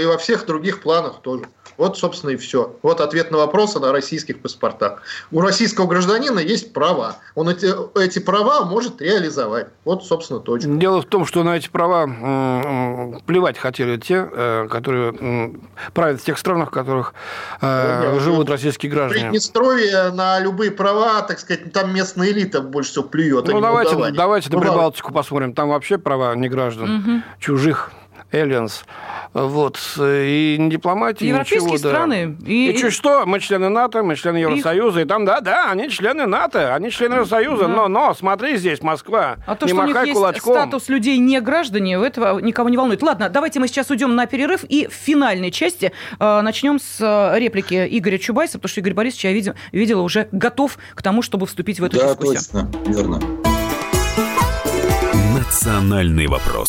и 0.01 0.05
во 0.05 0.19
всех 0.19 0.47
других 0.47 0.83
планах 0.83 1.21
тоже. 1.23 1.45
Вот, 1.77 1.99
собственно, 1.99 2.31
и 2.31 2.37
все. 2.37 2.77
Вот 2.83 3.01
ответ 3.01 3.31
на 3.31 3.39
вопрос 3.39 3.77
о 3.77 3.93
российских 3.93 4.41
паспортах. 4.41 5.03
У 5.31 5.41
российского 5.41 5.87
гражданина 5.87 6.39
есть 6.39 6.73
права. 6.73 7.17
Он 7.35 7.49
эти, 7.49 7.73
эти 7.99 8.19
права 8.19 8.65
может 8.65 9.01
реализовать. 9.01 9.69
Вот, 9.85 10.05
собственно, 10.05 10.41
точка. 10.41 10.69
Дело 10.69 11.03
в 11.03 11.07
том, 11.07 11.27
что 11.27 11.43
на 11.43 11.57
эти 11.57 11.69
права 11.69 12.07
плевать 13.27 13.59
хотели 13.59 13.97
те, 13.97 14.29
э, 14.31 14.69
которые 14.71 15.53
правят 15.95 16.21
в 16.21 16.25
тех 16.25 16.39
странах, 16.39 16.69
в 16.69 16.73
которых 16.73 17.15
э, 17.61 18.19
живут 18.21 18.49
российские 18.51 18.91
граждане. 18.93 19.25
Приднестровье 19.25 20.11
на 20.11 20.41
любые 20.41 20.71
права, 20.71 21.23
так 21.23 21.39
сказать, 21.39 21.73
там 21.73 21.95
местная 21.95 22.31
элита 22.31 22.61
больше 22.61 22.91
всего 22.91 23.05
плюет. 23.05 23.47
Ну, 23.49 23.61
давайте, 23.61 23.97
давайте 24.13 24.49
ну, 24.51 24.59
на 24.59 24.63
Прибалтику 24.63 25.13
посмотрим. 25.13 25.55
Там 25.55 25.69
вообще 25.69 25.99
права 25.99 26.35
не 26.35 26.49
граждан, 26.49 26.97
угу. 26.97 27.23
чужих 27.39 27.91
Aliens. 28.33 28.85
Вот. 29.33 29.79
И 29.99 30.57
не 30.59 30.71
дипломатии, 30.71 31.27
Европейские 31.27 31.73
ничего, 31.73 31.91
страны. 31.91 32.37
Да. 32.39 32.51
И, 32.51 32.71
и 32.71 32.77
чуть 32.77 32.93
что, 32.93 33.25
мы 33.25 33.41
члены 33.41 33.69
НАТО, 33.69 34.03
мы 34.03 34.17
члены 34.17 34.39
Евросоюза, 34.39 35.01
и 35.01 35.05
там, 35.05 35.25
да, 35.25 35.41
да, 35.41 35.71
они 35.71 35.89
члены 35.89 36.27
НАТО, 36.27 36.75
они 36.75 36.91
члены 36.91 37.15
Евросоюза, 37.15 37.63
да. 37.63 37.69
но, 37.69 37.89
но, 37.89 38.15
смотри 38.15 38.57
здесь, 38.57 38.83
Москва, 38.83 39.37
а 39.47 39.55
то, 39.55 39.67
не 39.67 39.73
что 39.73 39.83
махай 39.83 40.03
у 40.03 40.07
них 40.07 40.15
кулачком. 40.15 40.55
есть 40.55 40.63
статус 40.69 40.89
людей 40.89 41.19
не 41.19 41.41
граждане, 41.41 41.97
этого 41.97 42.39
никого 42.41 42.69
не 42.69 42.77
волнует. 42.77 43.03
Ладно, 43.03 43.29
давайте 43.29 43.59
мы 43.61 43.69
сейчас 43.69 43.91
уйдем 43.91 44.15
на 44.15 44.27
перерыв 44.27 44.65
и 44.65 44.87
в 44.87 44.93
финальной 44.93 45.51
части 45.51 45.93
э, 46.19 46.41
начнем 46.43 46.79
с 46.79 46.99
э, 47.01 47.39
реплики 47.39 47.87
Игоря 47.91 48.19
Чубайса, 48.19 48.59
потому 48.59 48.69
что 48.69 48.81
Игорь 48.81 48.95
Борисович, 48.95 49.25
я 49.25 49.33
видел, 49.33 49.55
видела, 49.73 50.03
уже 50.03 50.29
готов 50.33 50.79
к 50.95 51.03
тому, 51.03 51.23
чтобы 51.23 51.47
вступить 51.47 51.81
в 51.81 51.85
эту 51.85 51.99
да, 51.99 52.09
дискуссию. 52.09 52.43
Да, 52.53 52.67
точно, 52.67 52.93
верно. 52.93 53.21
Национальный 55.35 56.27
вопрос. 56.27 56.69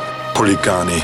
Хулиганы. 0.35 1.03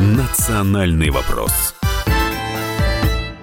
Национальный 0.00 1.10
вопрос. 1.10 1.74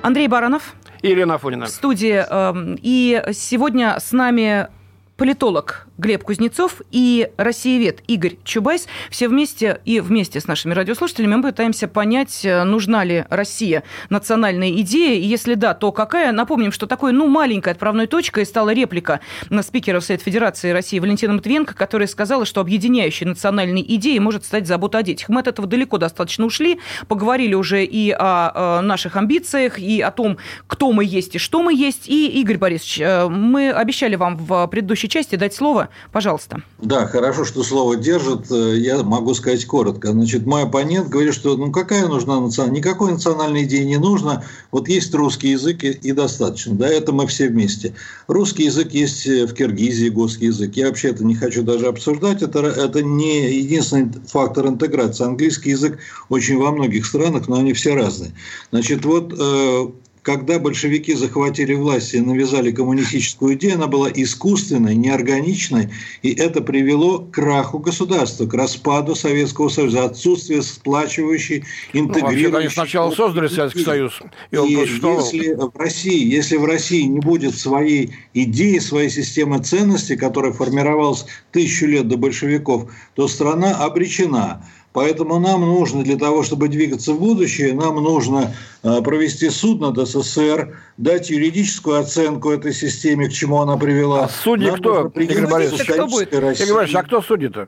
Андрей 0.01 0.27
Баранов. 0.27 0.73
Ирина 1.01 1.35
Афонина. 1.35 1.65
В 1.65 1.69
студии. 1.69 2.23
Э, 2.27 2.75
и 2.81 3.23
сегодня 3.33 3.99
с 3.99 4.11
нами 4.11 4.67
политолог 5.15 5.86
Глеб 5.97 6.23
Кузнецов 6.23 6.81
и 6.91 7.29
россиевед 7.37 8.01
Игорь 8.07 8.35
Чубайс. 8.43 8.87
Все 9.09 9.27
вместе 9.27 9.81
и 9.83 9.99
вместе 9.99 10.39
с 10.39 10.47
нашими 10.47 10.73
радиослушателями 10.73 11.35
мы 11.35 11.43
пытаемся 11.43 11.87
понять, 11.87 12.41
нужна 12.43 13.03
ли 13.03 13.25
Россия 13.29 13.83
национальная 14.09 14.69
идея, 14.81 15.19
и 15.19 15.25
если 15.25 15.55
да, 15.55 15.73
то 15.73 15.91
какая. 15.91 16.31
Напомним, 16.31 16.71
что 16.71 16.85
такой, 16.85 17.13
ну, 17.13 17.27
маленькой 17.27 17.73
отправной 17.73 18.05
точкой 18.05 18.45
стала 18.45 18.73
реплика 18.73 19.21
на 19.49 19.63
спикера 19.63 19.99
Совета 19.99 20.23
Федерации 20.23 20.69
России 20.69 20.99
Валентина 20.99 21.33
Матвиенко, 21.33 21.73
которая 21.73 22.07
сказала, 22.07 22.45
что 22.45 22.61
объединяющей 22.61 23.25
национальной 23.25 23.81
идеей 23.81 24.19
может 24.19 24.45
стать 24.45 24.67
забота 24.67 24.99
о 24.99 25.03
детях. 25.03 25.29
Мы 25.29 25.39
от 25.39 25.47
этого 25.47 25.67
далеко 25.67 25.97
достаточно 25.97 26.45
ушли, 26.45 26.79
поговорили 27.07 27.55
уже 27.55 27.83
и 27.83 28.11
о, 28.11 28.81
наших 28.81 29.15
амбициях, 29.15 29.79
и 29.79 30.01
о 30.01 30.11
том, 30.11 30.37
кто 30.67 30.91
мы 30.91 31.03
есть 31.05 31.35
и 31.35 31.39
что 31.39 31.63
мы 31.63 31.73
есть. 31.73 32.07
И, 32.07 32.39
Игорь 32.39 32.57
Борисович, 32.57 32.99
э, 32.99 33.27
мы 33.27 33.71
обещали 33.71 34.15
вам 34.15 34.37
в 34.37 34.67
предыдущей 34.67 35.09
части 35.09 35.35
дать 35.35 35.55
слово 35.55 35.86
Пожалуйста. 36.11 36.61
Да, 36.79 37.07
хорошо, 37.07 37.45
что 37.45 37.63
слово 37.63 37.95
держит. 37.95 38.49
Я 38.49 39.03
могу 39.03 39.33
сказать 39.33 39.65
коротко. 39.65 40.11
Значит, 40.11 40.45
мой 40.45 40.63
оппонент 40.63 41.09
говорит, 41.09 41.33
что 41.33 41.57
ну 41.57 41.71
какая 41.71 42.07
нужна 42.07 42.39
национальная... 42.39 42.79
Никакой 42.79 43.11
национальной 43.11 43.63
идеи 43.63 43.83
не 43.83 43.97
нужно. 43.97 44.43
Вот 44.71 44.87
есть 44.87 45.13
русский 45.13 45.49
язык 45.49 45.83
и, 45.83 45.91
и 45.91 46.11
достаточно. 46.11 46.75
Да, 46.75 46.87
это 46.87 47.11
мы 47.11 47.27
все 47.27 47.47
вместе. 47.47 47.93
Русский 48.27 48.65
язык 48.65 48.91
есть 48.91 49.25
в 49.25 49.53
Киргизии, 49.53 50.09
госский 50.09 50.47
язык. 50.47 50.75
Я 50.75 50.87
вообще 50.87 51.09
это 51.09 51.23
не 51.23 51.35
хочу 51.35 51.63
даже 51.63 51.87
обсуждать. 51.87 52.41
Это, 52.41 52.59
это 52.59 53.01
не 53.01 53.53
единственный 53.53 54.11
фактор 54.27 54.67
интеграции. 54.67 55.25
Английский 55.25 55.71
язык 55.71 55.99
очень 56.29 56.57
во 56.57 56.71
многих 56.71 57.05
странах, 57.05 57.47
но 57.47 57.57
они 57.57 57.73
все 57.73 57.95
разные. 57.95 58.31
Значит, 58.71 59.05
вот 59.05 59.33
э, 59.37 59.87
когда 60.27 60.59
большевики 60.59 61.13
захватили 61.13 61.73
власть 61.73 62.13
и 62.13 62.19
навязали 62.19 62.71
коммунистическую 62.71 63.55
идею, 63.55 63.75
она 63.75 63.87
была 63.87 64.09
искусственной, 64.13 64.93
неорганичной, 64.93 65.87
и 66.21 66.33
это 66.33 66.59
привело 66.59 67.19
к 67.19 67.31
краху 67.31 67.79
государства, 67.79 68.45
к 68.45 68.53
распаду 68.53 69.15
Советского 69.15 69.69
Союза, 69.69 70.03
отсутствие 70.03 70.63
сплачивающей, 70.63 71.63
интегрирующей... 71.93 72.51
Ну, 72.51 72.57
они 72.57 72.67
сначала 72.67 73.11
создали 73.11 73.47
Советский 73.47 73.85
Союз, 73.85 74.19
и 74.51 74.57
он 74.57 74.67
и 74.67 74.71
если 74.73 75.53
в 75.53 75.71
России, 75.77 76.29
если 76.29 76.57
в 76.57 76.65
России 76.65 77.03
не 77.03 77.21
будет 77.21 77.57
своей 77.57 78.13
идеи, 78.33 78.79
своей 78.79 79.09
системы 79.09 79.59
ценностей, 79.59 80.17
которая 80.17 80.51
формировалась 80.51 81.25
тысячу 81.53 81.85
лет 81.85 82.09
до 82.09 82.17
большевиков, 82.17 82.91
то 83.15 83.29
страна 83.29 83.77
обречена. 83.77 84.61
Поэтому 84.93 85.39
нам 85.39 85.61
нужно, 85.61 86.03
для 86.03 86.17
того, 86.17 86.43
чтобы 86.43 86.69
двигаться 86.69 87.13
в 87.13 87.19
будущее, 87.19 87.73
нам 87.73 87.95
нужно 87.95 88.53
а, 88.83 89.01
провести 89.01 89.49
суд 89.49 89.79
над 89.79 89.97
СССР, 90.07 90.75
дать 90.97 91.29
юридическую 91.29 91.99
оценку 91.99 92.49
этой 92.49 92.73
системе, 92.73 93.27
к 93.27 93.33
чему 93.33 93.61
она 93.61 93.77
привела. 93.77 94.25
А 94.25 94.29
судьи 94.29 94.71
кто? 94.71 95.11
Игорь 95.15 95.47
Борисович, 95.47 95.87
кто 95.87 96.07
будет? 96.07 96.33
Игорь 96.33 96.55
Борисович, 96.73 96.95
а 96.95 97.03
кто 97.03 97.21
судит-то? 97.21 97.67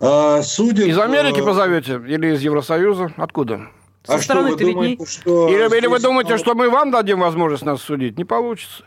А, 0.00 0.42
судят... 0.42 0.86
Из 0.86 0.98
Америки 0.98 1.40
позовете 1.40 2.00
или 2.06 2.34
из 2.34 2.42
Евросоюза? 2.42 3.12
Откуда? 3.16 3.68
А 4.06 4.20
что 4.20 4.42
вы 4.42 4.56
думаете, 4.56 5.06
что... 5.06 5.48
Или, 5.48 5.78
или 5.78 5.86
вы 5.86 5.98
думаете, 5.98 6.36
что 6.36 6.54
мы 6.54 6.68
вам 6.68 6.90
дадим 6.90 7.20
возможность 7.20 7.64
нас 7.64 7.80
судить? 7.80 8.18
Не 8.18 8.24
получится. 8.24 8.84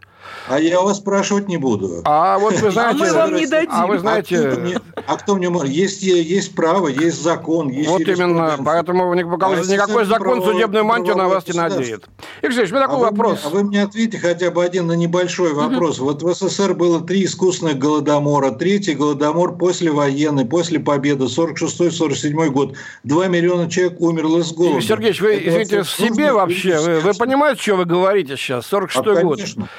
А 0.47 0.59
я 0.59 0.81
вас 0.81 0.97
спрашивать 0.97 1.47
не 1.47 1.57
буду. 1.57 2.01
А 2.05 2.39
вот 2.39 2.53
вы 2.59 2.71
знаете... 2.71 3.03
А 3.03 3.05
мы 3.05 3.13
вам 3.13 3.35
не 3.35 3.47
дадим. 3.47 3.71
А 3.71 3.87
вы 3.87 3.99
знаете... 3.99 4.37
А 4.37 4.51
кто 4.51 4.61
мне, 4.61 4.79
а 4.95 5.17
кто 5.17 5.35
мне 5.35 5.49
может? 5.49 5.69
Есть, 5.69 6.03
есть 6.03 6.55
право, 6.55 6.87
есть 6.87 7.21
закон, 7.21 7.69
есть 7.69 7.89
Вот 7.89 8.01
именно, 8.01 8.57
поэтому 8.63 9.13
никакой, 9.13 10.03
а 10.03 10.05
закон 10.05 10.43
судебную 10.43 10.85
мантию 10.85 11.15
на 11.15 11.27
вас 11.27 11.47
не 11.47 11.53
надеет. 11.53 12.07
Игорь 12.41 12.65
у 12.65 12.67
меня 12.67 12.87
такой 12.87 12.97
а 12.97 13.11
вопрос. 13.11 13.41
А 13.45 13.49
вы 13.49 13.63
мне 13.63 13.83
ответите 13.83 14.19
хотя 14.19 14.51
бы 14.51 14.63
один 14.63 14.87
на 14.87 14.93
небольшой 14.93 15.53
вопрос. 15.53 15.99
Вот 15.99 16.23
в 16.23 16.33
СССР 16.33 16.73
было 16.73 17.01
три 17.01 17.25
искусственных 17.25 17.77
голодомора. 17.77 18.51
Третий 18.51 18.93
голодомор 18.93 19.57
послевоенный, 19.57 20.45
после 20.45 20.79
победы, 20.79 21.25
46-47 21.25 22.49
год. 22.49 22.75
Два 23.03 23.27
миллиона 23.27 23.69
человек 23.69 23.99
умерло 23.99 24.43
с 24.43 24.53
голода. 24.53 24.81
Сергеевич, 24.81 25.21
вы, 25.21 25.41
извините, 25.43 25.83
в 25.83 25.89
себе 25.89 26.31
вообще, 26.31 26.79
вы, 26.79 26.99
вы 26.99 27.13
понимаете, 27.13 27.61
что 27.61 27.75
вы 27.75 27.85
говорите 27.85 28.35
сейчас? 28.37 28.71
46-й 28.71 29.19
а, 29.19 29.23
год. 29.23 29.37
Конечно. 29.37 29.69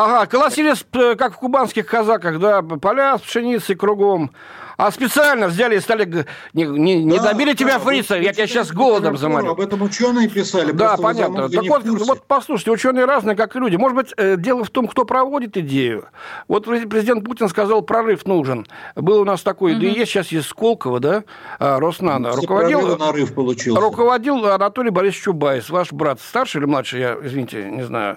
Ага, 0.00 0.26
колосились, 0.26 0.86
э, 0.92 1.16
как 1.16 1.32
в 1.32 1.38
кубанских 1.38 1.84
казаках, 1.86 2.38
да, 2.38 2.62
поля 2.62 3.18
с 3.18 3.22
пшеницей 3.22 3.74
кругом. 3.74 4.30
А 4.78 4.92
специально 4.92 5.48
взяли 5.48 5.76
и 5.76 5.80
стали... 5.80 6.24
Не, 6.52 6.64
не, 6.64 7.02
не 7.02 7.18
добили 7.18 7.50
да, 7.50 7.56
тебя, 7.56 7.78
фрица, 7.80 8.14
я 8.14 8.32
тебя 8.32 8.46
сейчас 8.46 8.70
голодом 8.70 9.18
заморю. 9.18 9.50
Об 9.50 9.60
этом 9.60 9.82
ученые 9.82 10.28
писали. 10.28 10.70
Да, 10.70 10.96
понятно. 10.96 11.48
Так 11.48 11.64
вот, 11.66 11.82
вот, 11.84 12.22
послушайте, 12.28 12.70
ученые 12.70 13.04
разные, 13.04 13.34
как 13.34 13.56
и 13.56 13.58
люди. 13.58 13.74
Может 13.74 13.96
быть, 13.96 14.14
э, 14.16 14.36
дело 14.36 14.62
в 14.62 14.70
том, 14.70 14.86
кто 14.86 15.04
проводит 15.04 15.56
идею. 15.56 16.06
Вот 16.46 16.66
президент 16.66 17.24
Путин 17.24 17.48
сказал, 17.48 17.82
прорыв 17.82 18.24
нужен. 18.24 18.68
Был 18.94 19.22
у 19.22 19.24
нас 19.24 19.42
такой, 19.42 19.72
угу. 19.72 19.80
да 19.80 19.88
и 19.88 19.98
есть 19.98 20.12
сейчас 20.12 20.28
есть 20.28 20.46
Сколково, 20.46 21.00
да, 21.00 21.24
а, 21.58 21.80
Роснано. 21.80 22.30
Руководил, 22.30 22.96
нарыв 22.96 23.34
получился. 23.34 23.80
Руководил 23.80 24.46
Анатолий 24.46 24.90
Борисович 24.90 25.24
Чубайс, 25.24 25.70
ваш 25.70 25.92
брат. 25.92 26.20
Старший 26.20 26.60
или 26.60 26.66
младший, 26.66 27.00
я, 27.00 27.16
извините, 27.20 27.68
не 27.68 27.82
знаю. 27.82 28.16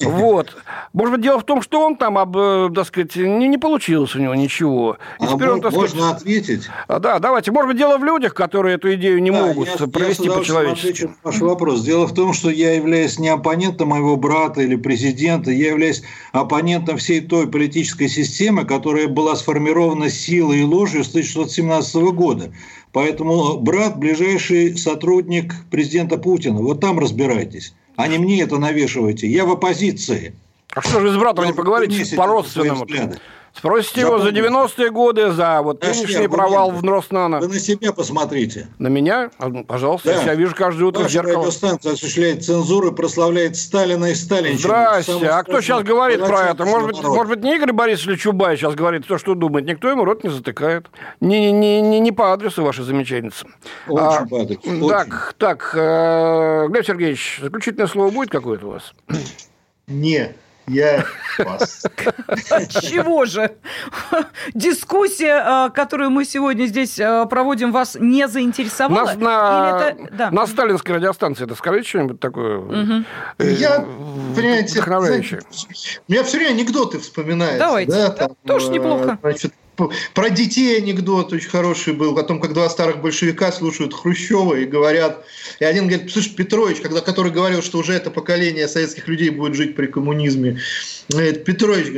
Вот. 0.00 0.56
Может 0.92 1.14
быть, 1.14 1.22
дело 1.22 1.38
в 1.38 1.44
том, 1.44 1.62
что 1.62 1.86
он 1.86 1.94
там, 1.94 2.18
э, 2.18 2.70
так 2.74 2.86
сказать, 2.86 3.14
не, 3.14 3.46
не 3.46 3.58
получилось 3.58 4.16
у 4.16 4.18
него 4.18 4.34
ничего. 4.34 4.98
И 5.20 5.26
теперь 5.28 5.50
он, 5.50 5.60
так 5.60 5.72
сказать, 5.72 5.99
можно 6.00 6.16
ответить? 6.16 6.68
А, 6.88 6.98
да, 6.98 7.18
давайте. 7.18 7.50
Может 7.52 7.68
быть, 7.68 7.78
дело 7.78 7.98
в 7.98 8.04
людях, 8.04 8.34
которые 8.34 8.76
эту 8.76 8.92
идею 8.94 9.22
не 9.22 9.30
да, 9.30 9.46
могут 9.46 9.68
я, 9.68 9.86
провести 9.86 10.24
я 10.24 10.32
по-человечески. 10.32 11.10
ваш 11.22 11.38
вопрос. 11.40 11.82
Дело 11.82 12.06
в 12.06 12.14
том, 12.14 12.32
что 12.32 12.50
я 12.50 12.74
являюсь 12.74 13.18
не 13.18 13.28
оппонентом 13.28 13.88
моего 13.88 14.16
брата 14.16 14.62
или 14.62 14.76
президента, 14.76 15.50
я 15.50 15.70
являюсь 15.70 16.02
оппонентом 16.32 16.96
всей 16.98 17.20
той 17.20 17.48
политической 17.48 18.08
системы, 18.08 18.64
которая 18.64 19.08
была 19.08 19.36
сформирована 19.36 20.10
силой 20.10 20.60
и 20.60 20.64
ложью 20.64 21.04
с 21.04 21.08
1617 21.08 21.94
года. 22.14 22.52
Поэтому 22.92 23.58
брат– 23.58 23.96
ближайший 23.98 24.76
сотрудник 24.76 25.54
президента 25.70 26.18
Путина. 26.18 26.60
Вот 26.60 26.80
там 26.80 26.98
разбирайтесь. 26.98 27.74
А 27.96 28.08
не 28.08 28.18
мне 28.18 28.42
это 28.42 28.58
навешивайте. 28.58 29.28
Я 29.28 29.44
в 29.44 29.52
оппозиции. 29.52 30.34
А 30.74 30.82
что 30.82 31.00
же 31.00 31.12
с 31.12 31.16
братом 31.16 31.46
не 31.46 31.52
поговорить 31.52 32.14
по-родственному? 32.16 32.86
Спросите 33.52 34.02
его 34.02 34.18
за 34.20 34.28
90-е 34.28 34.90
годы, 34.90 35.32
за 35.32 35.60
вот 35.62 35.82
нынешний 35.82 36.28
провал 36.28 36.70
в 36.70 36.84
Роснано. 36.84 37.40
Вы 37.40 37.48
на 37.48 37.58
себя 37.58 37.92
посмотрите. 37.92 38.68
На 38.78 38.86
меня? 38.86 39.30
А, 39.38 39.48
ну, 39.48 39.64
пожалуйста, 39.64 40.14
да. 40.14 40.22
я 40.22 40.34
вижу 40.36 40.54
каждое 40.54 40.84
утро 40.84 41.00
Ваша 41.00 41.08
в 41.08 41.12
зеркало. 41.12 41.44
радиостанция 41.44 41.92
осуществляет 41.92 42.44
цензуру 42.44 42.92
прославляет 42.92 43.56
Сталина 43.56 44.06
и 44.06 44.14
Сталин. 44.14 44.56
Здрасте. 44.56 45.26
А 45.28 45.42
кто 45.42 45.60
сейчас 45.60 45.82
говорит 45.82 46.24
про 46.24 46.50
это? 46.50 46.64
Может 46.64 46.90
быть, 46.90 47.02
может 47.02 47.28
быть, 47.28 47.42
не 47.42 47.56
Игорь 47.56 47.72
Борисович 47.72 48.20
Чубай 48.22 48.56
сейчас 48.56 48.74
говорит 48.74 49.06
то, 49.06 49.18
что 49.18 49.34
думает. 49.34 49.66
Никто 49.66 49.88
ему 49.90 50.04
рот 50.04 50.22
не 50.22 50.30
затыкает. 50.30 50.86
Не, 51.20 51.50
не, 51.50 51.80
не, 51.80 51.98
не 51.98 52.12
по 52.12 52.32
адресу 52.32 52.62
ваша 52.62 52.84
замечательница. 52.84 53.46
Очень 53.88 54.04
а, 54.04 54.26
по 54.26 54.42
адресу. 54.42 54.60
Очень. 54.64 54.88
Так, 54.88 55.34
так, 55.38 55.72
э, 55.74 56.68
Глеб 56.68 56.86
Сергеевич, 56.86 57.40
заключительное 57.42 57.88
слово 57.88 58.10
будет 58.10 58.30
какое-то 58.30 58.66
у 58.66 58.70
вас? 58.70 58.94
Не. 59.88 60.36
Я 60.66 61.04
вас. 61.38 61.86
Чего 62.68 63.24
же? 63.24 63.56
Дискуссия, 64.54 65.66
э, 65.66 65.70
которую 65.70 66.10
мы 66.10 66.24
сегодня 66.24 66.66
здесь 66.66 66.98
э, 66.98 67.26
проводим, 67.28 67.72
вас 67.72 67.96
не 67.98 68.28
заинтересовала? 68.28 69.06
Нас 69.06 69.16
на, 69.16 69.90
это... 69.90 70.08
да. 70.12 70.30
на 70.30 70.46
сталинской 70.46 70.96
радиостанции 70.96 71.44
это 71.44 71.54
скажите 71.54 71.88
что-нибудь 71.88 72.20
такое? 72.20 72.58
Угу. 72.58 73.04
Я, 73.38 73.84
понимаете, 74.36 74.74
вдохновляющее. 74.74 75.40
У 76.08 76.12
меня 76.12 76.24
все 76.24 76.38
время 76.38 76.50
анекдоты 76.50 76.98
вспоминаются. 76.98 77.58
Давайте. 77.58 77.92
Да, 77.92 78.10
там, 78.10 78.36
Тоже 78.44 78.70
неплохо. 78.70 79.18
Значит, 79.20 79.52
про 80.14 80.30
детей 80.30 80.78
анекдот 80.78 81.32
очень 81.32 81.48
хороший 81.48 81.92
был, 81.92 82.16
о 82.18 82.22
том, 82.22 82.40
как 82.40 82.52
два 82.52 82.68
старых 82.68 83.00
большевика 83.00 83.52
слушают 83.52 83.94
Хрущева 83.94 84.54
и 84.54 84.64
говорят, 84.64 85.24
и 85.58 85.64
один 85.64 85.88
говорит, 85.88 86.10
слушай, 86.10 86.34
Петрович, 86.34 86.80
когда, 86.80 87.00
который 87.00 87.32
говорил, 87.32 87.62
что 87.62 87.78
уже 87.78 87.92
это 87.94 88.10
поколение 88.10 88.68
советских 88.68 89.08
людей 89.08 89.30
будет 89.30 89.54
жить 89.54 89.76
при 89.76 89.86
коммунизме, 89.86 90.60
говорит, 91.08 91.44
Петрович, 91.44 91.88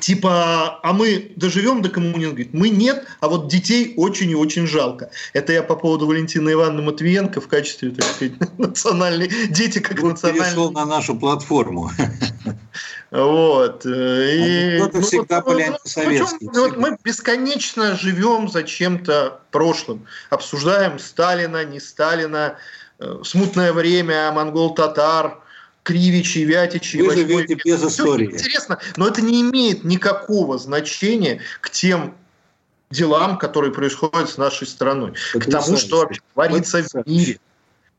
типа, 0.00 0.80
а 0.82 0.92
мы 0.92 1.32
доживем 1.36 1.82
до 1.82 1.88
коммунизма? 1.88 2.32
Говорит, 2.32 2.54
мы 2.54 2.68
нет, 2.68 3.06
а 3.20 3.28
вот 3.28 3.48
детей 3.48 3.94
очень 3.96 4.30
и 4.30 4.34
очень 4.34 4.66
жалко. 4.66 5.10
Это 5.32 5.52
я 5.52 5.62
по 5.62 5.76
поводу 5.76 6.06
Валентины 6.06 6.52
Ивановны 6.52 6.82
Матвиенко 6.82 7.40
в 7.40 7.48
качестве, 7.48 7.90
так 7.90 8.04
сказать, 8.06 8.34
национальной, 8.58 9.30
дети 9.50 9.78
как 9.78 10.02
Он 10.02 10.10
национальные. 10.10 10.44
перешел 10.44 10.72
на 10.72 10.86
нашу 10.86 11.16
платформу. 11.16 11.90
Вот. 13.12 13.84
И, 13.84 14.78
а 14.80 14.88
ну, 14.90 15.02
всегда 15.02 15.42
вот, 15.42 15.60
антисоветский. 15.60 16.46
Вот, 16.46 16.56
вот 16.56 16.76
мы 16.78 16.96
бесконечно 17.04 17.94
живем 17.94 18.48
за 18.48 18.62
чем-то 18.62 19.42
прошлым. 19.50 20.06
Обсуждаем 20.30 20.98
Сталина, 20.98 21.62
не 21.62 21.78
Сталина, 21.78 22.56
э, 22.98 23.18
смутное 23.22 23.74
время, 23.74 24.32
монгол-татар, 24.32 25.42
Кривичи, 25.82 26.38
Вятичи. 26.38 26.96
Вы 26.96 27.14
живете 27.14 27.58
без 27.62 27.84
истории. 27.84 28.32
Интересно, 28.32 28.78
но 28.96 29.08
это 29.08 29.20
не 29.20 29.42
имеет 29.42 29.84
никакого 29.84 30.56
значения 30.56 31.42
к 31.60 31.68
тем 31.68 32.14
делам, 32.90 33.36
которые 33.36 33.74
происходят 33.74 34.30
с 34.30 34.38
нашей 34.38 34.66
страной, 34.66 35.12
к 35.34 35.50
тому, 35.50 35.76
что 35.76 36.08
творится 36.32 36.82
в 36.82 37.06
мире. 37.06 37.38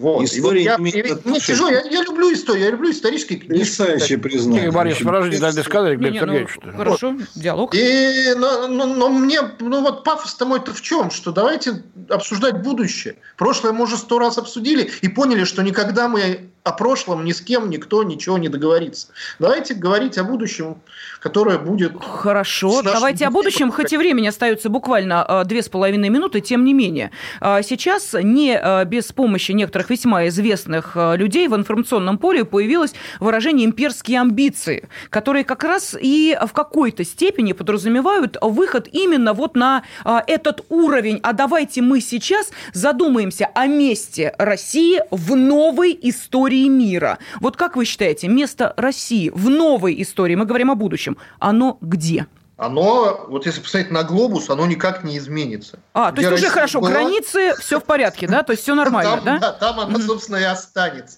Вот. 0.03 0.25
История 0.25 0.75
вот 0.77 0.85
я, 0.85 1.01
я, 1.01 1.17
не 1.23 1.39
сижу, 1.39 1.69
я, 1.69 1.81
я 1.89 2.03
люблю 2.03 2.33
историю, 2.33 2.65
я 2.65 2.71
люблю 2.71 2.91
исторические 2.91 3.39
книги. 3.39 3.53
Потрясающее 3.53 4.17
признание. 4.17 4.69
Борис, 4.69 4.97
подожди, 4.97 5.37
дай 5.37 5.53
досказать, 5.53 5.97
Глеб 5.97 6.15
Сергеевич. 6.15 6.49
Ну, 6.61 6.71
хорошо, 6.73 7.11
вот. 7.11 7.21
диалог. 7.35 7.73
И, 7.73 8.33
но, 8.35 8.67
но, 8.67 8.85
но 8.85 9.07
мне, 9.07 9.39
ну 9.61 9.81
вот 9.81 10.03
пафос-то 10.03 10.45
мой-то 10.45 10.73
в 10.73 10.81
чем? 10.81 11.09
Что 11.09 11.31
давайте 11.31 11.83
обсуждать 12.09 12.61
будущее. 12.61 13.15
Прошлое 13.37 13.71
мы 13.71 13.85
уже 13.85 13.95
сто 13.95 14.19
раз 14.19 14.37
обсудили 14.37 14.91
и 15.01 15.07
поняли, 15.07 15.45
что 15.45 15.63
никогда 15.63 16.09
мы 16.09 16.49
о 16.63 16.71
прошлом 16.71 17.25
ни 17.25 17.33
с 17.33 17.41
кем 17.41 17.69
никто 17.69 18.03
ничего 18.03 18.37
не 18.37 18.47
договорится. 18.47 19.07
Давайте 19.37 19.73
говорить 19.73 20.17
о 20.17 20.23
будущем, 20.23 20.77
которое 21.19 21.57
будет... 21.57 21.91
Хорошо, 22.01 22.81
давайте 22.81 23.27
о 23.27 23.31
будущем, 23.31 23.69
хоть 23.69 23.91
и 23.91 23.97
времени 23.97 24.27
остается 24.27 24.69
буквально 24.69 25.25
э, 25.27 25.43
две 25.43 25.61
с 25.61 25.67
половиной 25.67 26.07
минуты, 26.07 26.39
тем 26.39 26.63
не 26.63 26.73
менее. 26.73 27.11
А 27.41 27.61
сейчас 27.63 28.13
не 28.13 28.57
э, 28.57 28.85
без 28.85 29.11
помощи 29.11 29.51
некоторых 29.51 29.89
весьма 29.89 30.27
известных 30.29 30.95
людей 30.95 31.49
в 31.49 31.55
информационном 31.55 32.17
поле 32.17 32.45
появилось 32.45 32.93
выражение 33.19 33.65
«имперские 33.65 34.21
амбиции», 34.21 34.87
которые 35.09 35.43
как 35.43 35.63
раз 35.63 35.97
и 35.99 36.37
в 36.47 36.53
какой-то 36.53 37.03
степени 37.03 37.51
подразумевают 37.51 38.37
выход 38.41 38.87
именно 38.89 39.33
вот 39.33 39.55
на 39.55 39.83
этот 40.05 40.61
уровень. 40.69 41.19
А 41.23 41.33
давайте 41.33 41.81
мы 41.81 41.99
сейчас 41.99 42.51
задумаемся 42.71 43.49
о 43.53 43.67
месте 43.67 44.33
России 44.37 45.01
в 45.11 45.35
новой 45.35 45.97
истории 46.01 46.52
истории 46.53 46.67
мира. 46.67 47.19
Вот 47.39 47.57
как 47.57 47.75
вы 47.75 47.85
считаете, 47.85 48.27
место 48.27 48.73
России 48.77 49.29
в 49.33 49.49
новой 49.49 50.01
истории, 50.01 50.35
мы 50.35 50.45
говорим 50.45 50.71
о 50.71 50.75
будущем, 50.75 51.17
оно 51.39 51.77
где? 51.81 52.27
Оно, 52.55 53.25
вот 53.27 53.45
если 53.45 53.61
посмотреть 53.61 53.91
на 53.91 54.03
глобус, 54.03 54.49
оно 54.49 54.67
никак 54.67 55.03
не 55.03 55.17
изменится. 55.17 55.79
А, 55.93 56.11
то 56.11 56.21
есть 56.21 56.29
Россия 56.29 56.47
уже 56.47 56.53
хорошо, 56.53 56.79
была... 56.79 56.91
границы, 56.91 57.53
все 57.59 57.79
в 57.79 57.83
порядке, 57.83 58.27
да? 58.27 58.43
То 58.43 58.53
есть 58.53 58.63
все 58.63 58.75
нормально, 58.75 59.15
там, 59.15 59.25
да? 59.25 59.37
Да, 59.39 59.51
там 59.53 59.79
оно, 59.79 59.99
собственно, 59.99 60.37
и 60.37 60.43
останется. 60.43 61.17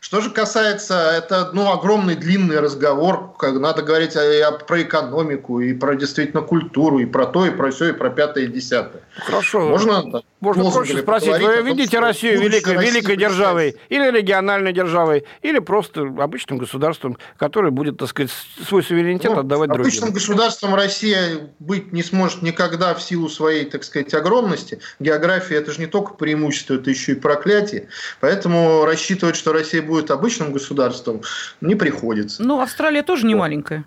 Что 0.00 0.20
же 0.20 0.30
касается, 0.30 0.94
это 0.94 1.50
ну, 1.52 1.72
огромный 1.72 2.14
длинный 2.14 2.60
разговор, 2.60 3.34
как 3.36 3.54
надо 3.54 3.82
говорить 3.82 4.14
и, 4.14 4.18
и 4.18 4.64
про 4.64 4.82
экономику, 4.82 5.58
и 5.58 5.72
про 5.74 5.96
действительно 5.96 6.42
культуру, 6.42 7.00
и 7.00 7.06
про 7.06 7.26
то, 7.26 7.44
и 7.44 7.50
про 7.50 7.72
все, 7.72 7.88
и 7.88 7.92
про 7.92 8.10
пятое, 8.10 8.44
и 8.44 8.46
десятое. 8.46 9.02
Хорошо. 9.16 9.68
Можно, 9.68 10.22
Можно 10.54 10.70
проще 10.70 10.98
спросить, 10.98 11.38
вы 11.38 11.62
видите 11.62 11.98
Россию 11.98 12.40
великой, 12.40 12.76
великой 12.76 13.16
державой, 13.16 13.76
или 13.88 14.10
региональной 14.10 14.72
державой, 14.72 15.24
или 15.42 15.58
просто 15.58 16.02
обычным 16.18 16.58
государством, 16.58 17.18
которое 17.36 17.70
будет, 17.70 17.98
так 17.98 18.08
сказать, 18.08 18.30
свой 18.66 18.82
суверенитет 18.82 19.32
ну, 19.32 19.40
отдавать 19.40 19.68
другим? 19.68 19.86
Обычным 19.86 20.12
государством 20.12 20.74
Россия 20.74 21.50
быть 21.58 21.92
не 21.92 22.02
сможет 22.02 22.42
никогда 22.42 22.94
в 22.94 23.02
силу 23.02 23.28
своей, 23.28 23.64
так 23.64 23.84
сказать, 23.84 24.14
огромности. 24.14 24.80
География– 25.00 25.56
это 25.56 25.72
же 25.72 25.80
не 25.80 25.86
только 25.86 26.14
преимущество, 26.14 26.74
это 26.74 26.90
еще 26.90 27.12
и 27.12 27.14
проклятие. 27.16 27.88
Поэтому 28.20 28.84
рассчитывать, 28.84 29.36
что 29.36 29.52
Россия 29.52 29.82
будет 29.82 30.06
будет 30.06 30.10
обычным 30.10 30.52
государством, 30.52 31.22
не 31.60 31.74
приходится. 31.74 32.42
Ну, 32.42 32.60
Австралия 32.60 33.02
тоже 33.02 33.26
не 33.26 33.34
маленькая. 33.34 33.84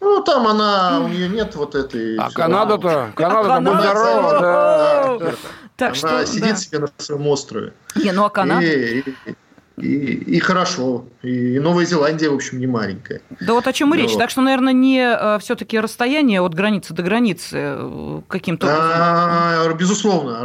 Ну, 0.00 0.22
там 0.22 0.46
она, 0.46 1.00
у 1.00 1.08
нее 1.08 1.28
нет 1.28 1.54
вот 1.56 1.74
этой... 1.74 2.16
А 2.16 2.30
Канада-то, 2.30 3.12
Канада-то 3.16 3.60
будь 3.60 3.80
здорова, 3.80 4.40
да. 4.40 5.34
Так 5.76 5.88
она 6.02 6.24
что, 6.24 6.26
сидит 6.26 6.50
да. 6.50 6.56
себе 6.56 6.78
на 6.80 6.88
своем 6.98 7.26
острове. 7.26 7.72
Не, 7.94 8.12
ну 8.12 8.24
а 8.24 8.30
Канада? 8.30 8.64
И, 8.64 9.00
и, 9.00 9.14
и, 9.26 9.34
и 9.80 10.38
хорошо. 10.38 11.04
И 11.22 11.58
Новая 11.58 11.84
Зеландия, 11.84 12.30
в 12.30 12.34
общем, 12.34 12.58
не 12.60 12.66
маленькая. 12.66 13.20
Да 13.40 13.54
вот 13.54 13.66
о 13.66 13.72
чем 13.72 13.94
и 13.94 13.98
речь. 13.98 14.12
Вот. 14.12 14.18
Так 14.18 14.30
что, 14.30 14.40
наверное, 14.40 14.72
не 14.72 15.00
э, 15.00 15.38
все-таки 15.40 15.78
расстояние 15.78 16.40
от 16.40 16.54
границы 16.54 16.94
до 16.94 17.02
границы 17.02 17.56
э, 17.56 18.20
каким-то 18.28 18.66
образом. 18.66 19.76
безусловно. 19.76 20.44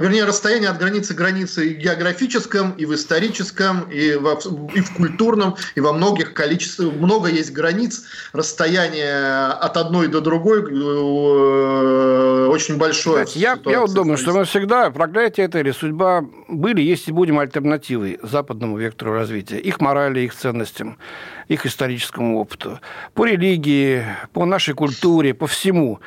Вернее, 0.00 0.24
расстояние 0.24 0.70
от 0.70 0.78
границы 0.78 1.14
к 1.14 1.16
границе 1.16 1.66
и 1.66 1.74
в 1.74 1.78
географическом, 1.78 2.72
и 2.72 2.86
в 2.86 2.94
историческом, 2.94 3.90
и, 3.90 4.14
в, 4.14 4.72
и 4.74 4.80
в 4.80 4.94
культурном, 4.94 5.56
и 5.74 5.80
во 5.80 5.92
многих 5.92 6.34
количествах. 6.34 6.92
Много 6.94 7.28
есть 7.28 7.52
границ. 7.52 8.04
Расстояние 8.32 9.46
от 9.46 9.76
одной 9.76 10.08
до 10.08 10.20
другой 10.20 10.60
э, 10.60 12.46
очень 12.46 12.76
большое. 12.76 13.26
Я, 13.34 13.58
я 13.64 13.80
вот 13.80 13.92
думаю, 13.92 14.16
что 14.18 14.32
мы 14.32 14.44
всегда, 14.44 14.90
проклятие 14.90 15.46
это 15.46 15.58
или 15.58 15.72
судьба 15.72 16.24
были, 16.48 16.80
есть 16.80 17.08
и 17.08 17.12
будем 17.12 17.38
альтернативой 17.38 18.20
западному 18.22 18.71
этому 18.72 18.78
вектору 18.78 19.12
развития, 19.12 19.58
их 19.58 19.80
морали, 19.80 20.20
их 20.20 20.34
ценностям, 20.34 20.96
их 21.48 21.66
историческому 21.66 22.38
опыту, 22.38 22.80
по 23.14 23.26
религии, 23.26 24.04
по 24.32 24.44
нашей 24.44 24.74
культуре, 24.74 25.34
по 25.34 25.46
всему. 25.46 26.00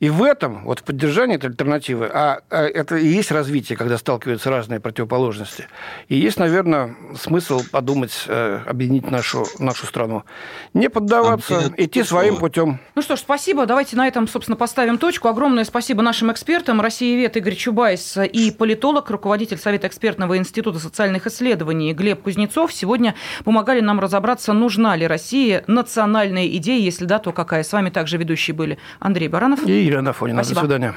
И 0.00 0.08
в 0.08 0.22
этом, 0.22 0.64
вот 0.64 0.80
в 0.80 0.82
поддержании 0.84 1.36
этой 1.36 1.50
альтернативы, 1.50 2.10
а, 2.10 2.40
а 2.48 2.62
это 2.62 2.96
и 2.96 3.06
есть 3.06 3.30
развитие, 3.30 3.76
когда 3.76 3.98
сталкиваются 3.98 4.48
разные 4.48 4.80
противоположности, 4.80 5.66
и 6.08 6.16
есть, 6.16 6.38
наверное, 6.38 6.96
смысл 7.16 7.60
подумать, 7.70 8.24
э, 8.26 8.60
объединить 8.66 9.10
нашу, 9.10 9.46
нашу 9.58 9.84
страну. 9.86 10.24
Не 10.72 10.88
поддаваться, 10.88 11.58
а 11.58 11.82
идти 11.82 12.02
своим 12.02 12.38
путем. 12.38 12.80
Ну 12.94 13.02
что 13.02 13.16
ж, 13.16 13.18
спасибо. 13.18 13.66
Давайте 13.66 13.94
на 13.94 14.08
этом, 14.08 14.26
собственно, 14.26 14.56
поставим 14.56 14.96
точку. 14.96 15.28
Огромное 15.28 15.64
спасибо 15.64 16.00
нашим 16.00 16.32
экспертам. 16.32 16.80
Россия 16.80 17.18
Вет 17.18 17.36
Игорь 17.36 17.54
Чубайс 17.54 18.16
и 18.16 18.50
политолог, 18.52 19.10
руководитель 19.10 19.58
Совета 19.58 19.86
экспертного 19.88 20.38
института 20.38 20.78
социальных 20.78 21.26
исследований 21.26 21.92
Глеб 21.92 22.22
Кузнецов 22.22 22.72
сегодня 22.72 23.14
помогали 23.44 23.80
нам 23.80 24.00
разобраться, 24.00 24.54
нужна 24.54 24.96
ли 24.96 25.06
России 25.06 25.62
национальная 25.66 26.46
идея, 26.46 26.80
если 26.80 27.04
да, 27.04 27.18
то 27.18 27.32
какая. 27.32 27.62
С 27.62 27.72
вами 27.72 27.90
также 27.90 28.16
ведущие 28.16 28.54
были 28.54 28.78
Андрей 28.98 29.28
Баранов 29.28 29.66
и 29.66 29.89
Елена 29.90 30.10
Афонина. 30.10 30.44
Спасибо. 30.44 30.60
До 30.62 30.66
свидания. 30.66 30.94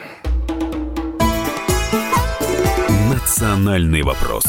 Национальный 3.10 4.04
вопрос. 4.04 4.44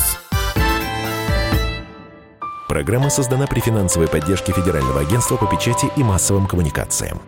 Программа 2.69 3.09
создана 3.09 3.47
при 3.47 3.61
финансовой 3.61 4.09
поддержке 4.09 4.53
Федерального 4.53 5.01
агентства 5.01 5.37
по 5.37 5.47
печати 5.47 5.87
и 5.97 6.03
массовым 6.03 6.47
коммуникациям. 6.47 7.21